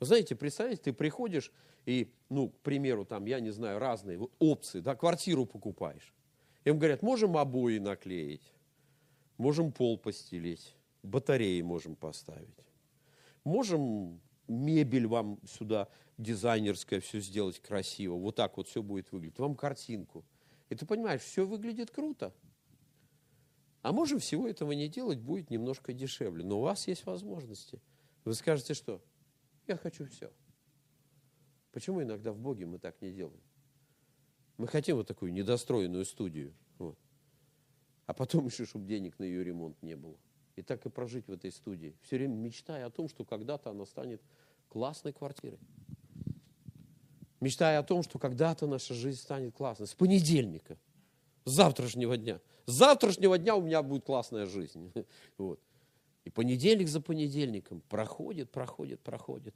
Вы 0.00 0.06
знаете, 0.06 0.36
представьте, 0.36 0.76
ты 0.76 0.92
приходишь 0.92 1.52
и, 1.86 2.12
ну, 2.28 2.50
к 2.50 2.58
примеру, 2.60 3.04
там, 3.04 3.26
я 3.26 3.40
не 3.40 3.50
знаю, 3.50 3.78
разные 3.78 4.20
опции, 4.38 4.80
да, 4.80 4.94
квартиру 4.94 5.44
покупаешь. 5.44 6.14
Им 6.64 6.78
говорят, 6.78 7.02
можем 7.02 7.36
обои 7.36 7.78
наклеить, 7.78 8.52
можем 9.38 9.72
пол 9.72 9.98
постелить, 9.98 10.76
батареи 11.02 11.62
можем 11.62 11.96
поставить, 11.96 12.58
можем 13.44 14.20
мебель 14.46 15.06
вам 15.06 15.40
сюда 15.46 15.88
дизайнерская 16.16 17.00
все 17.00 17.20
сделать 17.20 17.60
красиво, 17.60 18.14
вот 18.14 18.36
так 18.36 18.56
вот 18.56 18.68
все 18.68 18.82
будет 18.82 19.10
выглядеть, 19.12 19.38
вам 19.38 19.54
картинку. 19.54 20.24
И 20.68 20.74
ты 20.74 20.84
понимаешь, 20.84 21.22
все 21.22 21.46
выглядит 21.46 21.90
круто. 21.90 22.34
А 23.82 23.92
можем 23.92 24.18
всего 24.18 24.48
этого 24.48 24.72
не 24.72 24.88
делать, 24.88 25.18
будет 25.18 25.50
немножко 25.50 25.92
дешевле. 25.92 26.44
Но 26.44 26.58
у 26.58 26.62
вас 26.62 26.88
есть 26.88 27.06
возможности. 27.06 27.80
Вы 28.24 28.34
скажете, 28.34 28.74
что? 28.74 29.00
Я 29.68 29.76
хочу 29.76 30.06
все. 30.06 30.32
Почему 31.72 32.02
иногда 32.02 32.32
в 32.32 32.38
Боге 32.38 32.64
мы 32.64 32.78
так 32.78 33.00
не 33.02 33.12
делаем? 33.12 33.40
Мы 34.56 34.66
хотим 34.66 34.96
вот 34.96 35.06
такую 35.06 35.32
недостроенную 35.32 36.04
студию. 36.06 36.54
Вот. 36.78 36.98
А 38.06 38.14
потом 38.14 38.46
еще, 38.48 38.64
чтобы 38.64 38.86
денег 38.86 39.18
на 39.18 39.24
ее 39.24 39.44
ремонт 39.44 39.80
не 39.82 39.94
было. 39.94 40.16
И 40.56 40.62
так 40.62 40.84
и 40.86 40.88
прожить 40.88 41.28
в 41.28 41.32
этой 41.32 41.52
студии. 41.52 41.94
Все 42.02 42.16
время 42.16 42.34
мечтая 42.34 42.86
о 42.86 42.90
том, 42.90 43.08
что 43.08 43.24
когда-то 43.24 43.70
она 43.70 43.84
станет 43.84 44.22
классной 44.68 45.12
квартирой. 45.12 45.60
Мечтая 47.40 47.78
о 47.78 47.84
том, 47.84 48.02
что 48.02 48.18
когда-то 48.18 48.66
наша 48.66 48.94
жизнь 48.94 49.20
станет 49.20 49.54
классной. 49.54 49.86
С 49.86 49.94
понедельника, 49.94 50.76
с 51.44 51.52
завтрашнего 51.52 52.16
дня. 52.16 52.40
С 52.66 52.72
завтрашнего 52.72 53.38
дня 53.38 53.54
у 53.54 53.62
меня 53.62 53.82
будет 53.82 54.04
классная 54.04 54.46
жизнь. 54.46 54.92
Вот. 55.36 55.60
И 56.24 56.30
понедельник 56.30 56.88
за 56.88 57.00
понедельником 57.00 57.80
проходит, 57.88 58.50
проходит, 58.50 59.00
проходит 59.00 59.54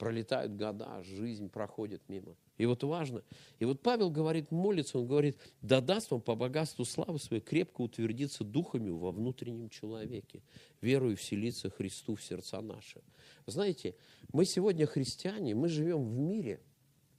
пролетают 0.00 0.56
года, 0.56 1.02
жизнь 1.02 1.50
проходит 1.50 2.00
мимо. 2.08 2.34
И 2.56 2.64
вот 2.64 2.82
важно. 2.82 3.22
И 3.58 3.66
вот 3.66 3.82
Павел 3.82 4.10
говорит, 4.10 4.50
молится, 4.50 4.98
он 4.98 5.06
говорит, 5.06 5.36
да 5.60 5.82
даст 5.82 6.10
вам 6.10 6.22
по 6.22 6.34
богатству 6.34 6.86
славы 6.86 7.18
своей 7.18 7.42
крепко 7.42 7.82
утвердиться 7.82 8.42
духами 8.42 8.88
во 8.88 9.12
внутреннем 9.12 9.68
человеке, 9.68 10.42
верую 10.80 11.18
вселиться 11.18 11.68
Христу 11.68 12.14
в 12.16 12.22
сердца 12.22 12.62
наши. 12.62 13.02
Знаете, 13.44 13.94
мы 14.32 14.46
сегодня 14.46 14.86
христиане, 14.86 15.54
мы 15.54 15.68
живем 15.68 16.02
в 16.08 16.18
мире, 16.18 16.62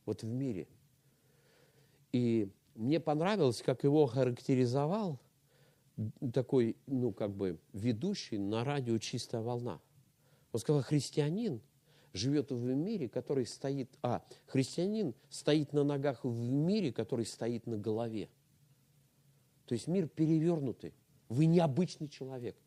вот 0.08 0.24
в 0.24 0.28
мире. 0.28 0.68
И 2.12 2.50
мне 2.74 3.00
понравилось, 3.00 3.62
как 3.62 3.84
его 3.84 4.08
характеризовал 4.08 5.20
такой, 6.34 6.78
ну, 6.88 7.12
как 7.12 7.36
бы, 7.36 7.60
ведущий 7.74 8.38
на 8.38 8.64
радио 8.64 8.98
«Чистая 8.98 9.42
волна». 9.42 9.80
Он 10.52 10.60
сказал, 10.60 10.82
христианин– 10.82 11.62
живет 12.14 12.52
в 12.52 12.74
мире, 12.74 13.10
который 13.10 13.46
стоит... 13.46 13.90
А, 14.02 14.24
христианин 14.48 15.14
стоит 15.30 15.74
на 15.74 15.84
ногах 15.84 16.24
в 16.24 16.36
мире, 16.36 16.92
который 16.92 17.26
стоит 17.26 17.68
на 17.68 17.78
голове. 17.78 18.30
То 19.66 19.74
есть 19.74 19.88
мир 19.88 20.08
перевернутый. 20.08 20.94
Вы 21.30 21.46
необычный 21.46 22.10
человек. 22.10 22.58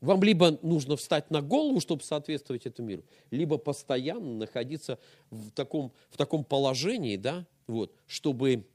Вам 0.00 0.22
либо 0.22 0.58
нужно 0.62 0.96
встать 0.96 1.30
на 1.30 1.40
голову, 1.40 1.80
чтобы 1.80 2.02
соответствовать 2.02 2.66
этому 2.66 2.88
миру, 2.88 3.04
либо 3.30 3.56
постоянно 3.56 4.34
находиться 4.34 4.98
в 5.30 5.50
таком, 5.52 5.90
в 6.10 6.18
таком 6.18 6.44
положении, 6.44 7.16
да, 7.16 7.46
вот, 7.66 7.94
чтобы 8.06 8.66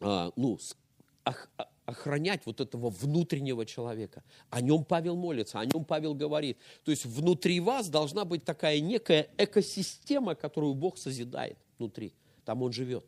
а, 0.00 0.32
ну, 0.34 0.58
охранять 1.86 2.46
вот 2.46 2.60
этого 2.60 2.90
внутреннего 2.90 3.66
человека. 3.66 4.22
О 4.50 4.60
нем 4.60 4.84
Павел 4.84 5.16
молится, 5.16 5.60
о 5.60 5.64
нем 5.66 5.84
Павел 5.84 6.14
говорит. 6.14 6.58
То 6.84 6.90
есть 6.90 7.04
внутри 7.04 7.60
вас 7.60 7.88
должна 7.88 8.24
быть 8.24 8.44
такая 8.44 8.80
некая 8.80 9.28
экосистема, 9.36 10.34
которую 10.34 10.74
Бог 10.74 10.98
созидает 10.98 11.58
внутри. 11.78 12.14
Там 12.44 12.62
он 12.62 12.72
живет. 12.72 13.04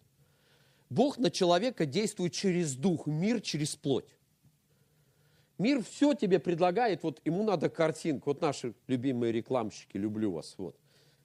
Бог 0.91 1.19
на 1.19 1.31
человека 1.31 1.87
действует 1.87 2.33
через 2.33 2.75
дух, 2.75 3.07
мир 3.07 3.41
через 3.41 3.75
плоть. 3.75 4.17
Мир 5.59 5.83
все 5.83 6.13
тебе 6.15 6.39
предлагает, 6.39 7.03
вот 7.03 7.21
ему 7.25 7.43
надо 7.43 7.71
картинку, 7.71 8.31
вот 8.31 8.43
наши 8.43 8.75
любимые 8.87 9.33
рекламщики, 9.33 9.97
люблю 9.97 10.33
вас, 10.33 10.55
вот. 10.59 10.77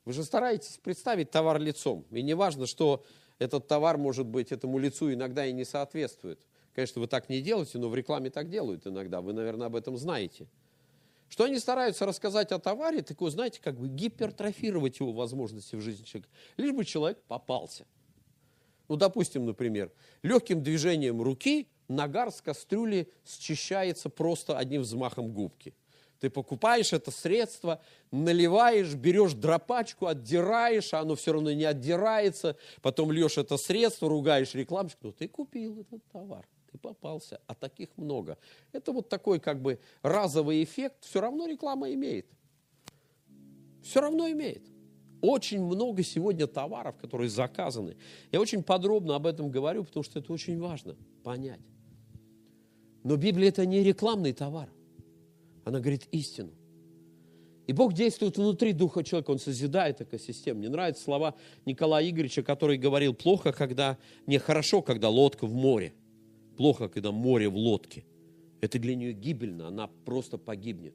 Вы 0.05 0.13
же 0.13 0.23
стараетесь 0.23 0.79
представить 0.81 1.31
товар 1.31 1.59
лицом, 1.59 2.05
и 2.11 2.21
не 2.23 2.33
важно, 2.33 2.65
что 2.65 3.03
этот 3.39 3.67
товар, 3.67 3.97
может 3.97 4.25
быть, 4.25 4.51
этому 4.51 4.77
лицу 4.77 5.13
иногда 5.13 5.45
и 5.45 5.51
не 5.51 5.65
соответствует. 5.65 6.39
Конечно, 6.73 7.01
вы 7.01 7.07
так 7.07 7.29
не 7.29 7.41
делаете, 7.41 7.77
но 7.77 7.89
в 7.89 7.95
рекламе 7.95 8.29
так 8.29 8.49
делают 8.49 8.87
иногда. 8.87 9.21
Вы, 9.21 9.33
наверное, 9.33 9.67
об 9.67 9.75
этом 9.75 9.97
знаете. 9.97 10.47
Что 11.27 11.45
они 11.45 11.59
стараются 11.59 12.05
рассказать 12.05 12.51
о 12.51 12.59
товаре, 12.59 13.01
так 13.01 13.21
вы 13.21 13.31
знаете, 13.31 13.61
как 13.61 13.79
бы 13.79 13.87
гипертрофировать 13.87 14.99
его 14.99 15.13
возможности 15.13 15.75
в 15.75 15.81
жизни 15.81 16.03
человека, 16.03 16.29
лишь 16.57 16.73
бы 16.73 16.83
человек 16.83 17.21
попался. 17.27 17.85
Ну, 18.89 18.97
допустим, 18.97 19.45
например, 19.45 19.91
легким 20.23 20.61
движением 20.61 21.21
руки 21.21 21.69
нагар 21.87 22.31
с 22.31 22.41
кастрюли 22.41 23.09
счищается 23.25 24.09
просто 24.09 24.57
одним 24.57 24.81
взмахом 24.81 25.31
губки. 25.31 25.73
Ты 26.19 26.29
покупаешь 26.29 26.93
это 26.93 27.09
средство, 27.11 27.81
наливаешь, 28.11 28.93
берешь 28.93 29.33
дропачку, 29.33 30.07
отдираешь, 30.07 30.93
а 30.93 30.99
оно 30.99 31.15
все 31.15 31.33
равно 31.33 31.51
не 31.51 31.63
отдирается, 31.63 32.57
потом 32.81 33.11
льешь 33.11 33.37
это 33.37 33.57
средство, 33.57 34.09
ругаешь 34.09 34.53
рекламщик, 34.53 34.99
но 35.01 35.11
ты 35.11 35.27
купил 35.27 35.79
этот 35.79 36.03
товар 36.11 36.45
ты 36.71 36.77
попался, 36.77 37.41
а 37.47 37.53
таких 37.53 37.89
много. 37.97 38.37
Это 38.71 38.91
вот 38.91 39.09
такой 39.09 39.39
как 39.39 39.61
бы 39.61 39.79
разовый 40.01 40.63
эффект, 40.63 41.03
все 41.03 41.21
равно 41.21 41.45
реклама 41.47 41.91
имеет. 41.93 42.27
Все 43.83 43.99
равно 43.99 44.29
имеет. 44.29 44.63
Очень 45.21 45.63
много 45.63 46.01
сегодня 46.01 46.47
товаров, 46.47 46.95
которые 46.97 47.29
заказаны. 47.29 47.97
Я 48.31 48.39
очень 48.39 48.63
подробно 48.63 49.15
об 49.15 49.27
этом 49.27 49.51
говорю, 49.51 49.83
потому 49.83 50.03
что 50.03 50.19
это 50.19 50.31
очень 50.33 50.59
важно 50.59 50.95
понять. 51.23 51.59
Но 53.03 53.17
Библия 53.17 53.49
это 53.49 53.65
не 53.65 53.83
рекламный 53.83 54.33
товар. 54.33 54.69
Она 55.65 55.79
говорит 55.79 56.07
истину. 56.11 56.51
И 57.67 57.73
Бог 57.73 57.93
действует 57.93 58.37
внутри 58.37 58.73
духа 58.73 59.03
человека, 59.03 59.31
Он 59.31 59.39
созидает 59.39 60.01
экосистему. 60.01 60.59
Мне 60.59 60.69
нравятся 60.69 61.03
слова 61.03 61.35
Николая 61.65 62.09
Игоревича, 62.09 62.43
который 62.43 62.77
говорил, 62.77 63.13
плохо, 63.13 63.51
когда, 63.51 63.97
не 64.25 64.39
хорошо, 64.39 64.81
когда 64.81 65.09
лодка 65.09 65.45
в 65.45 65.53
море 65.53 65.93
плохо, 66.61 66.89
когда 66.89 67.11
море 67.11 67.49
в 67.49 67.55
лодке. 67.55 68.03
Это 68.61 68.77
для 68.77 68.95
нее 68.95 69.13
гибельно, 69.13 69.67
она 69.67 69.87
просто 70.05 70.37
погибнет. 70.37 70.93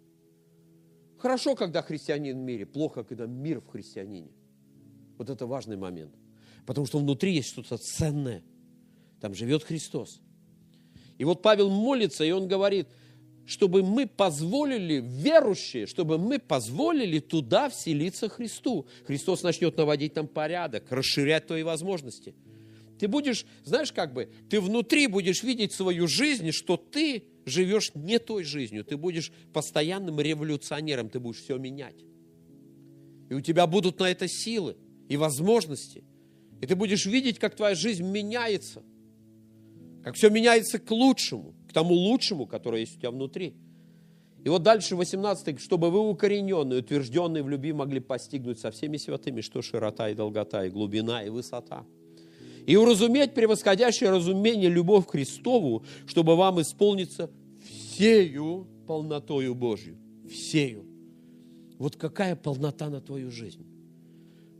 Хорошо, 1.18 1.56
когда 1.56 1.82
христианин 1.82 2.38
в 2.38 2.40
мире, 2.40 2.66
плохо, 2.66 3.02
когда 3.02 3.26
мир 3.26 3.60
в 3.60 3.66
христианине. 3.66 4.30
Вот 5.18 5.28
это 5.28 5.44
важный 5.44 5.76
момент. 5.76 6.14
Потому 6.66 6.86
что 6.86 7.00
внутри 7.00 7.34
есть 7.34 7.48
что-то 7.48 7.78
ценное. 7.78 8.44
Там 9.20 9.34
живет 9.34 9.64
Христос. 9.64 10.20
И 11.18 11.24
вот 11.24 11.42
Павел 11.42 11.68
молится, 11.68 12.22
и 12.22 12.30
он 12.30 12.46
говорит, 12.46 12.86
чтобы 13.44 13.82
мы 13.82 14.06
позволили, 14.06 15.00
верующие, 15.04 15.86
чтобы 15.86 16.16
мы 16.16 16.38
позволили 16.38 17.18
туда 17.18 17.70
вселиться 17.70 18.28
Христу. 18.28 18.86
Христос 19.04 19.42
начнет 19.42 19.76
наводить 19.76 20.14
там 20.14 20.28
порядок, 20.28 20.84
расширять 20.90 21.48
твои 21.48 21.64
возможности– 21.64 22.36
ты 22.98 23.08
будешь, 23.08 23.44
знаешь, 23.64 23.92
как 23.92 24.12
бы, 24.12 24.30
ты 24.48 24.60
внутри 24.60 25.06
будешь 25.06 25.42
видеть 25.42 25.72
свою 25.72 26.06
жизнь, 26.06 26.50
что 26.52 26.76
ты 26.76 27.24
живешь 27.44 27.92
не 27.94 28.18
той 28.18 28.44
жизнью, 28.44 28.84
ты 28.84 28.96
будешь 28.96 29.32
постоянным 29.52 30.20
революционером, 30.20 31.10
ты 31.10 31.20
будешь 31.20 31.40
все 31.42 31.58
менять. 31.58 32.04
И 33.28 33.34
у 33.34 33.40
тебя 33.40 33.66
будут 33.66 33.98
на 34.00 34.10
это 34.10 34.28
силы 34.28 34.76
и 35.08 35.16
возможности. 35.16 36.04
И 36.60 36.66
ты 36.66 36.74
будешь 36.74 37.04
видеть, 37.06 37.38
как 37.38 37.54
твоя 37.54 37.74
жизнь 37.74 38.04
меняется, 38.04 38.82
как 40.02 40.14
все 40.14 40.30
меняется 40.30 40.78
к 40.78 40.90
лучшему, 40.90 41.54
к 41.68 41.72
тому 41.72 41.94
лучшему, 41.94 42.46
которое 42.46 42.80
есть 42.80 42.96
у 42.96 43.00
тебя 43.00 43.10
внутри. 43.10 43.54
И 44.42 44.48
вот 44.48 44.62
дальше 44.62 44.96
18, 44.96 45.60
чтобы 45.60 45.90
вы 45.90 46.08
укорененные, 46.08 46.80
утвержденные 46.80 47.42
в 47.42 47.48
любви 47.48 47.72
могли 47.72 48.00
постигнуть 48.00 48.60
со 48.60 48.70
всеми 48.70 48.96
святыми, 48.96 49.40
что 49.40 49.60
широта 49.60 50.08
и 50.08 50.14
долгота, 50.14 50.64
и 50.64 50.70
глубина, 50.70 51.22
и 51.22 51.28
высота– 51.28 51.84
и 52.66 52.76
уразуметь 52.76 53.32
превосходящее 53.32 54.10
разумение 54.10 54.68
любовь 54.68 55.06
к 55.06 55.12
Христову, 55.12 55.84
чтобы 56.06 56.36
вам 56.36 56.60
исполниться 56.60 57.30
всею 57.64 58.66
полнотою 58.86 59.54
Божью. 59.54 59.96
Всею. 60.28 60.84
Вот 61.78 61.96
какая 61.96 62.34
полнота 62.34 62.90
на 62.90 63.00
твою 63.00 63.30
жизнь. 63.30 63.64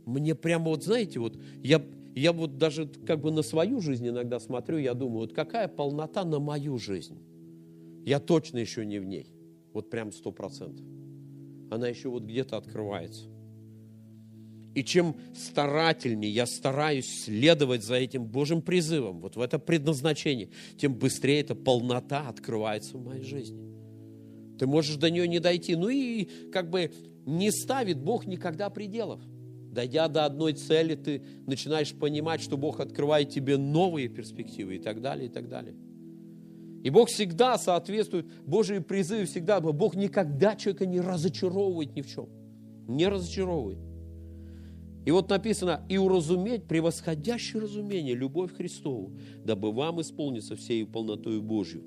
Мне 0.05 0.35
прямо 0.35 0.69
вот, 0.69 0.83
знаете, 0.83 1.19
вот 1.19 1.37
я, 1.61 1.83
я 2.15 2.31
вот 2.31 2.57
даже 2.57 2.87
как 3.05 3.19
бы 3.19 3.31
на 3.31 3.41
свою 3.41 3.81
жизнь 3.81 4.07
иногда 4.07 4.39
смотрю, 4.39 4.77
я 4.77 4.93
думаю, 4.93 5.19
вот 5.21 5.33
какая 5.33 5.67
полнота 5.67 6.23
на 6.23 6.39
мою 6.39 6.77
жизнь. 6.77 7.17
Я 8.05 8.21
точно 8.21 8.59
еще 8.59 8.85
не 8.85 8.99
в 8.99 9.05
ней. 9.05 9.27
Вот 9.73 9.89
прям 9.89 10.13
сто 10.13 10.31
процентов. 10.31 10.85
Она 11.69 11.89
еще 11.89 12.07
вот 12.07 12.23
где-то 12.23 12.55
открывается. 12.55 13.25
И 14.77 14.83
чем 14.83 15.15
старательнее 15.33 16.31
я 16.31 16.45
стараюсь 16.45 17.23
следовать 17.23 17.83
за 17.83 17.95
этим 17.95 18.25
Божьим 18.25 18.61
призывом, 18.61 19.21
вот 19.21 19.35
в 19.35 19.41
это 19.41 19.57
предназначение, 19.57 20.49
тем 20.77 20.93
быстрее 20.93 21.39
эта 21.39 21.55
полнота 21.55 22.29
открывается 22.29 22.95
в 22.95 23.03
моей 23.03 23.23
жизни. 23.23 23.59
Ты 24.59 24.67
можешь 24.67 24.97
до 24.97 25.09
нее 25.09 25.27
не 25.27 25.39
дойти. 25.39 25.75
Ну 25.75 25.89
и 25.89 26.25
как 26.53 26.69
бы 26.69 26.91
не 27.25 27.49
ставит 27.49 27.99
Бог 27.99 28.27
никогда 28.27 28.69
пределов. 28.69 29.19
Дойдя 29.71 30.07
до 30.09 30.25
одной 30.25 30.53
цели, 30.53 30.93
ты 30.93 31.23
начинаешь 31.47 31.91
понимать, 31.93 32.41
что 32.41 32.55
Бог 32.55 32.79
открывает 32.79 33.31
тебе 33.31 33.57
новые 33.57 34.09
перспективы 34.09 34.75
и 34.75 34.79
так 34.79 35.01
далее, 35.01 35.25
и 35.25 35.31
так 35.31 35.49
далее. 35.49 35.73
И 36.83 36.91
Бог 36.91 37.09
всегда 37.09 37.57
соответствует, 37.57 38.27
Божьи 38.45 38.77
призывы 38.77 39.25
всегда, 39.25 39.59
Бог 39.59 39.95
никогда 39.95 40.55
человека 40.55 40.85
не 40.85 40.99
разочаровывает 40.99 41.95
ни 41.95 42.03
в 42.03 42.07
чем. 42.13 42.29
Не 42.87 43.07
разочаровывает. 43.07 43.86
И 45.07 45.11
вот 45.11 45.29
написано, 45.29 45.85
и 45.87 45.97
уразуметь 45.97 46.65
превосходящее 46.65 47.61
разумение, 47.61 48.13
любовь 48.13 48.53
Христову, 48.53 49.13
дабы 49.45 49.71
вам 49.71 50.01
исполниться 50.01 50.57
всей 50.57 50.85
полнотою 50.85 51.41
Божью. 51.41 51.81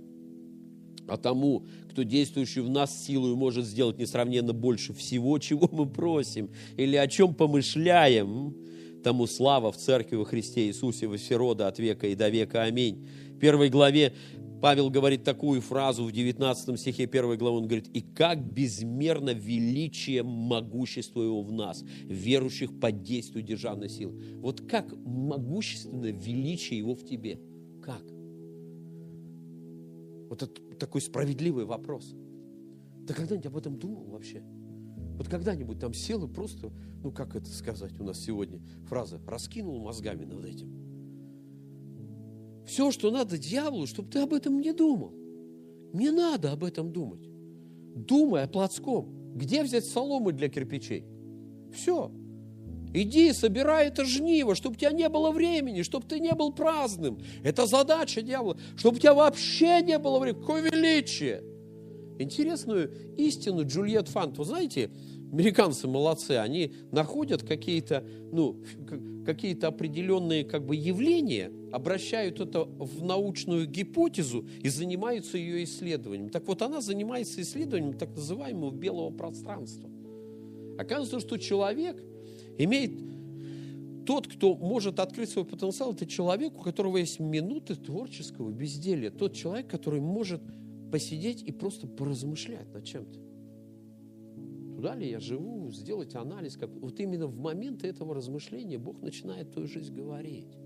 а 1.07 1.19
тому, 1.19 1.67
кто 1.91 2.03
действующий 2.03 2.61
в 2.61 2.71
нас 2.71 3.05
силою 3.05 3.37
может 3.37 3.67
сделать 3.67 3.99
несравненно 3.99 4.55
больше 4.55 4.95
всего, 4.95 5.39
чего 5.39 5.69
мы 5.71 5.85
просим 5.85 6.49
или 6.79 6.97
о 6.97 7.07
чем 7.09 7.35
помышляем. 7.35 8.57
Тому 9.05 9.27
слава 9.27 9.71
в 9.71 9.77
Церкви 9.77 10.17
во 10.17 10.25
Христе 10.25 10.69
Иисусе 10.69 11.07
во 11.07 11.19
все 11.19 11.37
рода 11.37 11.69
от 11.69 11.79
века 11.79 12.07
и 12.07 12.15
до 12.15 12.31
века. 12.31 12.63
Аминь. 12.63 13.07
В 13.35 13.39
первой 13.39 13.69
главе 13.69 14.15
Павел 14.61 14.91
говорит 14.91 15.25
такую 15.25 15.61
фразу 15.61 16.05
в 16.05 16.13
19 16.13 16.79
стихе 16.79 17.05
1 17.05 17.39
главы, 17.39 17.59
он 17.59 17.67
говорит, 17.67 17.89
«И 17.89 18.03
как 18.03 18.45
безмерно 18.53 19.31
величие 19.31 20.23
могущества 20.23 21.23
его 21.23 21.43
в 21.43 21.51
нас, 21.51 21.83
верующих 22.05 22.79
под 22.79 23.03
действию 23.03 23.43
державной 23.43 23.89
силы». 23.89 24.21
Вот 24.37 24.61
как 24.61 24.93
могущественно 25.05 26.07
величие 26.07 26.79
его 26.79 26.95
в 26.95 27.05
тебе? 27.05 27.41
Как? 27.83 28.03
Вот 30.29 30.43
это 30.43 30.77
такой 30.79 31.01
справедливый 31.01 31.65
вопрос. 31.65 32.15
Ты 33.07 33.15
когда-нибудь 33.15 33.47
об 33.47 33.57
этом 33.57 33.79
думал 33.79 34.05
вообще? 34.05 34.43
Вот 35.17 35.29
когда-нибудь 35.29 35.79
там 35.79 35.93
сел 35.93 36.25
и 36.27 36.33
просто, 36.33 36.73
ну 37.03 37.13
как 37.13 37.35
это 37.35 37.51
сказать 37.51 37.99
у 37.99 38.05
нас 38.05 38.21
сегодня, 38.21 38.61
фраза, 38.87 39.21
раскинул 39.27 39.79
мозгами 39.81 40.25
над 40.25 40.45
этим. 40.45 40.90
Все, 42.71 42.93
что 42.93 43.11
надо 43.11 43.37
дьяволу, 43.37 43.89
чтобы 43.89 44.11
ты 44.11 44.21
об 44.21 44.33
этом 44.33 44.61
не 44.61 44.73
думал. 44.73 45.13
Не 45.93 46.13
надо 46.13 46.53
об 46.53 46.63
этом 46.63 46.93
думать. 46.93 47.29
Думай 47.97 48.45
о 48.45 48.47
плотском. 48.47 49.35
Где 49.35 49.65
взять 49.65 49.87
соломы 49.87 50.33
для 50.33 50.49
кирпичей? 50.49 51.05
Все. 51.75 52.13
Иди, 52.95 53.33
собирай 53.33 53.89
это 53.89 54.05
жниво, 54.05 54.55
чтобы 54.55 54.77
у 54.77 54.79
тебя 54.79 54.93
не 54.93 55.09
было 55.09 55.33
времени, 55.33 55.83
чтобы 55.83 56.07
ты 56.07 56.21
не 56.21 56.33
был 56.33 56.53
праздным. 56.53 57.19
Это 57.43 57.67
задача 57.67 58.23
дьявола, 58.23 58.57
чтобы 58.77 58.99
у 58.99 59.01
тебя 59.01 59.15
вообще 59.15 59.83
не 59.83 59.99
было 59.99 60.21
времени. 60.21 60.41
Какое 60.41 60.63
величие! 60.63 61.43
Интересную 62.21 63.17
истину 63.17 63.67
Джульет 63.67 64.07
Фант, 64.07 64.39
вы 64.39 64.45
знаете, 64.45 64.91
американцы 65.33 65.87
молодцы, 65.87 66.33
они 66.33 66.73
находят 66.91 67.43
какие-то, 67.43 68.05
ну, 68.33 68.61
какие-то 69.25 69.69
определенные 69.69 70.45
как 70.45 70.67
бы 70.67 70.75
явления, 70.75 71.53
обращают 71.73 72.41
это 72.41 72.65
в 72.65 73.05
научную 73.05 73.67
гипотезу 73.67 74.45
и 74.61 74.69
занимаются 74.69 75.39
ее 75.39 75.63
исследованием. 75.65 76.31
Так 76.31 76.47
вот, 76.49 76.63
она 76.63 76.81
занимается 76.81 77.41
исследованием 77.41 77.97
так 77.97 78.11
называемого 78.11 78.73
белого 78.73 79.11
пространства. 79.11 79.89
Оказывается, 80.79 81.21
что 81.21 81.37
человек 81.37 82.03
имеет 82.59 82.93
тот, 84.07 84.27
кто 84.27 84.57
может 84.57 84.99
открыть 84.99 85.31
свой 85.31 85.45
потенциал, 85.45 85.93
это 85.93 86.07
человек, 86.07 86.59
у 86.59 86.63
которого 86.63 86.97
есть 86.97 87.21
минуты 87.21 87.77
творческого 87.77 88.51
безделия. 88.51 89.11
Тот 89.11 89.35
человек, 89.35 89.69
который 89.69 90.01
может 90.01 90.41
посидеть 90.91 91.43
и 91.43 91.53
просто 91.53 91.87
поразмышлять 91.87 92.73
над 92.73 92.85
чем-то. 92.85 93.30
Ли 94.95 95.11
я 95.11 95.21
живу, 95.21 95.71
сделать 95.71 96.15
анализ. 96.15 96.57
Как... 96.57 96.71
Вот 96.71 96.99
именно 97.01 97.27
в 97.27 97.37
моменты 97.39 97.89
этого 97.89 98.15
размышления 98.15 98.79
Бог 98.79 99.01
начинает 99.03 99.53
твою 99.53 99.69
жизнь 99.69 99.95
говорить. 99.95 100.57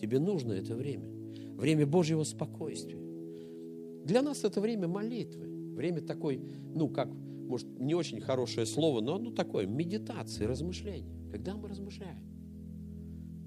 Тебе 0.00 0.18
нужно 0.18 0.52
это 0.52 0.74
время. 0.74 1.08
Время 1.56 1.86
Божьего 1.86 2.24
спокойствия. 2.24 2.98
Для 4.04 4.22
нас 4.22 4.44
это 4.44 4.60
время 4.60 4.88
молитвы. 4.88 5.46
Время 5.74 6.00
такой, 6.00 6.40
ну 6.74 6.88
как, 6.88 7.08
может, 7.12 7.68
не 7.78 7.94
очень 7.94 8.20
хорошее 8.20 8.66
слово, 8.66 9.00
но 9.00 9.16
оно 9.16 9.30
такое, 9.30 9.66
медитации, 9.66 10.44
размышления. 10.44 11.30
Когда 11.30 11.56
мы 11.56 11.68
размышляем. 11.68 12.18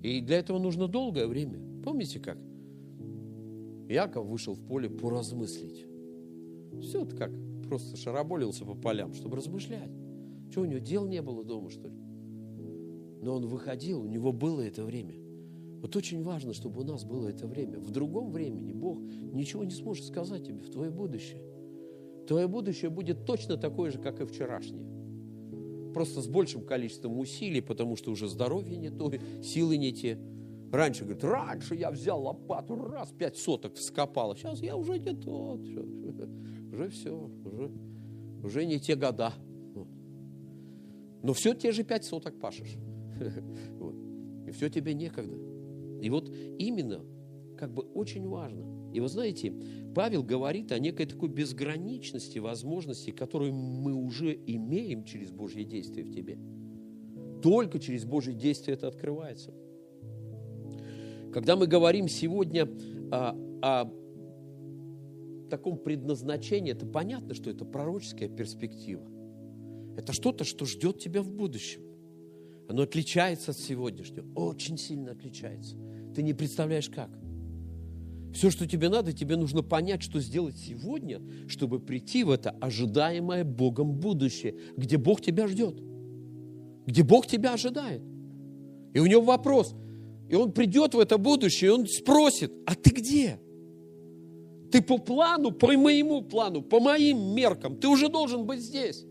И 0.01 0.21
для 0.21 0.37
этого 0.37 0.59
нужно 0.59 0.87
долгое 0.87 1.27
время. 1.27 1.59
Помните 1.83 2.19
как? 2.19 2.37
Яков 3.89 4.27
вышел 4.27 4.53
в 4.53 4.65
поле 4.65 4.89
поразмыслить. 4.89 5.85
Все 6.81 7.03
это 7.03 7.15
как 7.15 7.31
просто 7.67 7.97
шараболился 7.97 8.65
по 8.65 8.75
полям, 8.75 9.13
чтобы 9.13 9.37
размышлять. 9.37 9.91
Что, 10.51 10.61
у 10.61 10.65
него 10.65 10.79
дел 10.79 11.05
не 11.05 11.21
было 11.21 11.43
дома, 11.43 11.69
что 11.69 11.87
ли? 11.87 11.95
Но 13.21 13.35
он 13.35 13.47
выходил, 13.47 14.01
у 14.01 14.07
него 14.07 14.31
было 14.31 14.61
это 14.61 14.83
время. 14.83 15.15
Вот 15.81 15.95
очень 15.95 16.23
важно, 16.23 16.53
чтобы 16.53 16.81
у 16.81 16.83
нас 16.83 17.03
было 17.03 17.27
это 17.27 17.47
время. 17.47 17.79
В 17.79 17.91
другом 17.91 18.31
времени 18.31 18.71
Бог 18.71 18.99
ничего 18.99 19.63
не 19.63 19.71
сможет 19.71 20.05
сказать 20.05 20.45
тебе 20.45 20.59
в 20.59 20.69
твое 20.69 20.89
будущее. 20.91 21.41
Твое 22.27 22.47
будущее 22.47 22.89
будет 22.89 23.25
точно 23.25 23.57
такое 23.57 23.91
же, 23.91 23.99
как 23.99 24.19
и 24.21 24.25
вчерашнее. 24.25 24.85
Просто 25.93 26.21
с 26.21 26.27
большим 26.27 26.65
количеством 26.65 27.19
усилий, 27.19 27.61
потому 27.61 27.95
что 27.95 28.11
уже 28.11 28.27
здоровье 28.27 28.77
не 28.77 28.89
то, 28.89 29.11
силы 29.43 29.77
не 29.77 29.93
те. 29.93 30.19
Раньше, 30.71 31.03
говорит, 31.03 31.23
раньше 31.23 31.75
я 31.75 31.91
взял 31.91 32.21
лопату, 32.21 32.75
раз, 32.75 33.11
пять 33.11 33.37
соток 33.37 33.75
вскопал. 33.75 34.35
Сейчас 34.35 34.61
я 34.61 34.75
уже 34.75 34.99
не 34.99 35.13
тот. 35.13 35.61
Уже 36.73 36.89
все, 36.89 37.29
уже, 37.55 37.71
уже 38.43 38.65
не 38.65 38.79
те 38.79 38.95
года. 38.95 39.33
Но 41.23 41.33
все 41.33 41.55
те 41.55 41.71
же 41.71 41.83
пять 41.83 42.05
соток 42.05 42.39
пашешь. 42.39 42.77
Вот. 43.79 43.95
И 44.47 44.51
все 44.51 44.69
тебе 44.69 44.93
некогда. 44.93 45.35
И 46.01 46.09
вот 46.09 46.29
именно, 46.59 47.01
как 47.57 47.73
бы 47.73 47.81
очень 47.81 48.27
важно. 48.27 48.91
И 48.93 48.99
вы 48.99 49.07
знаете, 49.07 49.53
Павел 49.95 50.23
говорит 50.23 50.71
о 50.71 50.79
некой 50.79 51.05
такой 51.05 51.29
безграничности 51.29 52.37
возможностей, 52.39 53.11
которую 53.11 53.53
мы 53.53 53.93
уже 53.93 54.33
имеем 54.33 55.03
через 55.03 55.31
Божье 55.31 55.65
действие 55.65 56.05
в 56.05 56.11
тебе. 56.11 56.37
Только 57.41 57.79
через 57.79 58.05
Божье 58.05 58.33
действие 58.33 58.75
это 58.75 58.87
открывается. 58.87 59.53
Когда 61.33 61.55
мы 61.55 61.67
говорим 61.67 62.07
сегодня 62.07 62.69
о, 63.11 63.35
о 63.61 64.04
таком 65.57 65.77
предназначении, 65.77 66.73
это 66.73 66.85
понятно, 66.85 67.33
что 67.33 67.49
это 67.49 67.63
пророческая 67.63 68.27
перспектива. 68.27 69.07
Это 69.95 70.11
что-то, 70.11 70.43
что 70.43 70.65
ждет 70.65 70.99
тебя 70.99 71.21
в 71.21 71.31
будущем. 71.31 71.81
Оно 72.67 72.81
отличается 72.81 73.51
от 73.51 73.57
сегодняшнего, 73.57 74.27
очень 74.35 74.77
сильно 74.77 75.11
отличается. 75.11 75.77
Ты 76.13 76.23
не 76.23 76.33
представляешь 76.33 76.89
как. 76.89 77.09
Все, 78.33 78.49
что 78.49 78.67
тебе 78.67 78.89
надо, 78.89 79.13
тебе 79.13 79.37
нужно 79.37 79.63
понять, 79.63 80.01
что 80.01 80.19
сделать 80.19 80.57
сегодня, 80.57 81.21
чтобы 81.47 81.79
прийти 81.79 82.25
в 82.25 82.31
это 82.31 82.49
ожидаемое 82.49 83.45
Богом 83.45 83.93
будущее, 83.93 84.57
где 84.75 84.97
Бог 84.97 85.21
тебя 85.21 85.47
ждет, 85.47 85.79
где 86.85 87.01
Бог 87.03 87.27
тебя 87.27 87.53
ожидает. 87.53 88.01
И 88.93 88.99
у 88.99 89.05
него 89.05 89.21
вопрос, 89.21 89.73
и 90.27 90.35
он 90.35 90.51
придет 90.51 90.95
в 90.95 90.99
это 90.99 91.17
будущее, 91.17 91.69
и 91.69 91.73
он 91.73 91.87
спросит, 91.87 92.51
а 92.65 92.75
ты 92.75 92.89
где? 92.89 93.39
Ты 94.75 94.81
по 94.81 94.97
плану, 94.97 95.51
по 95.51 95.71
моему 95.71 96.21
плану, 96.21 96.61
по 96.61 96.81
моим 96.81 97.33
меркам, 97.33 97.77
ты 97.77 97.87
уже 97.87 98.09
должен 98.09 98.45
быть 98.45 98.59
здесь. 98.59 99.05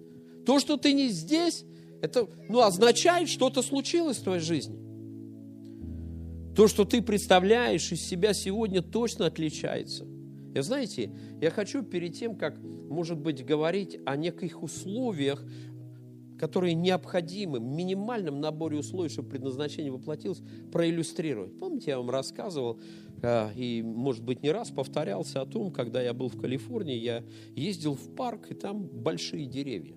То, 0.45 0.59
что 0.59 0.77
ты 0.77 0.93
не 0.93 1.09
здесь, 1.09 1.65
это 2.03 2.29
ну, 2.51 2.61
означает, 2.61 3.31
что-то 3.31 3.62
случилось 3.62 4.19
в 4.19 4.25
твоей 4.25 4.43
жизни. 4.43 4.77
То, 6.55 6.69
что 6.69 6.85
ты 6.85 7.01
представляешь 7.01 7.91
из 7.91 8.03
себя 8.03 8.35
сегодня, 8.35 8.83
точно 8.83 9.25
отличается. 9.25 10.07
И 10.55 10.61
знаете, 10.61 11.11
я 11.41 11.51
хочу 11.51 11.83
перед 11.83 12.15
тем, 12.15 12.37
как, 12.37 12.59
может 12.61 13.17
быть, 13.17 13.43
говорить 13.43 13.99
о 14.05 14.17
неких 14.17 14.62
условиях, 14.62 15.43
которые 16.39 16.74
необходимы, 16.74 17.61
минимальном 17.61 18.41
наборе 18.41 18.78
условий, 18.78 19.09
чтобы 19.09 19.30
предназначение 19.30 19.93
воплотилось, 19.93 20.43
проиллюстрировать. 20.72 21.59
Помните, 21.59 21.93
я 21.93 21.99
вам 21.99 22.11
рассказывал, 22.11 22.80
а, 23.22 23.51
и, 23.55 23.82
может 23.82 24.24
быть, 24.24 24.43
не 24.43 24.51
раз 24.51 24.70
повторялся 24.70 25.41
о 25.41 25.47
том, 25.47 25.70
когда 25.70 26.03
я 26.03 26.12
был 26.12 26.28
в 26.28 26.41
Калифорнии, 26.41 26.97
я 26.97 27.24
ездил 27.55 27.95
в 27.95 28.14
парк, 28.14 28.51
и 28.51 28.55
там 28.55 28.87
большие 28.87 29.47
деревья. 29.47 29.97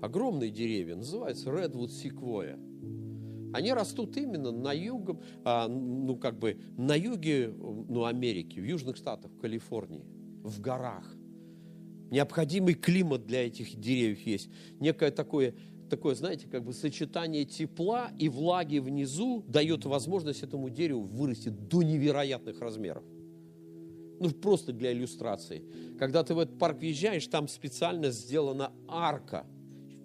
Огромные 0.00 0.50
деревья, 0.50 0.96
называются 0.96 1.50
Redwood 1.50 1.90
Sequoia. 1.90 2.58
Они 3.52 3.72
растут 3.72 4.16
именно 4.16 4.50
на 4.52 4.72
югом, 4.72 5.20
а, 5.44 5.68
ну 5.68 6.16
как 6.16 6.38
бы 6.38 6.60
на 6.76 6.94
юге 6.94 7.48
ну, 7.48 8.04
Америки, 8.04 8.60
в 8.60 8.64
южных 8.64 8.96
штатах, 8.96 9.30
в 9.32 9.38
Калифорнии, 9.38 10.04
в 10.42 10.60
горах. 10.60 11.17
Необходимый 12.10 12.74
климат 12.74 13.26
для 13.26 13.46
этих 13.46 13.78
деревьев 13.78 14.20
есть. 14.26 14.48
Некое 14.80 15.10
такое, 15.10 15.54
такое, 15.90 16.14
знаете, 16.14 16.46
как 16.48 16.64
бы 16.64 16.72
сочетание 16.72 17.44
тепла 17.44 18.10
и 18.18 18.28
влаги 18.28 18.78
внизу 18.78 19.44
дает 19.46 19.84
возможность 19.84 20.42
этому 20.42 20.70
дереву 20.70 21.02
вырасти 21.02 21.50
до 21.50 21.82
невероятных 21.82 22.60
размеров. 22.60 23.04
Ну, 24.20 24.30
просто 24.30 24.72
для 24.72 24.92
иллюстрации. 24.92 25.62
Когда 25.98 26.24
ты 26.24 26.34
в 26.34 26.38
этот 26.38 26.58
парк 26.58 26.78
въезжаешь, 26.78 27.26
там 27.26 27.46
специально 27.46 28.10
сделана 28.10 28.72
арка, 28.88 29.46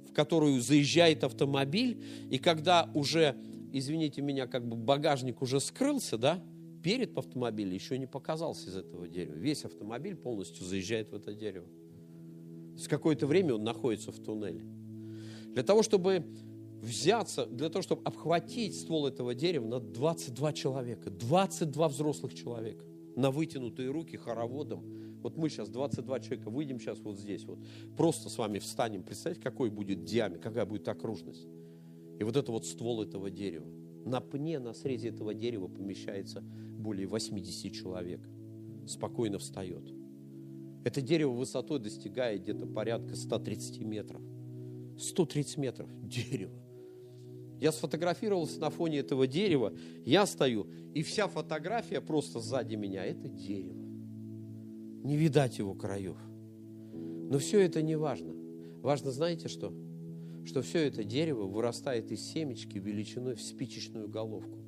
в 0.08 0.14
которую 0.14 0.62
заезжает 0.62 1.24
автомобиль, 1.24 2.04
и 2.30 2.38
когда 2.38 2.92
уже, 2.94 3.36
извините 3.72 4.22
меня, 4.22 4.46
как 4.46 4.68
бы 4.68 4.76
багажник 4.76 5.42
уже 5.42 5.60
скрылся, 5.60 6.18
да, 6.18 6.44
перед 6.84 7.18
автомобилем 7.18 7.74
еще 7.74 7.98
не 7.98 8.06
показался 8.06 8.70
из 8.70 8.76
этого 8.76 9.08
дерева. 9.08 9.36
Весь 9.36 9.66
автомобиль 9.66 10.16
полностью 10.16 10.66
заезжает 10.66 11.10
в 11.10 11.16
это 11.16 11.34
дерево. 11.34 11.68
С 12.78 12.88
какое-то 12.88 13.28
время 13.28 13.56
он 13.56 13.64
находится 13.64 14.12
в 14.12 14.20
туннеле. 14.20 14.66
Для 15.54 15.64
того, 15.64 15.84
чтобы 15.84 16.26
взяться, 16.82 17.46
для 17.46 17.70
того, 17.70 17.82
чтобы 17.82 18.02
обхватить 18.04 18.80
ствол 18.80 19.08
этого 19.08 19.34
дерева, 19.34 19.66
надо 19.66 19.88
22 19.88 20.54
человека, 20.54 21.10
22 21.10 21.88
взрослых 21.88 22.34
человека 22.34 22.86
на 23.16 23.32
вытянутые 23.32 23.90
руки 23.90 24.18
хороводом 24.18 24.84
Вот 25.22 25.38
мы 25.38 25.50
сейчас 25.50 25.70
22 25.70 26.20
человека 26.20 26.50
выйдем 26.50 26.80
сейчас 26.80 27.00
вот 27.00 27.18
здесь 27.18 27.46
вот. 27.46 27.60
Просто 27.96 28.30
с 28.30 28.38
вами 28.38 28.60
встанем. 28.60 29.04
Представьте, 29.04 29.42
какой 29.42 29.70
будет 29.70 30.04
диаметр, 30.04 30.42
какая 30.42 30.66
будет 30.66 30.88
окружность. 30.88 31.48
И 32.20 32.24
вот 32.24 32.36
это 32.36 32.52
вот 32.52 32.66
ствол 32.66 33.02
этого 33.02 33.30
дерева. 33.30 33.68
На 34.06 34.20
пне, 34.20 34.60
на 34.60 34.74
срезе 34.74 35.10
этого 35.10 35.34
дерева 35.34 35.68
помещается 35.68 36.42
более 36.42 37.08
80 37.08 37.72
человек. 37.72 38.20
Спокойно 38.86 39.40
встает. 39.40 40.03
Это 40.84 41.02
дерево 41.02 41.32
высотой 41.32 41.80
достигает 41.80 42.42
где-то 42.42 42.66
порядка 42.66 43.16
130 43.16 43.82
метров. 43.82 44.22
130 44.98 45.58
метров 45.58 45.90
дерево. 46.02 46.54
Я 47.60 47.72
сфотографировался 47.72 48.60
на 48.60 48.70
фоне 48.70 49.00
этого 49.00 49.26
дерева, 49.26 49.74
я 50.06 50.26
стою, 50.26 50.68
и 50.94 51.02
вся 51.02 51.28
фотография 51.28 52.02
просто 52.02 52.40
сзади 52.42 52.76
меня– 52.76 53.06
это 53.06 53.30
дерево. 53.30 53.82
Не 55.04 55.16
видать 55.16 55.60
его 55.60 55.74
краев. 55.74 56.18
Но 56.94 57.38
все 57.40 57.62
это 57.62 57.82
не 57.82 57.96
важно. 57.96 58.34
Важно, 58.82 59.12
знаете 59.12 59.48
что? 59.48 59.74
Что 60.46 60.62
все 60.62 60.80
это 60.80 61.06
дерево 61.06 61.44
вырастает 61.44 62.12
из 62.12 62.22
семечки 62.22 62.78
величиной 62.78 63.36
в 63.36 63.42
спичечную 63.42 64.10
головку. 64.10 64.60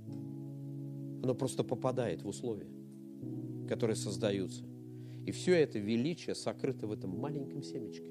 Оно 1.22 1.36
просто 1.36 1.64
попадает 1.64 2.24
в 2.24 2.28
условия, 2.28 2.70
которые 3.68 3.98
создаются. 3.98 4.64
И 5.26 5.32
все 5.32 5.56
это 5.56 5.80
величие 5.80 6.36
сокрыто 6.36 6.88
в 6.88 6.92
этом 6.92 7.18
маленьком 7.20 7.64
семечке. 7.64 8.10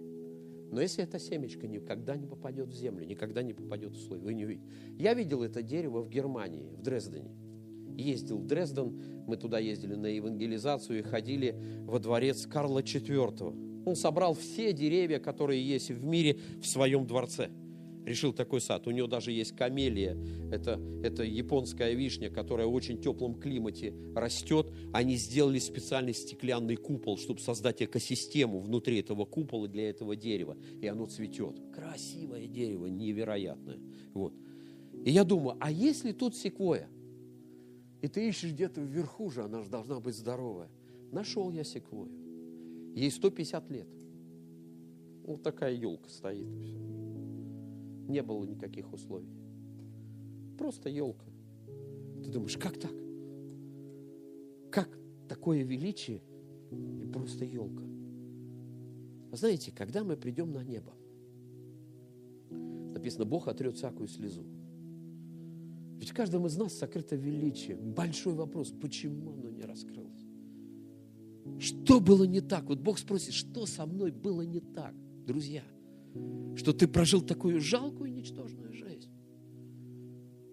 Но 0.71 0.81
если 0.81 1.05
это 1.05 1.19
семечко 1.19 1.69
никогда 1.69 2.17
не 2.17 2.27
попадет 2.27 2.69
в 2.69 2.75
землю, 2.75 3.07
никогда 3.07 3.43
не 3.43 3.53
попадет 3.53 3.97
в 3.97 4.01
слой, 4.01 4.19
вы 4.19 4.35
не 4.35 4.45
увидите. 4.45 4.67
Я 4.99 5.15
видел 5.15 5.43
это 5.43 5.62
дерево 5.62 6.03
в 6.03 6.09
Германии, 6.09 6.69
в 6.77 6.83
Дрездене. 6.83 7.31
Ездил 7.97 8.39
в 8.39 8.47
Дрезден, 8.47 9.01
мы 9.29 9.37
туда 9.37 9.61
ездили 9.61 9.95
на 9.95 10.07
евангелизацию 10.07 10.99
и 10.99 11.03
ходили 11.03 11.55
во 11.87 12.01
дворец 12.01 12.47
Карла 12.47 12.81
IV. 12.81 13.85
Он 13.87 13.95
собрал 13.95 14.35
все 14.35 14.73
деревья, 14.73 15.21
которые 15.21 15.65
есть 15.65 15.91
в 15.91 16.05
мире, 16.05 16.41
в 16.61 16.67
своем 16.67 17.07
дворце– 17.07 17.51
решил 18.05 18.32
такой 18.32 18.61
сад. 18.61 18.86
У 18.86 18.90
него 18.90 19.07
даже 19.07 19.32
есть 19.32 19.57
камелия, 19.57 20.16
это, 20.50 20.80
это 21.02 21.22
японская 21.24 21.92
вишня, 21.94 22.30
которая 22.30 22.66
в 22.66 22.74
очень 22.74 23.00
теплом 23.00 23.34
климате 23.34 23.94
растет. 24.14 24.70
Они 24.92 25.16
сделали 25.16 25.59
специальный 25.59 26.14
стеклянный 26.14 26.76
купол, 26.76 27.18
чтобы 27.18 27.40
создать 27.40 27.82
экосистему 27.82 28.61
внутри 28.61 29.00
этого 29.00 29.24
купола 29.24 29.68
для 29.68 29.88
этого 29.90 30.16
дерева. 30.16 30.57
И 30.80 30.86
оно 30.86 31.07
цветет. 31.07 31.61
Красивое 31.74 32.46
дерево, 32.46 32.86
невероятное. 32.86 33.78
Вот. 34.12 34.34
И 35.05 35.11
я 35.11 35.24
думаю, 35.24 35.57
а 35.61 35.70
если 35.70 36.12
тут 36.12 36.36
секвоя? 36.36 36.88
И 38.02 38.09
ты 38.09 38.28
ищешь 38.28 38.52
где-то 38.52 38.82
вверху 38.82 39.30
же, 39.30 39.42
она 39.42 39.62
же 39.62 39.70
должна 39.70 39.98
быть 39.98 40.14
здоровая. 40.14 40.68
Нашел 41.11 41.50
я 41.50 41.64
секвою. 41.64 42.11
Ей 42.94 43.11
150 43.11 43.70
лет. 43.70 43.88
Вот 45.24 45.42
такая 45.42 45.72
елка 45.72 46.09
стоит. 46.11 46.46
Не 48.09 48.22
было 48.22 48.44
никаких 48.44 48.92
условий. 48.92 49.32
Просто 50.59 50.88
елка. 50.88 51.26
Ты 52.22 52.30
думаешь, 52.30 52.57
как 52.57 52.78
так? 52.78 52.92
Как 54.70 54.88
такое 55.28 55.62
величие 55.62 56.22
и 56.70 57.07
просто 57.07 57.44
елка? 57.44 57.84
А 59.32 59.36
знаете, 59.36 59.72
когда 59.72 60.05
мы 60.05 60.16
придем 60.16 60.52
на 60.52 60.62
небо, 60.62 60.94
написано, 62.94 63.24
Бог 63.24 63.48
отрет 63.48 63.76
всякую 63.76 64.09
слезу. 64.09 64.44
Ведь 65.98 66.11
в 66.11 66.14
каждом 66.14 66.46
из 66.46 66.57
нас 66.57 66.74
сокрыто 66.74 67.16
величие. 67.16 67.76
Большой 67.76 68.34
вопрос, 68.34 68.72
почему 68.80 69.32
оно 69.32 69.50
не 69.50 69.62
раскрылось? 69.62 70.24
Что 71.59 72.00
было 72.00 72.24
не 72.24 72.40
так? 72.40 72.64
Вот 72.64 72.80
Бог 72.80 72.98
спросит, 72.98 73.34
что 73.34 73.66
со 73.66 73.86
мной 73.86 74.11
было 74.11 74.42
не 74.42 74.61
так? 74.61 74.94
Друзья, 75.26 75.62
что 76.57 76.73
ты 76.73 76.87
прожил 76.87 77.21
такую 77.21 77.61
жалкую 77.61 78.11
и 78.11 78.12
ничтожную 78.15 78.73
жизнь. 78.73 79.11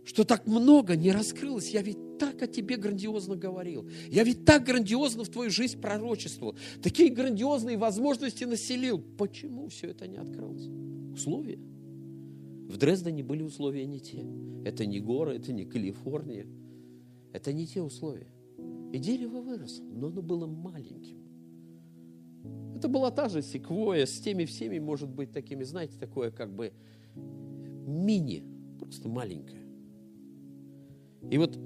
Что 0.04 0.24
так 0.24 0.48
много 0.48 0.96
не 0.96 1.12
раскрылось. 1.12 1.70
Я 1.70 1.82
ведь 1.82 2.18
так 2.18 2.42
о 2.42 2.48
тебе 2.48 2.76
грандиозно 2.76 3.36
говорил. 3.36 3.88
Я 4.10 4.24
ведь 4.24 4.46
так 4.46 4.66
грандиозно 4.66 5.24
в 5.24 5.30
твою 5.30 5.50
жизнь 5.50 5.80
пророчествовал. 5.80 6.56
Такие 6.82 7.10
грандиозные 7.10 7.78
возможности 7.78 8.44
населил. 8.44 9.00
Почему 9.18 9.70
все 9.70 9.88
это 9.88 10.08
не 10.08 10.18
открылось? 10.18 10.68
Условия. 11.14 11.60
В 12.68 12.78
Дрездене 12.78 13.24
были 13.24 13.44
условия 13.44 13.86
не 13.86 14.00
те. 14.00 14.26
Это 14.66 14.86
не 14.86 15.00
горы, 15.00 15.36
это 15.36 15.54
не 15.54 15.66
Калифорния. 15.66 16.48
Это 17.32 17.54
не 17.54 17.68
те 17.68 17.82
условия. 17.82 18.28
И 18.92 18.98
дерево 18.98 19.42
выросло, 19.42 19.86
но 19.86 20.08
оно 20.08 20.22
было 20.22 20.48
маленьким. 20.48 21.21
Это 22.76 22.88
была 22.88 23.12
та 23.12 23.30
же 23.30 23.42
секвоя 23.42 24.06
с 24.06 24.20
теми 24.20 24.46
всеми, 24.46 24.80
может 24.80 25.10
быть, 25.10 25.32
такими, 25.32 25.64
знаете, 25.64 26.00
такое 26.00 26.32
как 26.32 26.54
бы 26.54 26.74
мини, 27.16 28.44
просто 28.80 29.08
маленькое. 29.08 29.62
И 31.30 31.38
вот 31.38 31.58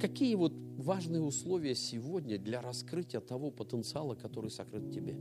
какие 0.00 0.34
вот 0.36 0.52
важные 0.76 1.22
условия 1.22 1.74
сегодня 1.74 2.38
для 2.38 2.60
раскрытия 2.60 3.20
того 3.20 3.50
потенциала, 3.50 4.14
который 4.14 4.50
сокрыт 4.50 4.90
тебе? 4.90 5.16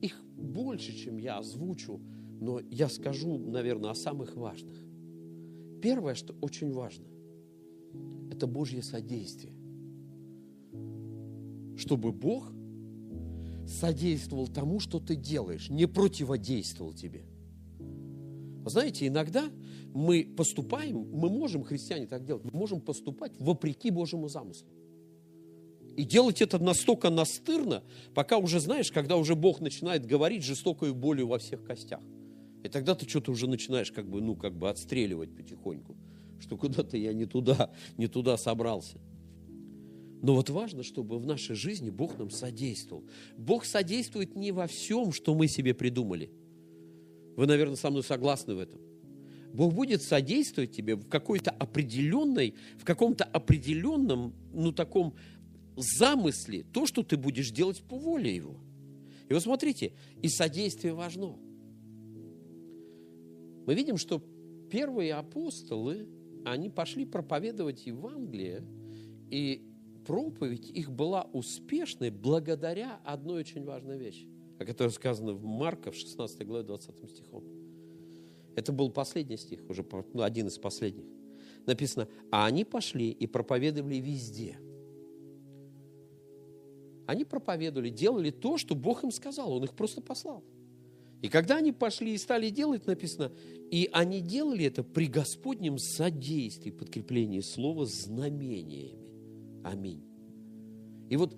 Их 0.00 0.22
больше, 0.36 0.94
чем 0.94 1.18
я 1.18 1.38
озвучу, 1.38 2.00
но 2.40 2.60
я 2.60 2.88
скажу, 2.88 3.38
наверное, 3.38 3.90
о 3.90 3.94
самых 3.94 4.36
важных. 4.36 4.78
Первое, 5.82 6.14
что 6.14 6.34
очень 6.40 6.72
важно, 6.72 7.06
это 8.30 8.46
Божье 8.46 8.82
содействие. 8.82 9.57
Чтобы 11.78 12.10
Бог 12.10 12.52
содействовал 13.66 14.48
тому, 14.48 14.80
что 14.80 14.98
ты 14.98 15.14
делаешь, 15.14 15.70
не 15.70 15.86
противодействовал 15.86 16.92
тебе. 16.92 17.24
Знаете, 18.66 19.06
иногда 19.06 19.48
мы 19.94 20.24
поступаем, 20.36 21.08
мы 21.12 21.30
можем, 21.30 21.62
христиане 21.62 22.06
так 22.06 22.24
делать, 22.24 22.44
мы 22.44 22.50
можем 22.52 22.80
поступать 22.80 23.32
вопреки 23.38 23.90
Божьему 23.90 24.28
замыслу. 24.28 24.68
И 25.96 26.04
делать 26.04 26.42
это 26.42 26.58
настолько 26.58 27.10
настырно, 27.10 27.82
пока 28.14 28.38
уже 28.38 28.60
знаешь, 28.60 28.90
когда 28.90 29.16
уже 29.16 29.34
Бог 29.34 29.60
начинает 29.60 30.04
говорить 30.04 30.42
жестокую 30.42 30.94
болью 30.94 31.28
во 31.28 31.38
всех 31.38 31.64
костях. 31.64 32.00
И 32.64 32.68
тогда 32.68 32.94
ты 32.94 33.08
что-то 33.08 33.30
уже 33.30 33.48
начинаешь 33.48 33.92
как 33.92 34.08
бы, 34.08 34.20
ну, 34.20 34.34
как 34.34 34.56
бы 34.56 34.68
отстреливать 34.68 35.34
потихоньку, 35.34 35.96
что 36.40 36.56
куда-то 36.56 36.96
я 36.96 37.12
не 37.12 37.26
туда, 37.26 37.70
не 37.96 38.08
туда 38.08 38.36
собрался. 38.36 38.98
Но 40.20 40.34
вот 40.34 40.50
важно, 40.50 40.82
чтобы 40.82 41.18
в 41.18 41.26
нашей 41.26 41.54
жизни 41.54 41.90
Бог 41.90 42.18
нам 42.18 42.30
содействовал. 42.30 43.04
Бог 43.36 43.64
содействует 43.64 44.34
не 44.34 44.50
во 44.50 44.66
всем, 44.66 45.12
что 45.12 45.34
мы 45.34 45.46
себе 45.46 45.74
придумали. 45.74 46.30
Вы, 47.36 47.46
наверное, 47.46 47.76
со 47.76 47.90
мной 47.90 48.02
согласны 48.02 48.54
в 48.54 48.58
этом. 48.58 48.80
Бог 49.52 49.72
будет 49.74 50.02
содействовать 50.02 50.72
тебе 50.72 50.96
в 50.96 51.08
какой-то 51.08 51.50
определенной, 51.50 52.54
в 52.78 52.84
каком-то 52.84 53.24
определенном, 53.24 54.34
ну, 54.52 54.72
таком 54.72 55.14
замысле, 55.76 56.64
то, 56.64 56.86
что 56.86 57.02
ты 57.02 57.16
будешь 57.16 57.50
делать 57.50 57.82
по 57.82 57.96
воле 57.96 58.34
Его. 58.34 58.58
И 59.28 59.34
вот 59.34 59.42
смотрите, 59.42 59.92
и 60.20 60.28
содействие 60.28 60.94
важно. 60.94 61.36
Мы 63.66 63.74
видим, 63.74 63.98
что 63.98 64.22
первые 64.70 65.14
апостолы, 65.14 66.08
они 66.44 66.70
пошли 66.70 67.04
проповедовать 67.04 67.86
Евангелие, 67.86 68.64
и 69.30 69.67
проповедь 70.08 70.70
их 70.70 70.90
была 70.90 71.28
успешной 71.34 72.08
благодаря 72.08 72.98
одной 73.04 73.40
очень 73.40 73.62
важной 73.62 73.98
вещи, 73.98 74.26
о 74.58 74.64
которой 74.64 74.88
сказано 74.88 75.34
в 75.34 75.44
Марка 75.44 75.90
в 75.90 75.96
16 75.96 76.46
главе 76.46 76.64
20 76.64 77.10
стихом. 77.10 77.44
Это 78.56 78.72
был 78.72 78.90
последний 78.90 79.36
стих, 79.36 79.60
уже 79.68 79.84
ну, 80.14 80.22
один 80.22 80.46
из 80.46 80.56
последних. 80.56 81.04
Написано, 81.66 82.08
а 82.30 82.46
они 82.46 82.64
пошли 82.64 83.10
и 83.10 83.26
проповедовали 83.26 83.96
везде. 83.96 84.56
Они 87.06 87.26
проповедовали, 87.26 87.90
делали 87.90 88.30
то, 88.30 88.56
что 88.56 88.74
Бог 88.74 89.04
им 89.04 89.10
сказал, 89.10 89.52
Он 89.52 89.64
их 89.64 89.74
просто 89.74 90.00
послал. 90.00 90.42
И 91.20 91.28
когда 91.28 91.56
они 91.56 91.72
пошли 91.72 92.14
и 92.14 92.18
стали 92.18 92.48
делать, 92.48 92.86
написано, 92.86 93.30
и 93.70 93.90
они 93.92 94.22
делали 94.22 94.64
это 94.64 94.82
при 94.82 95.06
Господнем 95.06 95.76
содействии, 95.76 96.70
подкреплении 96.70 97.40
слова 97.40 97.84
знамениями. 97.84 99.07
Аминь. 99.70 100.02
И 101.10 101.16
вот, 101.16 101.36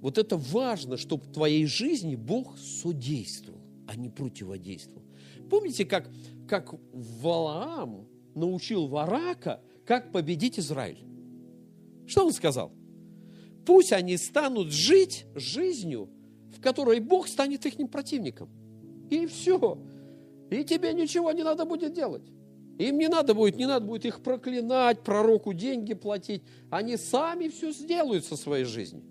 вот 0.00 0.18
это 0.18 0.36
важно, 0.36 0.96
чтобы 0.96 1.24
в 1.24 1.32
твоей 1.32 1.66
жизни 1.66 2.14
Бог 2.14 2.58
содействовал, 2.58 3.60
а 3.86 3.96
не 3.96 4.08
противодействовал. 4.08 5.02
Помните, 5.48 5.84
как, 5.84 6.10
как 6.46 6.74
Валаам 6.92 8.06
научил 8.34 8.86
Варака, 8.86 9.62
как 9.86 10.12
победить 10.12 10.58
Израиль? 10.58 11.04
Что 12.06 12.26
он 12.26 12.32
сказал? 12.32 12.72
Пусть 13.64 13.92
они 13.92 14.16
станут 14.16 14.72
жить 14.72 15.26
жизнью, 15.34 16.10
в 16.54 16.60
которой 16.60 17.00
Бог 17.00 17.28
станет 17.28 17.64
их 17.66 17.90
противником. 17.90 18.50
И 19.10 19.26
все. 19.26 19.78
И 20.50 20.64
тебе 20.64 20.92
ничего 20.92 21.32
не 21.32 21.42
надо 21.42 21.64
будет 21.64 21.94
делать. 21.94 22.22
Им 22.80 22.96
не 22.96 23.08
надо 23.08 23.34
будет, 23.34 23.56
не 23.56 23.66
надо 23.66 23.84
будет 23.84 24.06
их 24.06 24.22
проклинать, 24.22 25.02
пророку 25.02 25.52
деньги 25.52 25.92
платить. 25.92 26.42
Они 26.70 26.96
сами 26.96 27.48
все 27.48 27.72
сделают 27.72 28.24
со 28.24 28.36
своей 28.36 28.64
жизнью. 28.64 29.02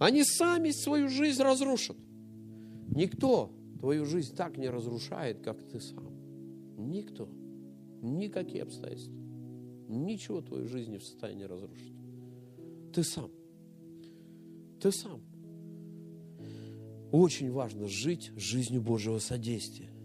Они 0.00 0.24
сами 0.24 0.72
свою 0.72 1.08
жизнь 1.08 1.40
разрушат. 1.40 1.96
Никто 2.88 3.52
твою 3.78 4.04
жизнь 4.04 4.34
так 4.34 4.58
не 4.58 4.68
разрушает, 4.68 5.38
как 5.40 5.62
ты 5.68 5.80
сам. 5.80 6.08
Никто. 6.76 7.28
Никакие 8.02 8.64
обстоятельства. 8.64 9.14
Ничего 9.88 10.40
твою 10.40 10.66
жизнь 10.66 10.90
не 10.90 10.98
в 10.98 11.04
состоянии 11.04 11.44
разрушить. 11.44 11.94
Ты 12.92 13.04
сам. 13.04 13.30
Ты 14.80 14.90
сам. 14.90 15.20
Очень 17.12 17.52
важно 17.52 17.86
жить 17.86 18.32
жизнью 18.34 18.82
Божьего 18.82 19.20
содействия. 19.20 19.95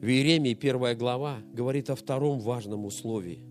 В 0.00 0.06
Иеремии 0.06 0.54
первая 0.54 0.94
глава 0.94 1.40
говорит 1.52 1.90
о 1.90 1.96
втором 1.96 2.38
важном 2.38 2.86
условии. 2.86 3.42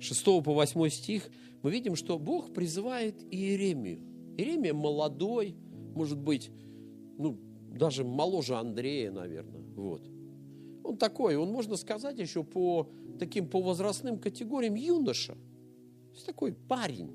6 0.00 0.22
по 0.44 0.52
8 0.52 0.86
стих 0.90 1.30
мы 1.62 1.70
видим, 1.70 1.96
что 1.96 2.18
Бог 2.18 2.52
призывает 2.52 3.14
Иеремию. 3.30 4.00
Иеремия 4.36 4.74
молодой, 4.74 5.56
может 5.94 6.18
быть, 6.18 6.50
ну, 7.16 7.38
даже 7.72 8.04
моложе 8.04 8.56
Андрея, 8.56 9.10
наверное. 9.10 9.62
Вот. 9.76 10.02
Он 10.84 10.98
такой, 10.98 11.36
он, 11.36 11.50
можно 11.50 11.76
сказать, 11.76 12.18
еще 12.18 12.44
по 12.44 12.90
таким 13.18 13.48
по 13.48 13.62
возрастным 13.62 14.18
категориям 14.18 14.74
юноша. 14.74 15.32
То 15.32 16.14
есть 16.14 16.26
такой 16.26 16.52
парень. 16.52 17.10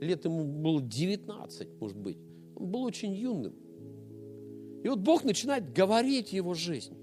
Лет 0.00 0.24
ему 0.24 0.44
было 0.44 0.80
19, 0.80 1.68
может 1.78 1.98
быть. 1.98 2.16
Он 2.56 2.70
был 2.70 2.84
очень 2.84 3.12
юным. 3.12 3.52
И 4.82 4.88
вот 4.88 5.00
Бог 5.00 5.24
начинает 5.24 5.70
говорить 5.74 6.32
его 6.32 6.54
жизнь. 6.54 6.97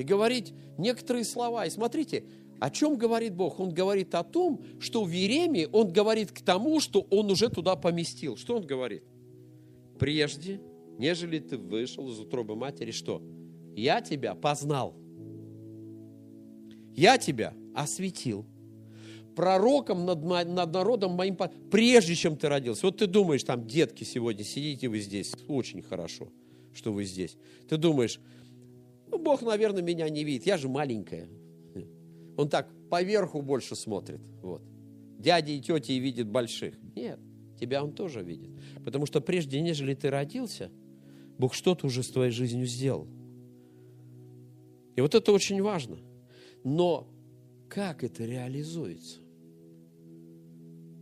И 0.00 0.02
говорить 0.02 0.54
некоторые 0.78 1.24
слова. 1.24 1.66
И 1.66 1.70
смотрите, 1.70 2.24
о 2.58 2.70
чем 2.70 2.96
говорит 2.96 3.34
Бог? 3.34 3.60
Он 3.60 3.68
говорит 3.68 4.14
о 4.14 4.24
том, 4.24 4.62
что 4.80 5.04
в 5.04 5.10
Иеремии 5.10 5.68
он 5.70 5.92
говорит 5.92 6.32
к 6.32 6.40
тому, 6.40 6.80
что 6.80 7.06
он 7.10 7.30
уже 7.30 7.50
туда 7.50 7.76
поместил. 7.76 8.38
Что 8.38 8.56
он 8.56 8.66
говорит? 8.66 9.04
Прежде, 9.98 10.58
нежели 10.96 11.38
ты 11.38 11.58
вышел 11.58 12.08
из 12.10 12.18
утробы 12.18 12.56
матери, 12.56 12.92
что? 12.92 13.22
Я 13.76 14.00
тебя 14.00 14.34
познал. 14.34 14.94
Я 16.96 17.18
тебя 17.18 17.52
осветил 17.74 18.46
пророком 19.36 20.06
над, 20.06 20.22
над 20.24 20.72
народом 20.72 21.12
моим, 21.12 21.36
прежде 21.70 22.14
чем 22.14 22.38
ты 22.38 22.48
родился. 22.48 22.86
Вот 22.86 22.96
ты 22.96 23.06
думаешь, 23.06 23.44
там, 23.44 23.66
детки 23.66 24.04
сегодня, 24.04 24.44
сидите 24.44 24.88
вы 24.88 25.00
здесь, 25.00 25.34
очень 25.46 25.82
хорошо, 25.82 26.28
что 26.72 26.90
вы 26.90 27.04
здесь. 27.04 27.36
Ты 27.68 27.76
думаешь, 27.76 28.18
ну, 29.10 29.18
Бог, 29.18 29.42
наверное, 29.42 29.82
меня 29.82 30.08
не 30.08 30.24
видит, 30.24 30.46
я 30.46 30.56
же 30.56 30.68
маленькая. 30.68 31.28
Он 32.36 32.48
так 32.48 32.70
поверху 32.88 33.42
больше 33.42 33.76
смотрит. 33.76 34.20
Вот. 34.42 34.62
Дяди 35.18 35.52
и 35.52 35.60
тети 35.60 35.92
видят 35.92 36.28
больших. 36.28 36.74
Нет, 36.94 37.18
тебя 37.58 37.84
он 37.84 37.92
тоже 37.92 38.22
видит. 38.22 38.50
Потому 38.84 39.06
что 39.06 39.20
прежде, 39.20 39.60
нежели 39.60 39.94
ты 39.94 40.10
родился, 40.10 40.70
Бог 41.38 41.54
что-то 41.54 41.86
уже 41.86 42.02
с 42.02 42.08
твоей 42.08 42.30
жизнью 42.30 42.66
сделал. 42.66 43.06
И 44.96 45.00
вот 45.00 45.14
это 45.14 45.32
очень 45.32 45.62
важно. 45.62 45.98
Но 46.64 47.08
как 47.68 48.04
это 48.04 48.24
реализуется? 48.24 49.18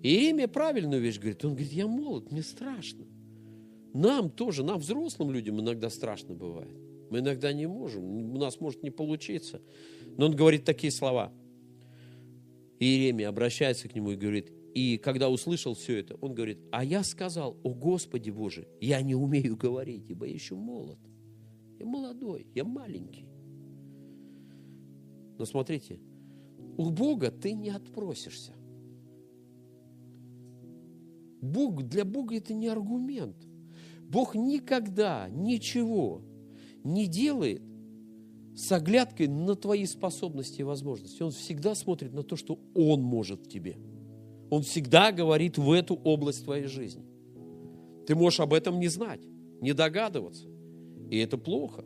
Иеремия 0.02 0.48
правильную 0.48 1.02
вещь 1.02 1.18
говорит. 1.18 1.44
Он 1.44 1.52
говорит, 1.52 1.72
я 1.72 1.86
молод, 1.86 2.30
мне 2.30 2.42
страшно. 2.42 3.04
Нам 3.94 4.30
тоже, 4.30 4.62
нам, 4.62 4.78
взрослым 4.78 5.32
людям, 5.32 5.60
иногда 5.60 5.90
страшно 5.90 6.34
бывает. 6.34 6.77
Мы 7.10 7.20
иногда 7.20 7.52
не 7.52 7.66
можем, 7.66 8.04
у 8.04 8.38
нас 8.38 8.60
может 8.60 8.82
не 8.82 8.90
получиться. 8.90 9.60
Но 10.16 10.26
он 10.26 10.36
говорит 10.36 10.64
такие 10.64 10.90
слова. 10.90 11.32
Иеремия 12.78 13.28
обращается 13.28 13.88
к 13.88 13.94
нему 13.94 14.12
и 14.12 14.16
говорит, 14.16 14.52
и 14.74 14.98
когда 14.98 15.28
услышал 15.28 15.74
все 15.74 15.98
это, 15.98 16.14
он 16.16 16.34
говорит, 16.34 16.58
а 16.70 16.84
я 16.84 17.02
сказал, 17.02 17.56
о 17.64 17.74
Господи 17.74 18.30
Боже, 18.30 18.68
я 18.80 19.02
не 19.02 19.14
умею 19.14 19.56
говорить, 19.56 20.04
ибо 20.08 20.26
я 20.26 20.34
еще 20.34 20.54
молод. 20.54 20.98
Я 21.78 21.86
молодой, 21.86 22.46
я 22.54 22.64
маленький. 22.64 23.26
Но 25.38 25.44
смотрите, 25.44 26.00
у 26.76 26.90
Бога 26.90 27.30
ты 27.30 27.52
не 27.52 27.70
отпросишься. 27.70 28.52
Бог, 31.40 31.82
для 31.84 32.04
Бога 32.04 32.36
это 32.36 32.52
не 32.54 32.68
аргумент. 32.68 33.36
Бог 34.00 34.34
никогда 34.34 35.28
ничего 35.28 36.22
не 36.84 37.06
делает 37.06 37.62
с 38.56 38.72
оглядкой 38.72 39.28
на 39.28 39.54
твои 39.54 39.86
способности 39.86 40.60
и 40.60 40.64
возможности. 40.64 41.22
Он 41.22 41.30
всегда 41.30 41.74
смотрит 41.74 42.12
на 42.12 42.22
то, 42.22 42.36
что 42.36 42.58
Он 42.74 43.02
может 43.02 43.48
тебе. 43.48 43.76
Он 44.50 44.62
всегда 44.62 45.12
говорит 45.12 45.58
в 45.58 45.70
эту 45.70 45.94
область 45.94 46.44
твоей 46.44 46.66
жизни. 46.66 47.04
Ты 48.06 48.14
можешь 48.14 48.40
об 48.40 48.54
этом 48.54 48.80
не 48.80 48.88
знать, 48.88 49.20
не 49.60 49.74
догадываться. 49.74 50.48
И 51.10 51.18
это 51.18 51.38
плохо. 51.38 51.84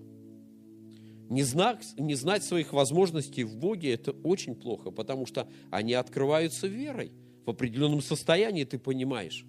Не 1.29 1.43
знать, 1.43 1.95
не 1.99 2.15
знать 2.15 2.45
своих 2.45 2.73
возможностей 2.73 3.45
в 3.45 3.57
Боге– 3.57 3.93
это 3.95 4.13
очень 4.23 4.55
плохо, 4.55 4.91
потому 4.91 5.27
что 5.27 5.49
они 5.71 5.95
открываются 5.95 6.67
верой. 6.67 7.13
В 7.45 7.51
определенном 7.51 8.03
состоянии 8.03 8.65
ты 8.65 8.79
понимаешь. 8.79 9.47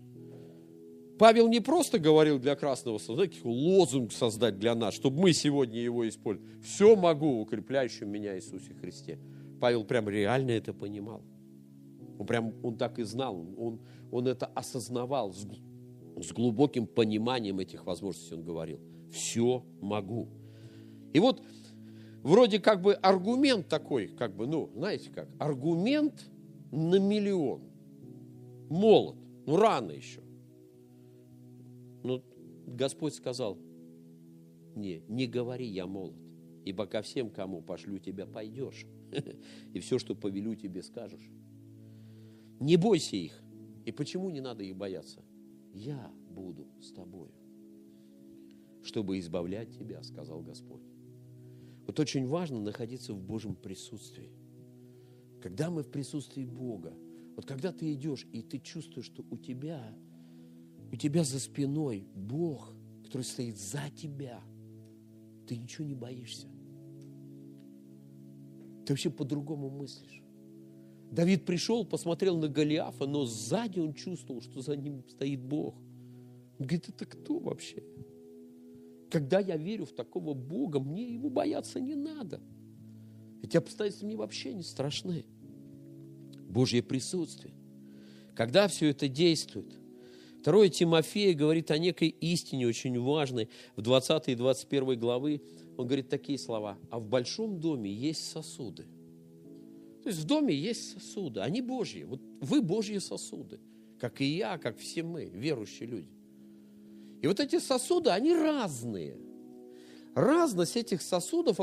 Павел 1.24 1.48
не 1.48 1.62
просто 1.62 2.00
говорил 2.00 2.38
для 2.38 2.54
Красного 2.54 2.98
Создания, 2.98 3.32
лозунг 3.46 4.12
создать 4.12 4.60
для 4.60 4.76
нас, 4.76 4.94
чтобы 4.94 5.22
мы 5.22 5.32
сегодня 5.32 5.80
его 5.80 6.06
использовали. 6.06 6.62
Все 6.62 6.98
могу, 6.98 7.40
укрепляющим 7.40 8.10
меня 8.10 8.36
Иисусе 8.36 8.74
Христе. 8.74 9.18
Павел 9.62 9.86
прям 9.86 10.10
реально 10.10 10.52
это 10.52 10.74
понимал. 10.74 11.22
Он 12.20 12.28
прям, 12.28 12.54
он 12.62 12.76
так 12.76 13.00
и 13.00 13.04
знал, 13.04 13.38
он, 13.58 13.80
он 14.12 14.28
это 14.28 14.48
осознавал 14.48 15.32
с, 15.32 15.48
с 16.18 16.34
глубоким 16.34 16.88
пониманием 16.88 17.58
этих 17.60 17.86
возможностей, 17.86 18.36
он 18.36 18.44
говорил. 18.44 18.82
Все 19.10 19.64
могу. 19.80 20.28
И 21.14 21.22
вот 21.22 21.42
вроде 22.22 22.60
как 22.60 22.82
бы 22.82 22.96
аргумент 22.96 23.70
такой, 23.70 24.10
как 24.10 24.36
бы, 24.36 24.46
ну, 24.46 24.70
знаете 24.76 25.10
как, 25.10 25.30
аргумент 25.40 26.30
на 26.70 27.00
миллион. 27.00 27.62
Молод, 28.68 29.16
ну 29.46 29.56
рано 29.56 29.92
еще. 29.92 30.23
Господь 32.74 33.14
сказал, 33.14 33.58
не, 34.76 35.04
не 35.08 35.28
говори, 35.28 35.68
я 35.68 35.86
молод, 35.86 36.18
ибо 36.66 36.88
ко 36.88 37.02
всем, 37.02 37.30
кому 37.30 37.62
пошлю 37.62 38.00
тебя, 38.00 38.26
пойдешь. 38.26 38.86
И 39.74 39.80
все, 39.80 40.00
что 40.00 40.16
повелю 40.16 40.56
тебе, 40.56 40.82
скажешь. 40.82 41.30
Не 42.60 42.78
бойся 42.78 43.16
их. 43.16 43.44
И 43.86 43.92
почему 43.92 44.30
не 44.30 44.42
надо 44.42 44.64
их 44.64 44.76
бояться? 44.76 45.22
Я 45.74 46.12
буду 46.30 46.68
с 46.82 46.92
тобою, 46.92 47.32
чтобы 48.84 49.20
избавлять 49.20 49.78
тебя, 49.78 50.02
сказал 50.02 50.42
Господь. 50.42 50.84
Вот 51.86 52.00
очень 52.00 52.28
важно 52.28 52.60
находиться 52.60 53.14
в 53.14 53.22
Божьем 53.22 53.56
присутствии. 53.56 54.32
Когда 55.42 55.70
мы 55.70 55.84
в 55.84 55.92
присутствии 55.92 56.46
Бога, 56.46 56.94
вот 57.36 57.46
когда 57.46 57.74
ты 57.74 57.94
идешь, 57.94 58.26
и 58.32 58.42
ты 58.42 58.60
чувствуешь, 58.60 59.08
что 59.08 59.26
у 59.30 59.38
тебя, 59.38 59.94
у 60.94 60.96
тебя 60.96 61.24
за 61.24 61.39
спиной 61.39 62.08
Бог, 62.14 62.72
который 63.04 63.24
стоит 63.24 63.58
за 63.58 63.89
тебя, 63.98 64.39
ты 65.48 65.58
ничего 65.58 65.88
не 65.88 65.96
боишься. 65.96 66.46
Ты 68.86 68.94
вообще 68.94 69.10
по-другому 69.10 69.72
мыслишь. 69.72 70.22
Давид 71.10 71.46
пришел, 71.46 71.84
посмотрел 71.84 72.38
на 72.38 72.48
Голиафа, 72.48 73.08
но 73.08 73.26
сзади 73.26 73.80
он 73.80 73.96
чувствовал, 73.96 74.41
что 74.41 74.62
за 74.62 74.76
ним 74.76 75.04
стоит 75.10 75.41
Бог. 75.41 75.74
Он 76.60 76.68
говорит, 76.68 76.88
это 76.89 77.08
кто 77.08 77.39
вообще? 77.39 77.84
Когда 79.10 79.39
я 79.39 79.58
верю 79.58 79.86
в 79.86 79.94
такого 79.94 80.36
Бога, 80.36 80.80
мне 80.80 81.12
его 81.12 81.32
бояться 81.32 81.80
не 81.80 81.96
надо. 81.96 82.39
Эти 83.41 83.58
обстоятельства 83.58 84.06
мне 84.06 84.16
вообще 84.16 84.54
не 84.54 84.64
страшны. 84.64 85.26
Божье 86.50 86.84
присутствие. 86.84 87.56
Когда 88.36 88.68
все 88.68 88.89
это 88.89 89.08
действует. 89.08 89.83
Второе 90.44 90.68
Тимофея 90.68 91.34
говорит 91.34 91.72
о 91.72 91.78
некой 91.78 92.10
истине 92.10 92.68
очень 92.68 93.00
важной. 93.00 93.48
В 93.78 93.82
20 93.82 94.28
и 94.28 94.36
21 94.36 95.00
главы 95.00 95.41
он 95.78 95.88
говорит 95.88 96.10
такие 96.10 96.38
слова. 96.38 96.78
А 96.89 97.00
в 97.00 97.06
большом 97.08 97.62
доме 97.62 97.89
есть 97.89 98.30
сосуды. 98.30 98.84
То 100.04 100.10
есть 100.10 100.20
в 100.20 100.26
доме 100.26 100.54
есть 100.54 100.91
сосуды. 100.91 101.39
Они 101.39 101.62
Божьи. 101.62 102.04
Вот 102.04 102.20
вы 102.41 102.62
Божьи 102.62 102.98
сосуды. 102.98 103.62
Как 103.98 104.20
и 104.20 104.26
я, 104.26 104.58
как 104.58 104.78
все 104.78 105.02
мы, 105.02 105.32
верующие 105.34 105.88
люди. 105.88 106.10
И 107.22 107.28
вот 107.28 107.39
эти 107.39 107.60
сосуды, 107.60 108.10
они 108.10 108.34
разные. 108.34 109.16
Разность 110.14 110.76
этих 110.76 111.02
сосудов 111.02 111.62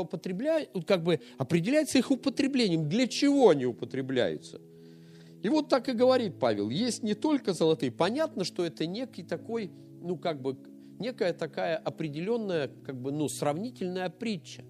как 0.87 1.03
бы 1.03 1.19
определяется 1.37 1.99
их 1.99 2.09
употреблением. 2.09 2.89
Для 2.89 3.05
чего 3.05 3.49
они 3.49 3.67
употребляются? 3.67 4.59
И 5.43 5.49
вот 5.49 5.69
так 5.69 5.89
и 5.89 5.93
говорит 5.93 6.39
Павел. 6.39 6.69
Есть 6.69 7.03
не 7.03 7.13
только 7.13 7.53
золотые. 7.53 7.91
Понятно, 7.91 8.43
что 8.43 8.63
это 8.63 8.85
некий 8.85 9.23
такой, 9.23 9.71
ну 10.01 10.17
как 10.17 10.41
бы, 10.41 10.57
некая 10.99 11.33
такая 11.33 11.77
определенная, 11.77 12.69
как 12.85 13.01
бы, 13.01 13.11
ну, 13.11 13.27
сравнительная 13.27 14.09
притча. 14.09 14.63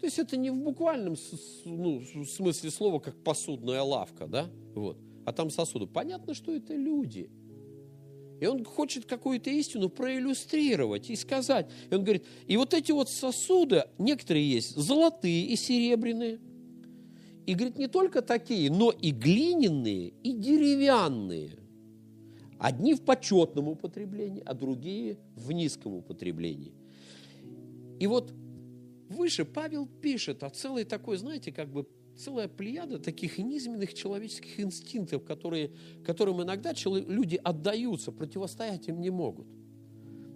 То 0.00 0.06
есть 0.06 0.18
это 0.18 0.36
не 0.36 0.50
в 0.50 0.56
буквальном 0.56 1.16
ну, 1.64 2.02
смысле 2.24 2.70
слова, 2.70 2.98
как 2.98 3.16
посудная 3.22 3.82
лавка, 3.82 4.26
да, 4.26 4.50
вот, 4.74 4.98
а 5.24 5.32
там 5.32 5.50
сосуды. 5.50 5.86
Понятно, 5.86 6.34
что 6.34 6.52
это 6.52 6.74
люди– 6.74 7.30
И 8.40 8.46
он 8.46 8.64
хочет 8.64 9.06
какую-то 9.06 9.50
истину 9.50 9.88
проиллюстрировать 9.88 11.08
и 11.10 11.16
сказать. 11.16 11.70
И 11.90 11.94
он 11.94 12.04
говорит, 12.04 12.24
и 12.46 12.56
вот 12.56 12.74
эти 12.74 12.92
вот 12.92 13.08
сосуды, 13.08 13.84
некоторые 13.98 14.48
есть 14.50 14.76
золотые 14.76 15.46
и 15.46 15.56
серебряные. 15.56 16.38
И 17.46 17.54
говорит, 17.54 17.78
не 17.78 17.86
только 17.86 18.22
такие, 18.22 18.70
но 18.70 18.90
и 18.90 19.12
глиняные, 19.12 20.12
и 20.24 20.32
деревянные. 20.32 21.52
Одни 22.58 22.94
в 22.94 23.02
почетном 23.02 23.68
употреблении, 23.68 24.42
а 24.44 24.52
другие 24.52 25.18
в 25.36 25.52
низком 25.52 25.94
употреблении. 25.94 26.72
И 28.00 28.06
вот 28.08 28.32
выше 29.08 29.44
Павел 29.44 29.86
пишет 29.86 30.42
о 30.42 30.50
целой 30.50 30.84
такой, 30.84 31.18
знаете, 31.18 31.52
как 31.52 31.68
бы 31.68 31.86
целая 32.16 32.48
плеяда 32.48 32.98
таких 32.98 33.38
низменных 33.38 33.94
человеческих 33.94 34.58
инстинктов, 34.58 35.22
которые, 35.24 35.70
которым 36.04 36.42
иногда 36.42 36.72
люди 36.86 37.38
отдаются, 37.42 38.10
противостоять 38.10 38.88
им 38.88 39.00
не 39.00 39.10
могут. 39.10 39.46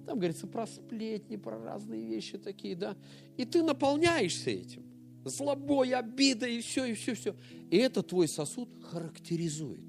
Там 0.07 0.19
говорится 0.19 0.47
про 0.47 0.67
сплетни, 0.67 1.37
про 1.37 1.59
разные 1.59 2.05
вещи 2.07 2.39
такие, 2.39 2.77
да. 2.77 2.97
И 3.37 3.45
ты 3.45 3.63
наполняешься 3.63 4.51
этим. 4.51 4.90
Злобой, 5.25 5.93
обидой, 5.93 6.57
и 6.57 6.61
все, 6.61 6.87
и 6.87 6.95
все, 6.95 7.15
все. 7.15 7.37
И 7.71 7.77
это 7.77 8.03
твой 8.03 8.27
сосуд 8.27 8.69
характеризует. 8.83 9.85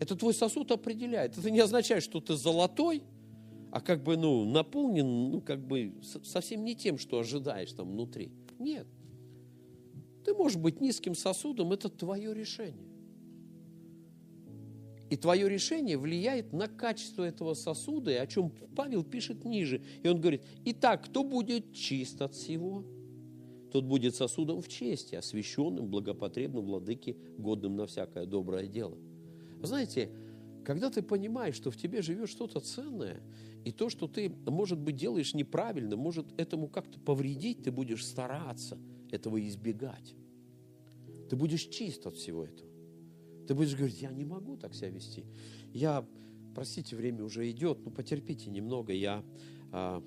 Это 0.00 0.16
твой 0.16 0.34
сосуд 0.34 0.70
определяет. 0.70 1.36
Это 1.36 1.50
не 1.50 1.60
означает, 1.60 2.02
что 2.02 2.20
ты 2.20 2.34
золотой, 2.34 3.02
а 3.70 3.80
как 3.80 4.02
бы, 4.02 4.16
ну, 4.16 4.44
наполнен, 4.44 5.30
ну, 5.30 5.40
как 5.40 5.66
бы 5.66 5.94
совсем 6.02 6.64
не 6.64 6.74
тем, 6.74 6.98
что 6.98 7.18
ожидаешь 7.18 7.72
там 7.72 7.90
внутри. 7.90 8.30
Нет. 8.58 8.86
Ты 10.24 10.34
можешь 10.34 10.58
быть 10.58 10.80
низким 10.80 11.14
сосудом, 11.14 11.72
это 11.72 11.88
твое 11.88 12.34
решение. 12.34 12.88
И 15.10 15.16
твое 15.16 15.48
решение 15.48 15.96
влияет 15.96 16.52
на 16.52 16.68
качество 16.68 17.22
этого 17.22 17.54
сосуда, 17.54 18.10
и 18.10 18.16
о 18.16 18.26
чем 18.26 18.52
Павел 18.76 19.02
пишет 19.04 19.44
ниже. 19.44 19.82
И 20.02 20.08
он 20.08 20.20
говорит, 20.20 20.44
итак, 20.64 21.06
кто 21.06 21.24
будет 21.24 21.72
чист 21.72 22.20
от 22.20 22.34
всего, 22.34 22.84
тот 23.70 23.84
будет 23.84 24.14
сосудом 24.14 24.60
в 24.60 24.68
чести, 24.68 25.14
освященным, 25.14 25.88
благопотребным, 25.88 26.64
владыке, 26.64 27.16
годным 27.36 27.76
на 27.76 27.86
всякое 27.86 28.26
доброе 28.26 28.66
дело. 28.66 28.96
знаете, 29.62 30.10
когда 30.64 30.90
ты 30.90 31.02
понимаешь, 31.02 31.54
что 31.54 31.70
в 31.70 31.76
тебе 31.76 32.02
живет 32.02 32.28
что-то 32.28 32.60
ценное, 32.60 33.22
и 33.64 33.72
то, 33.72 33.88
что 33.88 34.06
ты, 34.06 34.30
может 34.46 34.78
быть, 34.78 34.96
делаешь 34.96 35.34
неправильно, 35.34 35.96
может 35.96 36.26
этому 36.38 36.68
как-то 36.68 37.00
повредить, 37.00 37.62
ты 37.62 37.70
будешь 37.70 38.04
стараться 38.04 38.78
этого 39.10 39.46
избегать. 39.46 40.14
Ты 41.28 41.36
будешь 41.36 41.62
чист 41.62 42.06
от 42.06 42.16
всего 42.16 42.44
этого. 42.44 42.68
Ты 43.46 43.54
будешь 43.54 43.74
говорить, 43.74 44.02
я 44.02 44.10
не 44.10 44.24
могу 44.24 44.56
так 44.56 44.74
себя 44.74 44.90
вести. 44.90 45.24
Я, 45.72 46.06
простите, 46.54 46.96
время 46.96 47.24
уже 47.24 47.50
идет, 47.50 47.84
ну 47.84 47.90
потерпите 47.90 48.50
немного. 48.50 48.92
Я 48.92 49.24
а, 49.72 50.02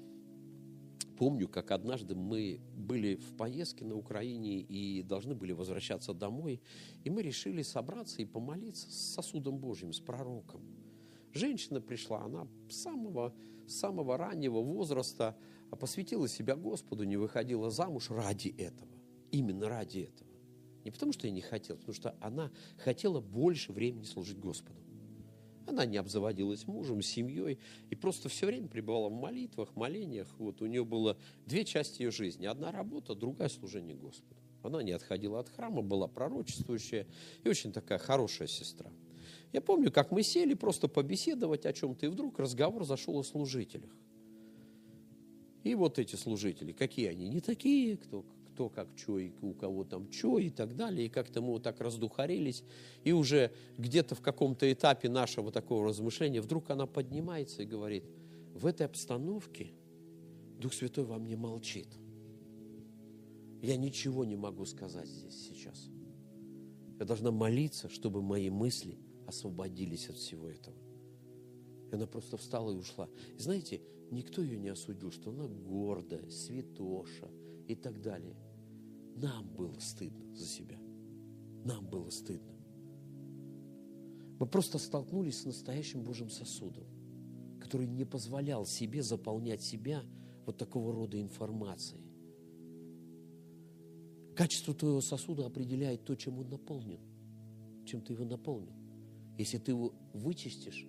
помню, 1.05 1.47
как 1.47 1.71
однажды 1.71 2.15
мы 2.15 2.59
были 2.75 3.15
в 3.15 3.35
поездке 3.35 3.85
на 3.85 3.95
Украине 3.95 4.59
и 4.59 5.03
должны 5.03 5.35
были 5.35 5.51
возвращаться 5.51 6.13
домой. 6.13 6.61
И 7.03 7.09
мы 7.09 7.21
решили 7.21 7.61
собраться 7.61 8.21
и 8.21 8.25
помолиться 8.25 8.89
с 8.89 9.13
сосудом 9.13 9.57
Божьим, 9.57 9.93
с 9.93 9.99
пророком. 9.99 10.61
Женщина 11.33 11.79
пришла, 11.79 12.23
она 12.23 12.47
самого, 12.69 13.33
самого 13.67 14.17
раннего 14.17 14.61
возраста 14.61 15.37
посвятила 15.79 16.27
себя 16.27 16.55
Господу, 16.55 17.03
не 17.03 17.17
выходила 17.17 17.69
замуж 17.69 18.09
ради 18.09 18.49
этого. 18.57 18.91
Именно 19.31 19.69
ради 19.69 19.99
этого. 19.99 20.29
Не 20.83 20.91
потому, 20.91 21.13
что 21.13 21.27
я 21.27 21.33
не 21.33 21.41
хотел, 21.41 21.77
потому 21.77 21.93
что 21.93 22.15
она 22.19 22.51
хотела 22.77 23.21
больше 23.21 23.71
времени 23.71 24.03
служить 24.03 24.39
Господу. 24.39 24.80
Она 25.71 25.85
не 25.85 25.95
обзаводилась 25.95 26.67
мужем, 26.67 27.01
семьей 27.01 27.57
и 27.89 27.95
просто 27.95 28.27
все 28.27 28.45
время 28.45 28.67
пребывала 28.67 29.07
в 29.07 29.13
молитвах, 29.13 29.73
молениях. 29.77 30.27
Вот 30.37 30.61
у 30.61 30.65
нее 30.65 30.83
было 30.83 31.17
две 31.45 31.63
части 31.63 32.01
ее 32.01 32.11
жизни. 32.11 32.45
Одна 32.45 32.73
работа, 32.73 33.15
другая 33.15 33.47
служение 33.47 33.95
Господу. 33.95 34.35
Она 34.63 34.83
не 34.83 34.91
отходила 34.91 35.39
от 35.39 35.47
храма, 35.47 35.81
была 35.81 36.09
пророчествующая 36.09 37.07
и 37.45 37.47
очень 37.47 37.71
такая 37.71 37.99
хорошая 37.99 38.49
сестра. 38.49 38.91
Я 39.53 39.61
помню, 39.61 39.93
как 39.93 40.11
мы 40.11 40.23
сели 40.23 40.55
просто 40.55 40.89
побеседовать 40.89 41.65
о 41.65 41.71
чем-то, 41.71 42.05
и 42.05 42.09
вдруг 42.09 42.37
разговор 42.37 42.83
зашел 42.83 43.17
о 43.17 43.23
служителях. 43.23 43.91
И 45.63 45.73
вот 45.73 45.99
эти 45.99 46.17
служители, 46.17 46.73
какие 46.73 47.07
они? 47.07 47.29
Не 47.29 47.39
такие, 47.39 47.95
кто 47.95 48.25
кто 48.61 48.69
как 48.69 48.89
что, 48.95 49.17
и 49.17 49.31
у 49.41 49.53
кого 49.53 49.83
там 49.83 50.11
что 50.11 50.37
и 50.37 50.51
так 50.51 50.75
далее. 50.75 51.07
И 51.07 51.09
как-то 51.09 51.41
мы 51.41 51.53
вот 51.53 51.63
так 51.63 51.81
раздухарились. 51.81 52.63
И 53.03 53.11
уже 53.11 53.51
где-то 53.79 54.13
в 54.13 54.21
каком-то 54.21 54.71
этапе 54.71 55.09
нашего 55.09 55.51
такого 55.51 55.87
размышления 55.87 56.41
вдруг 56.41 56.69
она 56.69 56.85
поднимается 56.85 57.63
и 57.63 57.65
говорит, 57.65 58.03
в 58.53 58.67
этой 58.67 58.85
обстановке 58.85 59.71
Дух 60.59 60.73
Святой 60.73 61.05
во 61.05 61.17
мне 61.17 61.35
молчит. 61.35 61.87
Я 63.63 63.77
ничего 63.77 64.25
не 64.25 64.35
могу 64.35 64.65
сказать 64.65 65.07
здесь 65.07 65.47
сейчас. 65.47 65.89
Я 66.99 67.05
должна 67.05 67.31
молиться, 67.31 67.89
чтобы 67.89 68.21
мои 68.21 68.51
мысли 68.51 68.99
освободились 69.25 70.07
от 70.07 70.17
всего 70.17 70.47
этого. 70.47 70.77
И 71.91 71.95
она 71.95 72.05
просто 72.05 72.37
встала 72.37 72.71
и 72.71 72.75
ушла. 72.75 73.09
И 73.35 73.41
знаете, 73.41 73.81
никто 74.11 74.43
ее 74.43 74.59
не 74.59 74.69
осудил, 74.69 75.11
что 75.11 75.31
она 75.31 75.47
гордая, 75.47 76.29
святоша, 76.29 77.27
и 77.71 77.75
так 77.75 78.01
далее. 78.01 78.35
Нам 79.21 79.47
было 79.55 79.77
стыдно 79.79 80.35
за 80.35 80.45
себя. 80.45 80.79
Нам 81.63 81.85
было 81.85 82.09
стыдно. 82.09 82.55
Мы 84.39 84.47
просто 84.47 84.79
столкнулись 84.79 85.41
с 85.41 85.45
настоящим 85.45 86.03
Божьим 86.03 86.31
сосудом, 86.31 86.85
который 87.59 87.85
не 87.85 88.03
позволял 88.03 88.65
себе 88.65 89.03
заполнять 89.03 89.61
себя 89.61 90.01
вот 90.47 90.57
такого 90.57 90.91
рода 90.91 91.21
информацией. 91.21 92.01
Качество 94.35 94.73
твоего 94.73 95.01
сосуда 95.01 95.45
определяет 95.45 96.03
то, 96.03 96.15
чем 96.15 96.39
он 96.39 96.49
наполнен, 96.49 96.99
чем 97.85 98.01
ты 98.01 98.13
его 98.13 98.25
наполнил. 98.25 98.73
Если 99.37 99.59
ты 99.59 99.71
его 99.71 99.93
вычистишь 100.13 100.87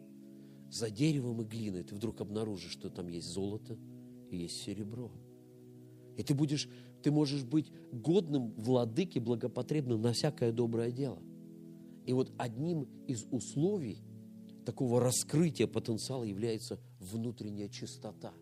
за 0.70 0.88
деревом 0.88 1.42
и 1.42 1.44
глиной, 1.44 1.82
ты 1.82 1.94
вдруг 1.94 2.22
обнаружишь, 2.22 2.72
что 2.72 2.88
там 2.88 3.08
есть 3.08 3.28
золото 3.28 3.76
и 4.30 4.38
есть 4.38 4.62
серебро– 4.62 5.12
и 6.16 6.22
ты 6.22 6.34
будешь, 6.34 6.68
ты 7.02 7.10
можешь 7.10 7.44
быть 7.44 7.70
годным 7.92 8.52
владыке, 8.54 9.20
благопотребным 9.20 10.00
на 10.00 10.12
всякое 10.12 10.52
доброе 10.52 10.90
дело. 10.90 11.18
И 12.06 12.12
вот 12.12 12.32
одним 12.38 12.88
из 13.06 13.24
условий 13.30 13.98
такого 14.64 15.00
раскрытия 15.00 15.66
потенциала 15.66 16.24
является 16.24 16.78
внутренняя 16.98 17.68
чистота, 17.68 18.32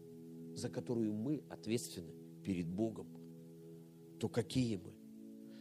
за 0.55 0.69
которую 0.69 1.13
мы 1.15 1.43
ответственны 1.49 2.13
перед 2.43 2.69
Богом. 2.69 3.07
То 4.19 4.29
какие 4.29 4.77
мы? 4.77 4.93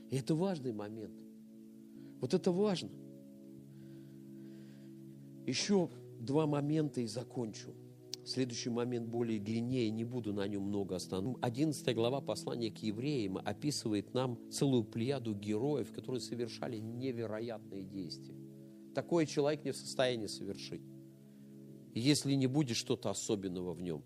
И 0.10 0.18
это 0.18 0.36
важный 0.36 0.74
момент. 0.74 1.14
Вот 2.20 2.34
это 2.34 2.52
важно. 2.52 2.90
Еще 5.46 5.90
два 6.20 6.46
момента 6.46 7.02
и 7.02 7.08
закончу. 7.08 7.74
Следующий 8.30 8.70
момент 8.70 9.08
более 9.08 9.40
длиннее, 9.40 9.90
не 9.90 10.04
буду 10.04 10.34
на 10.34 10.48
нем 10.48 10.62
много 10.62 10.98
останавливаться. 10.98 11.48
11 11.48 11.96
глава 11.96 12.22
послания 12.22 12.70
к 12.70 12.78
евреям 12.78 13.40
описывает 13.40 14.14
нам 14.14 14.38
целую 14.52 14.84
плеяду 14.84 15.34
героев, 15.34 15.92
которые 15.92 16.22
совершали 16.22 16.78
невероятные 16.78 17.84
действия. 17.84 18.36
Такое 18.94 19.26
человек 19.26 19.66
не 19.66 19.72
в 19.72 19.76
состоянии 19.76 20.28
совершить, 20.28 20.84
если 21.96 22.34
не 22.34 22.46
будет 22.46 22.78
что-то 22.78 23.10
особенного 23.10 23.74
в 23.74 23.82
нем. 23.82 24.04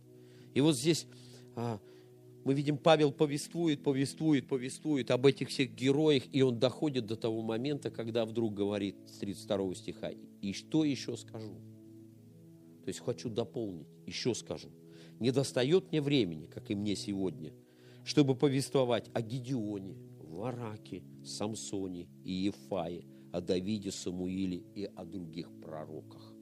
И 0.53 0.61
вот 0.61 0.78
здесь 0.78 1.05
а, 1.57 1.82
мы 2.45 2.53
видим, 2.53 2.78
Павел 2.78 3.11
повествует, 3.11 3.84
повествует, 3.84 4.47
повествует 4.47 5.11
об 5.11 5.26
этих 5.26 5.49
всех 5.49 5.76
героях, 5.76 6.24
и 6.32 6.43
он 6.43 6.59
доходит 6.59 7.07
до 7.07 7.17
того 7.17 7.41
момента, 7.41 7.91
когда 7.91 8.26
вдруг 8.26 8.53
говорит 8.53 8.95
с 9.05 9.17
32 9.17 9.76
стиха, 9.76 10.11
«И 10.39 10.53
что 10.53 10.86
еще 10.86 11.17
скажу?» 11.17 11.72
То 12.84 12.90
есть 12.90 13.00
хочу 13.00 13.30
дополнить, 13.30 13.88
еще 14.06 14.36
скажу. 14.36 14.70
Не 15.20 15.32
достает 15.32 15.92
мне 15.92 16.02
времени, 16.02 16.48
как 16.48 16.70
и 16.70 16.76
мне 16.76 16.96
сегодня, 16.96 17.54
чтобы 18.04 18.36
повествовать 18.36 19.10
о 19.14 19.22
Гедеоне, 19.22 19.96
Вараке, 20.20 21.04
Самсоне 21.24 22.10
и 22.26 22.34
Ефае, 22.34 23.06
о 23.32 23.40
Давиде, 23.40 23.92
Самуиле 23.92 24.64
и 24.76 24.84
о 24.84 25.06
других 25.06 25.50
пророках. 25.62 26.34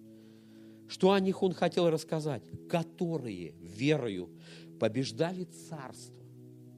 Что 0.87 1.11
о 1.11 1.19
них 1.19 1.43
он 1.43 1.53
хотел 1.53 1.89
рассказать? 1.89 2.41
Которые 2.67 3.51
верою 3.61 4.29
побеждали 4.79 5.43
царство. 5.43 6.25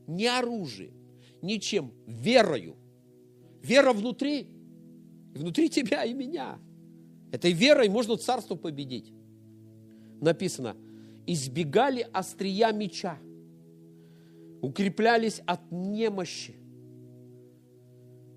Не 0.08 0.28
оружием, 0.28 0.94
ничем, 1.42 1.94
верою. 2.06 2.76
Вера 3.62 3.94
внутри, 3.94 4.50
внутри 5.34 5.70
тебя 5.70 6.04
и 6.04 6.14
меня. 6.14 6.60
Этой 7.32 7.54
верой 7.54 7.88
можно 7.88 8.18
царство 8.18 8.56
победить 8.56 9.14
написано, 10.24 10.76
избегали 11.28 12.08
острия 12.12 12.72
меча, 12.72 13.18
укреплялись 14.62 15.42
от 15.46 15.72
немощи, 15.72 16.56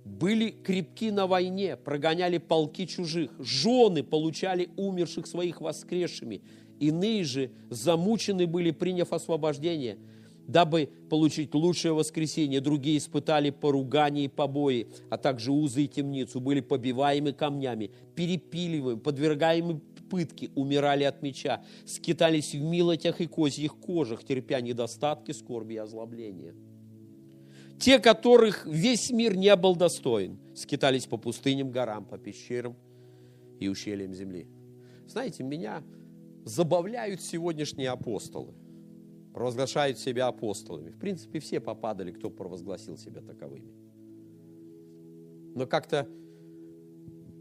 были 0.04 0.50
крепки 0.50 1.10
на 1.10 1.26
войне, 1.26 1.76
прогоняли 1.76 2.38
полки 2.38 2.86
чужих, 2.86 3.30
жены 3.38 4.02
получали 4.02 4.70
умерших 4.76 5.26
своих 5.26 5.60
воскресшими, 5.60 6.42
иные 6.80 7.24
же 7.24 7.50
замучены 7.70 8.46
были, 8.46 8.70
приняв 8.70 9.12
освобождение, 9.12 9.98
дабы 10.46 10.88
получить 11.10 11.54
лучшее 11.54 11.92
воскресенье. 11.92 12.60
Другие 12.60 12.98
испытали 12.98 13.50
поругание 13.50 14.26
и 14.26 14.28
побои, 14.28 14.86
а 15.10 15.18
также 15.18 15.50
узы 15.50 15.84
и 15.84 15.88
темницу, 15.88 16.40
были 16.40 16.60
побиваемы 16.60 17.32
камнями, 17.32 17.90
перепиливаемы, 18.14 19.00
подвергаемы 19.00 19.80
пытки, 20.08 20.50
умирали 20.54 21.04
от 21.04 21.22
меча, 21.22 21.64
скитались 21.84 22.54
в 22.54 22.60
милотях 22.60 23.20
и 23.20 23.26
козьих 23.26 23.76
кожах, 23.76 24.24
терпя 24.24 24.60
недостатки, 24.60 25.32
скорби 25.32 25.74
и 25.74 25.78
озлобления. 25.78 26.54
Те, 27.78 27.98
которых 27.98 28.66
весь 28.66 29.10
мир 29.10 29.36
не 29.36 29.54
был 29.56 29.76
достоин, 29.76 30.38
скитались 30.54 31.06
по 31.06 31.18
пустыням, 31.18 31.70
горам, 31.70 32.06
по 32.06 32.16
пещерам 32.16 32.74
и 33.60 33.68
ущельям 33.68 34.14
земли. 34.14 34.48
Знаете, 35.06 35.42
меня 35.42 35.82
забавляют 36.44 37.20
сегодняшние 37.20 37.90
апостолы, 37.90 38.54
провозглашают 39.34 39.98
себя 39.98 40.28
апостолами. 40.28 40.90
В 40.90 40.98
принципе, 40.98 41.38
все 41.38 41.60
попадали, 41.60 42.12
кто 42.12 42.30
провозгласил 42.30 42.96
себя 42.96 43.20
таковыми. 43.20 43.70
Но 45.54 45.66
как-то 45.66 46.08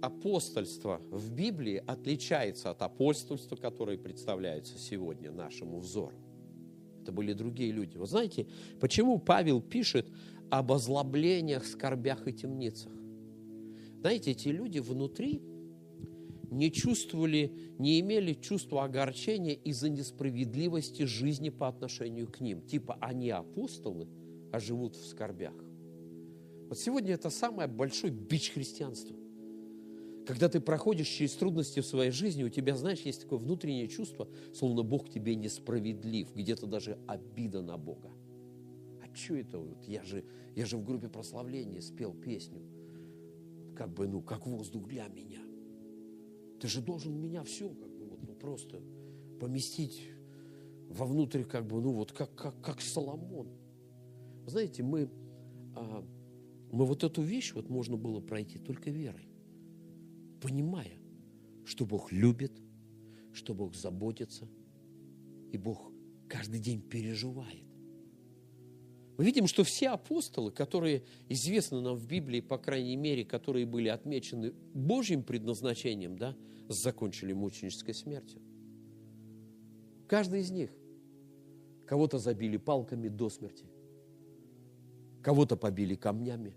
апостольство 0.06 1.01
в 1.10 1.34
Библии 1.34 1.84
отличается 1.86 2.70
от 2.70 2.82
апостольства, 2.82 3.56
которое 3.56 3.97
представляется 3.97 4.78
сегодня 4.78 5.32
нашему 5.32 5.80
взору. 5.80 6.16
Это 7.01 7.12
были 7.12 7.34
другие 7.34 7.72
люди. 7.72 7.97
Вы 7.97 8.08
знаете, 8.08 8.47
почему 8.80 9.20
Павел 9.20 9.62
пишет 9.62 10.08
об 10.49 10.72
озлоблениях, 10.72 11.66
скорбях 11.66 12.28
и 12.28 12.34
темницах? 12.34 12.91
Знаете, 14.01 14.32
эти 14.32 14.49
люди 14.49 14.80
внутри 14.80 15.41
не 16.51 16.72
чувствовали, 16.72 17.51
не 17.80 17.99
имели 17.99 18.34
чувства 18.34 18.86
огорчения 18.86 19.53
из-за 19.53 19.89
несправедливости 19.89 21.03
жизни 21.03 21.49
по 21.49 21.68
отношению 21.68 22.28
к 22.28 22.39
ним. 22.39 22.62
Типа 22.62 22.97
они 23.01 23.30
апостолы, 23.32 24.08
а 24.51 24.60
живут 24.60 24.95
в 24.95 25.06
скорбях. 25.06 25.56
Вот 26.70 26.78
сегодня 26.78 27.14
это 27.14 27.30
самый 27.30 27.68
большой 27.68 28.12
бич 28.12 28.51
христианства. 28.51 29.16
Когда 30.26 30.49
ты 30.49 30.59
проходишь 30.59 31.07
через 31.07 31.34
трудности 31.36 31.82
в 31.82 31.86
своей 31.86 32.09
жизни, 32.09 32.43
у 32.43 32.49
тебя, 32.49 32.76
знаешь, 32.76 33.01
есть 33.01 33.21
такое 33.21 33.38
внутреннее 33.38 33.88
чувство, 33.88 34.28
словно 34.53 34.82
Бог 34.82 35.09
тебе 35.09 35.36
несправедлив, 35.36 36.34
где-то 36.34 36.65
даже 36.65 36.97
обида 37.05 37.61
на 37.61 37.78
Бога. 37.78 38.09
А 39.03 39.15
что 39.15 39.36
это? 39.36 39.59
Вот 39.59 39.84
я, 39.84 40.03
же, 40.03 40.26
я 40.55 40.65
же 40.65 40.78
в 40.78 40.84
группе 40.84 41.09
прославления 41.09 41.80
спел 41.80 42.13
песню. 42.13 42.61
Как 43.76 43.93
бы, 43.93 44.07
ну, 44.07 44.21
как 44.21 44.47
воздух 44.47 44.88
для 44.88 45.07
меня. 45.09 45.41
Ты 46.59 46.67
же 46.69 46.82
должен 46.82 47.13
меня 47.19 47.43
все, 47.43 47.69
как 47.69 47.91
бы, 47.91 48.05
вот, 48.05 48.19
ну, 48.26 48.34
просто 48.34 48.82
поместить 49.39 50.09
вовнутрь, 50.89 51.43
как 51.43 51.67
бы, 51.67 51.82
ну, 51.82 51.91
вот, 51.91 52.11
как, 52.13 52.34
как, 52.34 52.59
как 52.61 52.82
Соломон. 52.82 53.49
Знаете, 54.47 54.82
мы, 54.82 55.09
а, 55.76 56.03
мы 56.71 56.86
вот 56.86 57.03
эту 57.03 57.21
вещь 57.21 57.53
вот 57.53 57.69
можно 57.69 57.95
было 57.95 58.21
пройти 58.21 58.57
только 58.57 58.89
верой 58.89 59.28
понимая, 60.46 61.00
что 61.66 61.88
Бог 61.88 62.12
любит, 62.12 62.52
что 63.34 63.56
Бог 63.56 63.74
заботится, 63.74 64.48
и 65.52 65.58
Бог 65.58 65.91
каждый 66.30 66.60
день 66.60 66.84
переживает. 66.84 67.64
Мы 69.18 69.26
видим, 69.26 69.48
что 69.48 69.64
все 69.64 69.89
апостолы, 69.89 70.52
которые 70.52 71.04
известны 71.30 71.82
нам 71.82 71.96
в 71.96 72.06
Библии, 72.06 72.41
по 72.41 72.60
крайней 72.60 72.96
мере, 72.96 73.26
которые 73.26 73.66
были 73.66 73.88
отмечены 73.88 74.52
Божьим 74.76 75.24
предназначением, 75.24 76.16
да, 76.16 76.38
закончили 76.68 77.34
мученической 77.34 77.96
смертью. 77.96 78.39
Каждый 80.08 80.41
из 80.41 80.52
них 80.52 80.70
кого-то 81.88 82.20
забили 82.20 82.58
палками 82.58 83.08
до 83.08 83.32
смерти, 83.32 83.66
кого-то 85.24 85.58
побили 85.58 85.96
камнями, 85.96 86.54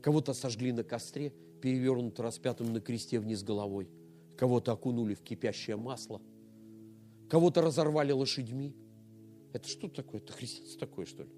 кого-то 0.00 0.32
сожгли 0.32 0.70
на 0.70 0.84
костре– 0.84 1.34
перевернут 1.60 2.18
распятым 2.18 2.72
на 2.72 2.80
кресте 2.80 3.20
вниз 3.20 3.42
головой. 3.42 3.88
Кого-то 4.36 4.72
окунули 4.72 5.14
в 5.14 5.22
кипящее 5.22 5.76
масло. 5.76 6.20
Кого-то 7.28 7.62
разорвали 7.62 8.12
лошадьми. 8.12 8.74
Это 9.52 9.68
что 9.68 9.88
такое? 9.88 10.20
Это 10.20 10.32
христианство 10.32 10.80
такое, 10.80 11.06
что 11.06 11.24
ли? 11.24 11.30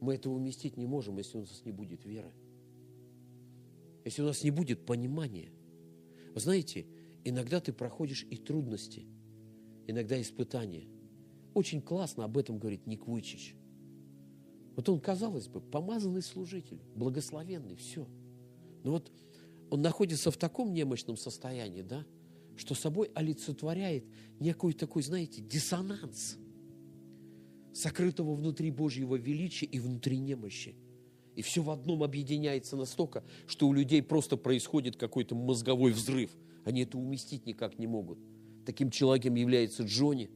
Мы 0.00 0.14
этого 0.14 0.34
уместить 0.34 0.76
не 0.76 0.86
можем, 0.86 1.16
если 1.18 1.38
у 1.38 1.40
нас 1.40 1.64
не 1.64 1.72
будет 1.72 2.04
веры. 2.04 2.32
Если 4.04 4.22
у 4.22 4.26
нас 4.26 4.44
не 4.44 4.50
будет 4.50 4.86
понимания. 4.86 5.50
Вы 6.34 6.40
знаете, 6.40 6.86
иногда 7.24 7.60
ты 7.60 7.72
проходишь 7.72 8.26
и 8.30 8.36
трудности, 8.36 9.06
иногда 9.86 10.20
испытания. 10.20 10.88
Очень 11.54 11.82
классно 11.82 12.24
об 12.24 12.38
этом 12.38 12.58
говорит 12.58 12.86
Ник 12.86 13.06
Вуйчич. 13.06 13.56
Вот 14.76 14.88
он, 14.88 15.00
казалось 15.00 15.48
бы, 15.48 15.60
помазанный 15.60 16.22
служитель, 16.22 16.80
благословенный, 16.94 17.74
все– 17.74 18.06
но 18.88 18.92
вот 18.92 19.12
он 19.68 19.82
находится 19.82 20.30
в 20.30 20.38
таком 20.38 20.72
немощном 20.72 21.18
состоянии, 21.18 21.82
да, 21.82 22.06
что 22.56 22.74
собой 22.74 23.10
олицетворяет 23.14 24.06
некий 24.40 24.72
такой, 24.72 25.02
знаете, 25.02 25.42
диссонанс 25.42 26.38
сокрытого 27.74 28.34
внутри 28.34 28.70
Божьего 28.70 29.16
величия 29.16 29.66
и 29.66 29.78
внутри 29.78 30.16
немощи. 30.16 30.74
И 31.36 31.42
все 31.42 31.62
в 31.62 31.68
одном 31.68 32.02
объединяется 32.02 32.76
настолько, 32.76 33.24
что 33.46 33.68
у 33.68 33.74
людей 33.74 34.02
просто 34.02 34.38
происходит 34.38 34.96
какой-то 34.96 35.34
мозговой 35.34 35.92
взрыв. 35.92 36.30
Они 36.64 36.84
это 36.84 36.96
уместить 36.96 37.44
никак 37.44 37.78
не 37.78 37.86
могут. 37.86 38.18
Таким 38.64 38.90
человеком 38.90 39.34
является 39.34 39.82
Джонни, 39.82 40.30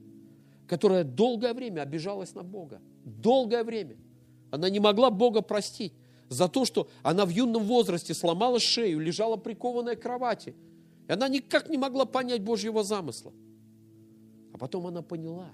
которая 0.68 1.04
долгое 1.04 1.54
время 1.54 1.80
обижалась 1.80 2.34
на 2.34 2.42
Бога. 2.42 2.82
Долгое 3.02 3.64
время. 3.64 3.96
Она 4.50 4.68
не 4.68 4.78
могла 4.78 5.10
Бога 5.10 5.40
простить 5.40 5.94
за 6.32 6.48
то, 6.48 6.64
что 6.64 6.88
она 7.02 7.24
в 7.24 7.30
юном 7.30 7.64
возрасте 7.64 8.14
сломала 8.14 8.58
шею, 8.58 8.98
лежала 8.98 9.36
прикованная 9.36 9.96
к 9.96 10.02
кровати. 10.02 10.54
И 11.08 11.12
она 11.12 11.28
никак 11.28 11.68
не 11.68 11.78
могла 11.78 12.04
понять 12.04 12.42
Божьего 12.42 12.82
замысла. 12.82 13.32
А 14.52 14.58
потом 14.58 14.86
она 14.86 15.02
поняла, 15.02 15.50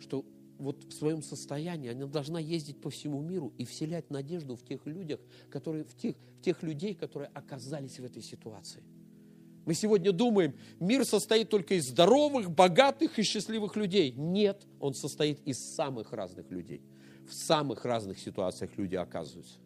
что 0.00 0.24
вот 0.58 0.84
в 0.84 0.92
своем 0.92 1.22
состоянии 1.22 1.90
она 1.90 2.06
должна 2.06 2.38
ездить 2.38 2.80
по 2.80 2.90
всему 2.90 3.20
миру 3.20 3.52
и 3.58 3.64
вселять 3.64 4.10
надежду 4.10 4.56
в 4.56 4.64
тех 4.64 4.86
людях, 4.86 5.20
которые, 5.50 5.84
в, 5.84 5.94
тех, 5.96 6.14
в 6.38 6.42
тех 6.42 6.62
людей, 6.62 6.94
которые 6.94 7.30
оказались 7.34 7.98
в 7.98 8.04
этой 8.04 8.22
ситуации. 8.22 8.82
Мы 9.66 9.74
сегодня 9.74 10.12
думаем, 10.12 10.54
мир 10.78 11.04
состоит 11.04 11.48
только 11.48 11.74
из 11.74 11.88
здоровых, 11.88 12.50
богатых 12.50 13.18
и 13.18 13.22
счастливых 13.22 13.76
людей. 13.76 14.12
Нет, 14.12 14.66
он 14.78 14.94
состоит 14.94 15.40
из 15.46 15.74
самых 15.74 16.12
разных 16.12 16.50
людей. 16.50 16.82
В 17.26 17.32
самых 17.32 17.84
разных 17.86 18.18
ситуациях 18.18 18.76
люди 18.76 18.96
оказываются. 18.96 19.63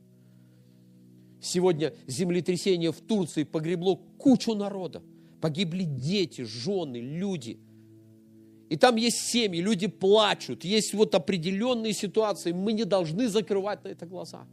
Сегодня 1.40 1.94
землетрясение 2.06 2.92
в 2.92 3.00
Турции 3.00 3.44
погребло 3.44 4.00
кучу 4.18 4.54
народа. 4.54 5.02
Погибли 5.40 5.84
дети, 5.84 6.42
жены, 6.42 6.96
люди. 6.96 7.58
И 8.68 8.76
там 8.76 8.96
есть 8.96 9.18
семьи, 9.30 9.60
люди 9.60 9.86
плачут, 9.86 10.64
есть 10.64 10.92
вот 10.92 11.14
определенные 11.14 11.92
ситуации. 11.92 12.52
Мы 12.52 12.72
не 12.72 12.84
должны 12.84 13.28
закрывать 13.28 13.84
на 13.84 13.88
это 13.88 14.04
глаза. 14.04 14.46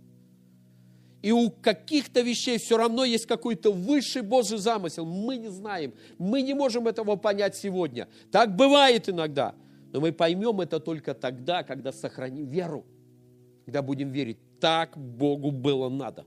И 1.21 1.31
у 1.31 1.49
каких-то 1.49 2.21
вещей 2.21 2.59
все 2.59 2.77
равно 2.77 3.03
есть 3.03 3.25
какой-то 3.25 3.71
высший 3.71 4.21
Божий 4.21 4.59
замысел. 4.59 5.05
Мы 5.05 5.37
не 5.37 5.49
знаем, 5.49 5.93
мы 6.19 6.43
не 6.43 6.53
можем 6.53 6.87
этого 6.87 7.15
понять 7.15 7.55
сегодня. 7.55 8.07
Так 8.31 8.55
бывает 8.55 9.09
иногда. 9.09 9.55
Но 9.91 10.01
мы 10.01 10.11
поймем 10.11 10.61
это 10.61 10.79
только 10.79 11.13
тогда, 11.15 11.63
когда 11.63 11.91
сохраним 11.91 12.45
веру. 12.45 12.85
Когда 13.65 13.81
будем 13.81 14.11
верить, 14.11 14.37
так 14.59 14.95
Богу 14.97 15.49
было 15.51 15.89
надо. 15.89 16.25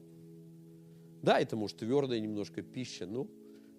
Да, 1.22 1.40
это 1.40 1.56
может 1.56 1.78
твердая 1.78 2.20
немножко 2.20 2.62
пища, 2.62 3.06
но 3.06 3.28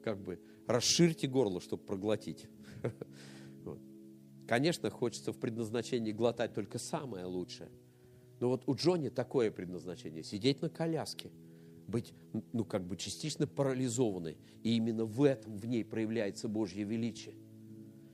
как 0.03 0.21
бы 0.21 0.39
расширьте 0.67 1.27
горло, 1.27 1.61
чтобы 1.61 1.83
проглотить. 1.83 2.47
Конечно, 4.47 4.89
хочется 4.89 5.31
в 5.31 5.39
предназначении 5.39 6.11
глотать 6.11 6.53
только 6.53 6.79
самое 6.79 7.25
лучшее. 7.25 7.69
Но 8.39 8.49
вот 8.49 8.63
у 8.67 8.75
Джонни 8.75 9.09
такое 9.09 9.51
предназначение– 9.51 10.23
сидеть 10.23 10.61
на 10.61 10.69
коляске, 10.69 11.29
быть, 11.87 12.13
ну, 12.53 12.63
как 12.63 12.85
бы 12.85 12.95
частично 12.95 13.47
парализованной. 13.47 14.37
И 14.63 14.75
именно 14.75 15.05
в 15.05 15.23
этом 15.23 15.57
в 15.57 15.65
ней 15.65 15.83
проявляется 15.83 16.47
Божье 16.47 16.83
величие. 16.83 17.35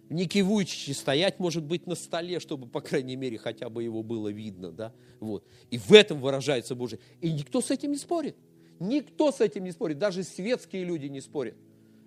Ники 0.09 0.39
Вуйчичи 0.39 0.91
стоять, 0.91 1.39
может 1.39 1.63
быть, 1.63 1.87
на 1.87 1.95
столе, 1.95 2.39
чтобы, 2.39 2.67
по 2.67 2.81
крайней 2.81 3.15
мере, 3.15 3.37
хотя 3.37 3.69
бы 3.69 3.83
его 3.83 4.03
было 4.03 4.29
видно, 4.29 4.71
да, 4.71 4.93
вот. 5.19 5.47
И 5.71 5.77
в 5.77 5.91
этом 5.93 6.19
выражается 6.19 6.75
Божье. 6.75 6.99
И 7.21 7.31
никто 7.31 7.61
с 7.61 7.71
этим 7.71 7.91
не 7.91 7.97
спорит. 7.97 8.35
Никто 8.79 9.31
с 9.31 9.41
этим 9.41 9.63
не 9.63 9.71
спорит, 9.71 9.97
даже 9.97 10.23
светские 10.23 10.83
люди 10.83 11.05
не 11.07 11.21
спорят. 11.21 11.55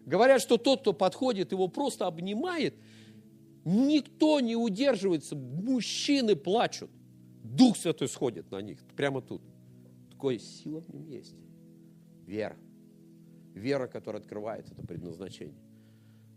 Говорят, 0.07 0.41
что 0.41 0.57
тот, 0.57 0.81
кто 0.81 0.93
подходит, 0.93 1.53
его 1.53 1.69
просто 1.69 2.07
обнимает, 2.07 2.75
никто 3.65 4.41
не 4.41 4.57
удерживается, 4.57 5.37
мужчины 5.37 6.37
плачут. 6.37 6.91
Дух 7.45 7.77
Святой 7.77 8.09
сходит 8.09 8.51
на 8.51 8.61
них, 8.61 8.79
прямо 8.97 9.21
тут. 9.21 9.43
какая 10.13 10.39
сила 10.39 10.81
в 10.81 10.89
нем 10.89 11.07
есть. 11.07 11.35
Вера. 12.27 12.57
Вера, 13.55 13.87
которая 13.87 14.21
открывает 14.23 14.71
это 14.71 14.83
предназначение. 14.83 15.61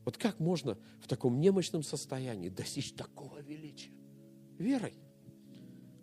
Вот 0.05 0.17
как 0.17 0.39
можно 0.39 0.77
в 0.99 1.07
таком 1.07 1.39
немощном 1.39 1.83
состоянии 1.83 2.49
достичь 2.49 2.93
такого 2.93 3.39
величия? 3.41 3.91
Верой. 4.57 4.93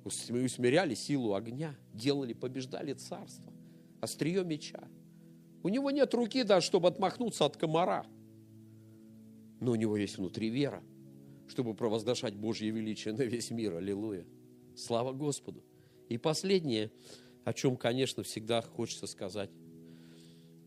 Усмиряли 0.04 0.94
силу 0.94 1.34
огня, 1.34 1.74
делали, 1.92 2.32
побеждали 2.32 2.92
царство, 2.92 3.52
острие 4.00 4.44
меча. 4.44 4.88
У 5.62 5.68
него 5.68 5.90
нет 5.90 6.14
руки 6.14 6.42
даже, 6.42 6.66
чтобы 6.66 6.88
отмахнуться 6.88 7.44
от 7.44 7.56
комара. 7.56 8.06
Но 9.60 9.72
у 9.72 9.74
него 9.74 9.96
есть 9.96 10.18
внутри 10.18 10.50
вера, 10.50 10.82
чтобы 11.48 11.74
провозглашать 11.74 12.34
Божье 12.34 12.70
величие 12.70 13.14
на 13.14 13.22
весь 13.22 13.50
мир. 13.50 13.76
Аллилуйя. 13.76 14.24
Слава 14.76 15.12
Господу. 15.12 15.64
И 16.08 16.16
последнее, 16.16 16.92
о 17.44 17.52
чем, 17.52 17.76
конечно, 17.76 18.22
всегда 18.22 18.62
хочется 18.62 19.06
сказать, 19.06 19.50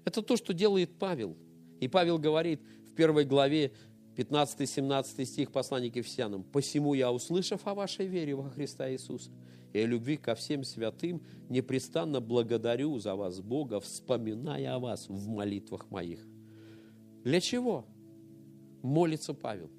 это 0.03 0.21
то, 0.21 0.35
что 0.35 0.53
делает 0.53 0.97
Павел. 0.99 1.37
И 1.79 1.87
Павел 1.87 2.19
говорит 2.19 2.61
в 2.85 2.93
первой 2.93 3.23
главе 3.23 3.71
15-17 4.21 5.25
стих 5.25 5.51
послания 5.51 5.89
к 5.89 5.95
Ефесянам. 5.95 6.43
«Посему 6.43 6.93
я, 6.93 7.11
услышав 7.11 7.65
о 7.65 7.73
вашей 7.73 8.05
вере 8.07 8.35
во 8.35 8.49
Христа 8.49 8.91
Иисуса 8.91 9.31
и 9.73 9.79
о 9.79 9.85
любви 9.85 10.17
ко 10.17 10.35
всем 10.35 10.63
святым, 10.63 11.21
непрестанно 11.49 12.21
благодарю 12.21 12.99
за 12.99 13.15
вас 13.15 13.41
Бога, 13.41 13.79
вспоминая 13.79 14.75
о 14.75 14.79
вас 14.79 15.09
в 15.09 15.27
молитвах 15.27 15.89
моих». 15.89 16.25
Для 17.23 17.39
чего? 17.39 17.85
Молится 18.81 19.33
Павел. 19.33 19.69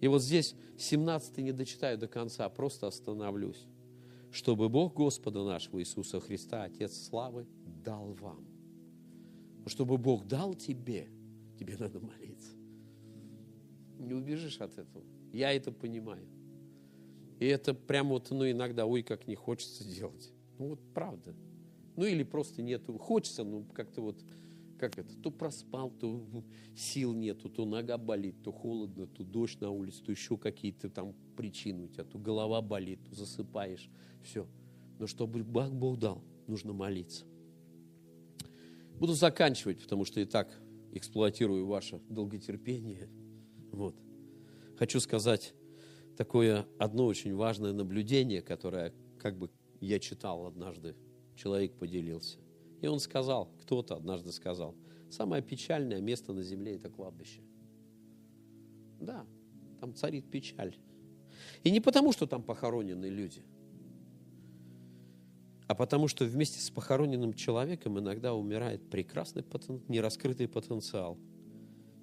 И 0.00 0.08
вот 0.08 0.22
здесь 0.22 0.54
17 0.78 1.38
не 1.38 1.52
дочитаю 1.52 1.98
до 1.98 2.06
конца, 2.06 2.48
просто 2.48 2.86
остановлюсь. 2.86 3.66
Чтобы 4.30 4.68
Бог 4.68 4.94
Господа 4.94 5.44
нашего 5.44 5.80
Иисуса 5.80 6.20
Христа, 6.20 6.64
Отец 6.64 6.94
славы, 6.94 7.46
дал 7.84 8.12
вам. 8.14 8.46
Чтобы 9.66 9.98
Бог 9.98 10.26
дал 10.26 10.54
тебе, 10.54 11.08
тебе 11.58 11.76
надо 11.78 12.00
молиться. 12.00 12.25
Не 13.98 14.14
убежишь 14.14 14.60
от 14.60 14.78
этого. 14.78 15.04
Я 15.32 15.52
это 15.52 15.72
понимаю. 15.72 16.26
И 17.38 17.46
это 17.46 17.74
прямо 17.74 18.10
вот, 18.10 18.30
ну, 18.30 18.50
иногда, 18.50 18.86
ой, 18.86 19.02
как 19.02 19.26
не 19.26 19.34
хочется 19.34 19.84
делать. 19.84 20.32
Ну, 20.58 20.68
вот 20.68 20.80
правда. 20.94 21.34
Ну, 21.96 22.04
или 22.04 22.22
просто 22.22 22.62
нету. 22.62 22.96
Хочется, 22.98 23.44
ну, 23.44 23.64
как-то 23.74 24.00
вот, 24.00 24.22
как 24.78 24.98
это, 24.98 25.14
то 25.16 25.30
проспал, 25.30 25.90
то 25.90 26.24
сил 26.74 27.12
нету, 27.12 27.48
то 27.48 27.64
нога 27.64 27.98
болит, 27.98 28.36
то 28.42 28.52
холодно, 28.52 29.06
то 29.06 29.24
дождь 29.24 29.60
на 29.60 29.70
улице, 29.70 30.02
то 30.02 30.12
еще 30.12 30.36
какие-то 30.36 30.88
там 30.88 31.14
причины 31.36 31.84
у 31.84 31.88
тебя, 31.88 32.04
то 32.04 32.18
голова 32.18 32.62
болит, 32.62 33.00
то 33.04 33.14
засыпаешь. 33.14 33.90
Все. 34.22 34.46
Но 34.98 35.06
чтобы 35.06 35.42
Бог 35.42 35.72
Бог 35.72 35.98
дал, 35.98 36.22
нужно 36.46 36.72
молиться. 36.72 37.24
Буду 38.98 39.12
заканчивать, 39.12 39.82
потому 39.82 40.04
что 40.06 40.20
и 40.20 40.24
так 40.24 40.48
эксплуатирую 40.92 41.66
ваше 41.66 42.00
долготерпение. 42.08 43.10
Вот. 43.76 43.94
Хочу 44.78 45.00
сказать 45.00 45.52
такое 46.16 46.66
одно 46.78 47.04
очень 47.04 47.34
важное 47.34 47.74
наблюдение, 47.74 48.40
которое 48.40 48.94
как 49.20 49.36
бы 49.36 49.50
я 49.80 49.98
читал 49.98 50.46
однажды, 50.46 50.96
человек 51.34 51.74
поделился. 51.74 52.38
И 52.80 52.86
он 52.86 53.00
сказал, 53.00 53.50
кто-то 53.60 53.94
однажды 53.94 54.32
сказал, 54.32 54.74
самое 55.10 55.42
печальное 55.42 56.00
место 56.00 56.32
на 56.32 56.42
земле– 56.42 56.74
это 56.76 56.88
кладбище. 56.88 57.42
Да, 58.98 59.26
там 59.78 59.94
царит 59.94 60.30
печаль. 60.30 60.74
И 61.62 61.70
не 61.70 61.80
потому, 61.80 62.12
что 62.12 62.26
там 62.26 62.42
похоронены 62.42 63.06
люди, 63.06 63.44
а 65.66 65.74
потому 65.74 66.08
что 66.08 66.24
вместе 66.24 66.60
с 66.60 66.70
похороненным 66.70 67.34
человеком 67.34 67.98
иногда 67.98 68.32
умирает 68.32 68.88
прекрасный 68.88 69.42
потен... 69.42 69.82
нераскрытый 69.88 70.48
потенциал. 70.48 71.18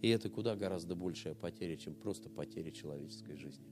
И 0.04 0.10
это 0.10 0.30
куда 0.30 0.58
гораздо 0.58 0.96
большая 0.96 1.34
потеря, 1.34 1.78
чем 1.78 1.96
просто 1.96 2.30
потеря 2.30 2.72
человеческой 2.72 3.38
жизни. 3.38 3.66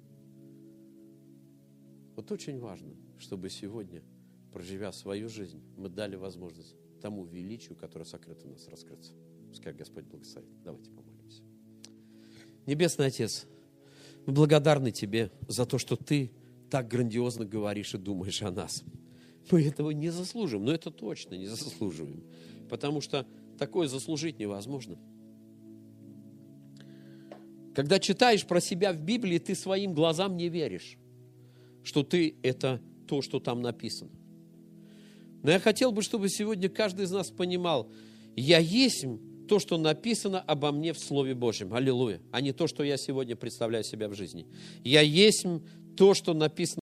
Вот 2.15 2.31
очень 2.31 2.57
важно, 2.57 2.95
чтобы 3.19 3.49
сегодня, 3.49 4.01
проживя 4.53 4.93
свою 4.93 5.27
жизнь, 5.27 5.61
мы 5.75 5.89
дали 5.89 6.15
возможность 6.15 6.73
тому 7.01 7.25
величию, 7.25 7.75
которое 7.75 8.05
сокрыто 8.05 8.47
в 8.47 8.49
нас, 8.49 8.65
раскрыться. 8.69 9.11
Пускай 9.49 9.73
Господь 9.73 10.05
благословит. 10.05 10.49
Давайте 10.63 10.89
помолимся. 10.91 11.43
Небесный 12.65 13.07
Отец, 13.07 13.45
мы 14.25 14.31
благодарны 14.31 14.91
Тебе 14.91 15.33
за 15.49 15.65
то, 15.65 15.77
что 15.77 15.97
Ты 15.97 16.31
так 16.69 16.87
грандиозно 16.87 17.43
говоришь 17.43 17.93
и 17.93 17.97
думаешь 17.97 18.41
о 18.41 18.51
нас. 18.51 18.85
Мы 19.51 19.63
этого 19.63 19.91
не 19.91 20.11
заслужим, 20.11 20.63
но 20.63 20.71
это 20.71 20.91
точно 20.91 21.35
не 21.35 21.47
заслуживаем, 21.47 22.23
потому 22.69 23.01
что 23.01 23.27
такое 23.57 23.89
заслужить 23.89 24.39
невозможно. 24.39 24.97
Когда 27.73 27.99
читаешь 27.99 28.45
про 28.45 28.59
себя 28.59 28.93
в 28.93 28.97
Библии, 28.97 29.37
ты 29.37 29.55
своим 29.55 29.93
глазам 29.93 30.35
не 30.37 30.49
веришь, 30.49 30.97
что 31.83 32.03
ты– 32.03 32.35
это 32.43 32.81
то, 33.07 33.21
что 33.21 33.39
там 33.39 33.61
написано. 33.61 34.11
Но 35.43 35.51
я 35.51 35.59
хотел 35.59 35.91
бы, 35.91 36.01
чтобы 36.01 36.29
сегодня 36.29 36.69
каждый 36.69 37.05
из 37.05 37.11
нас 37.11 37.31
понимал, 37.31 37.91
я 38.35 38.59
есть 38.59 39.05
то, 39.47 39.59
что 39.59 39.77
написано 39.77 40.39
обо 40.39 40.71
мне 40.71 40.93
в 40.93 40.99
Слове 40.99 41.33
Божьем. 41.33 41.73
Аллилуйя. 41.73 42.21
А 42.31 42.39
не 42.39 42.53
то, 42.53 42.67
что 42.67 42.83
я 42.83 42.95
сегодня 42.95 43.35
представляю 43.35 43.83
себя 43.83 44.07
в 44.07 44.15
жизни. 44.15 44.47
Я 44.83 45.01
есть 45.01 45.45
то, 45.97 46.13
что 46.13 46.33
написано 46.33 46.79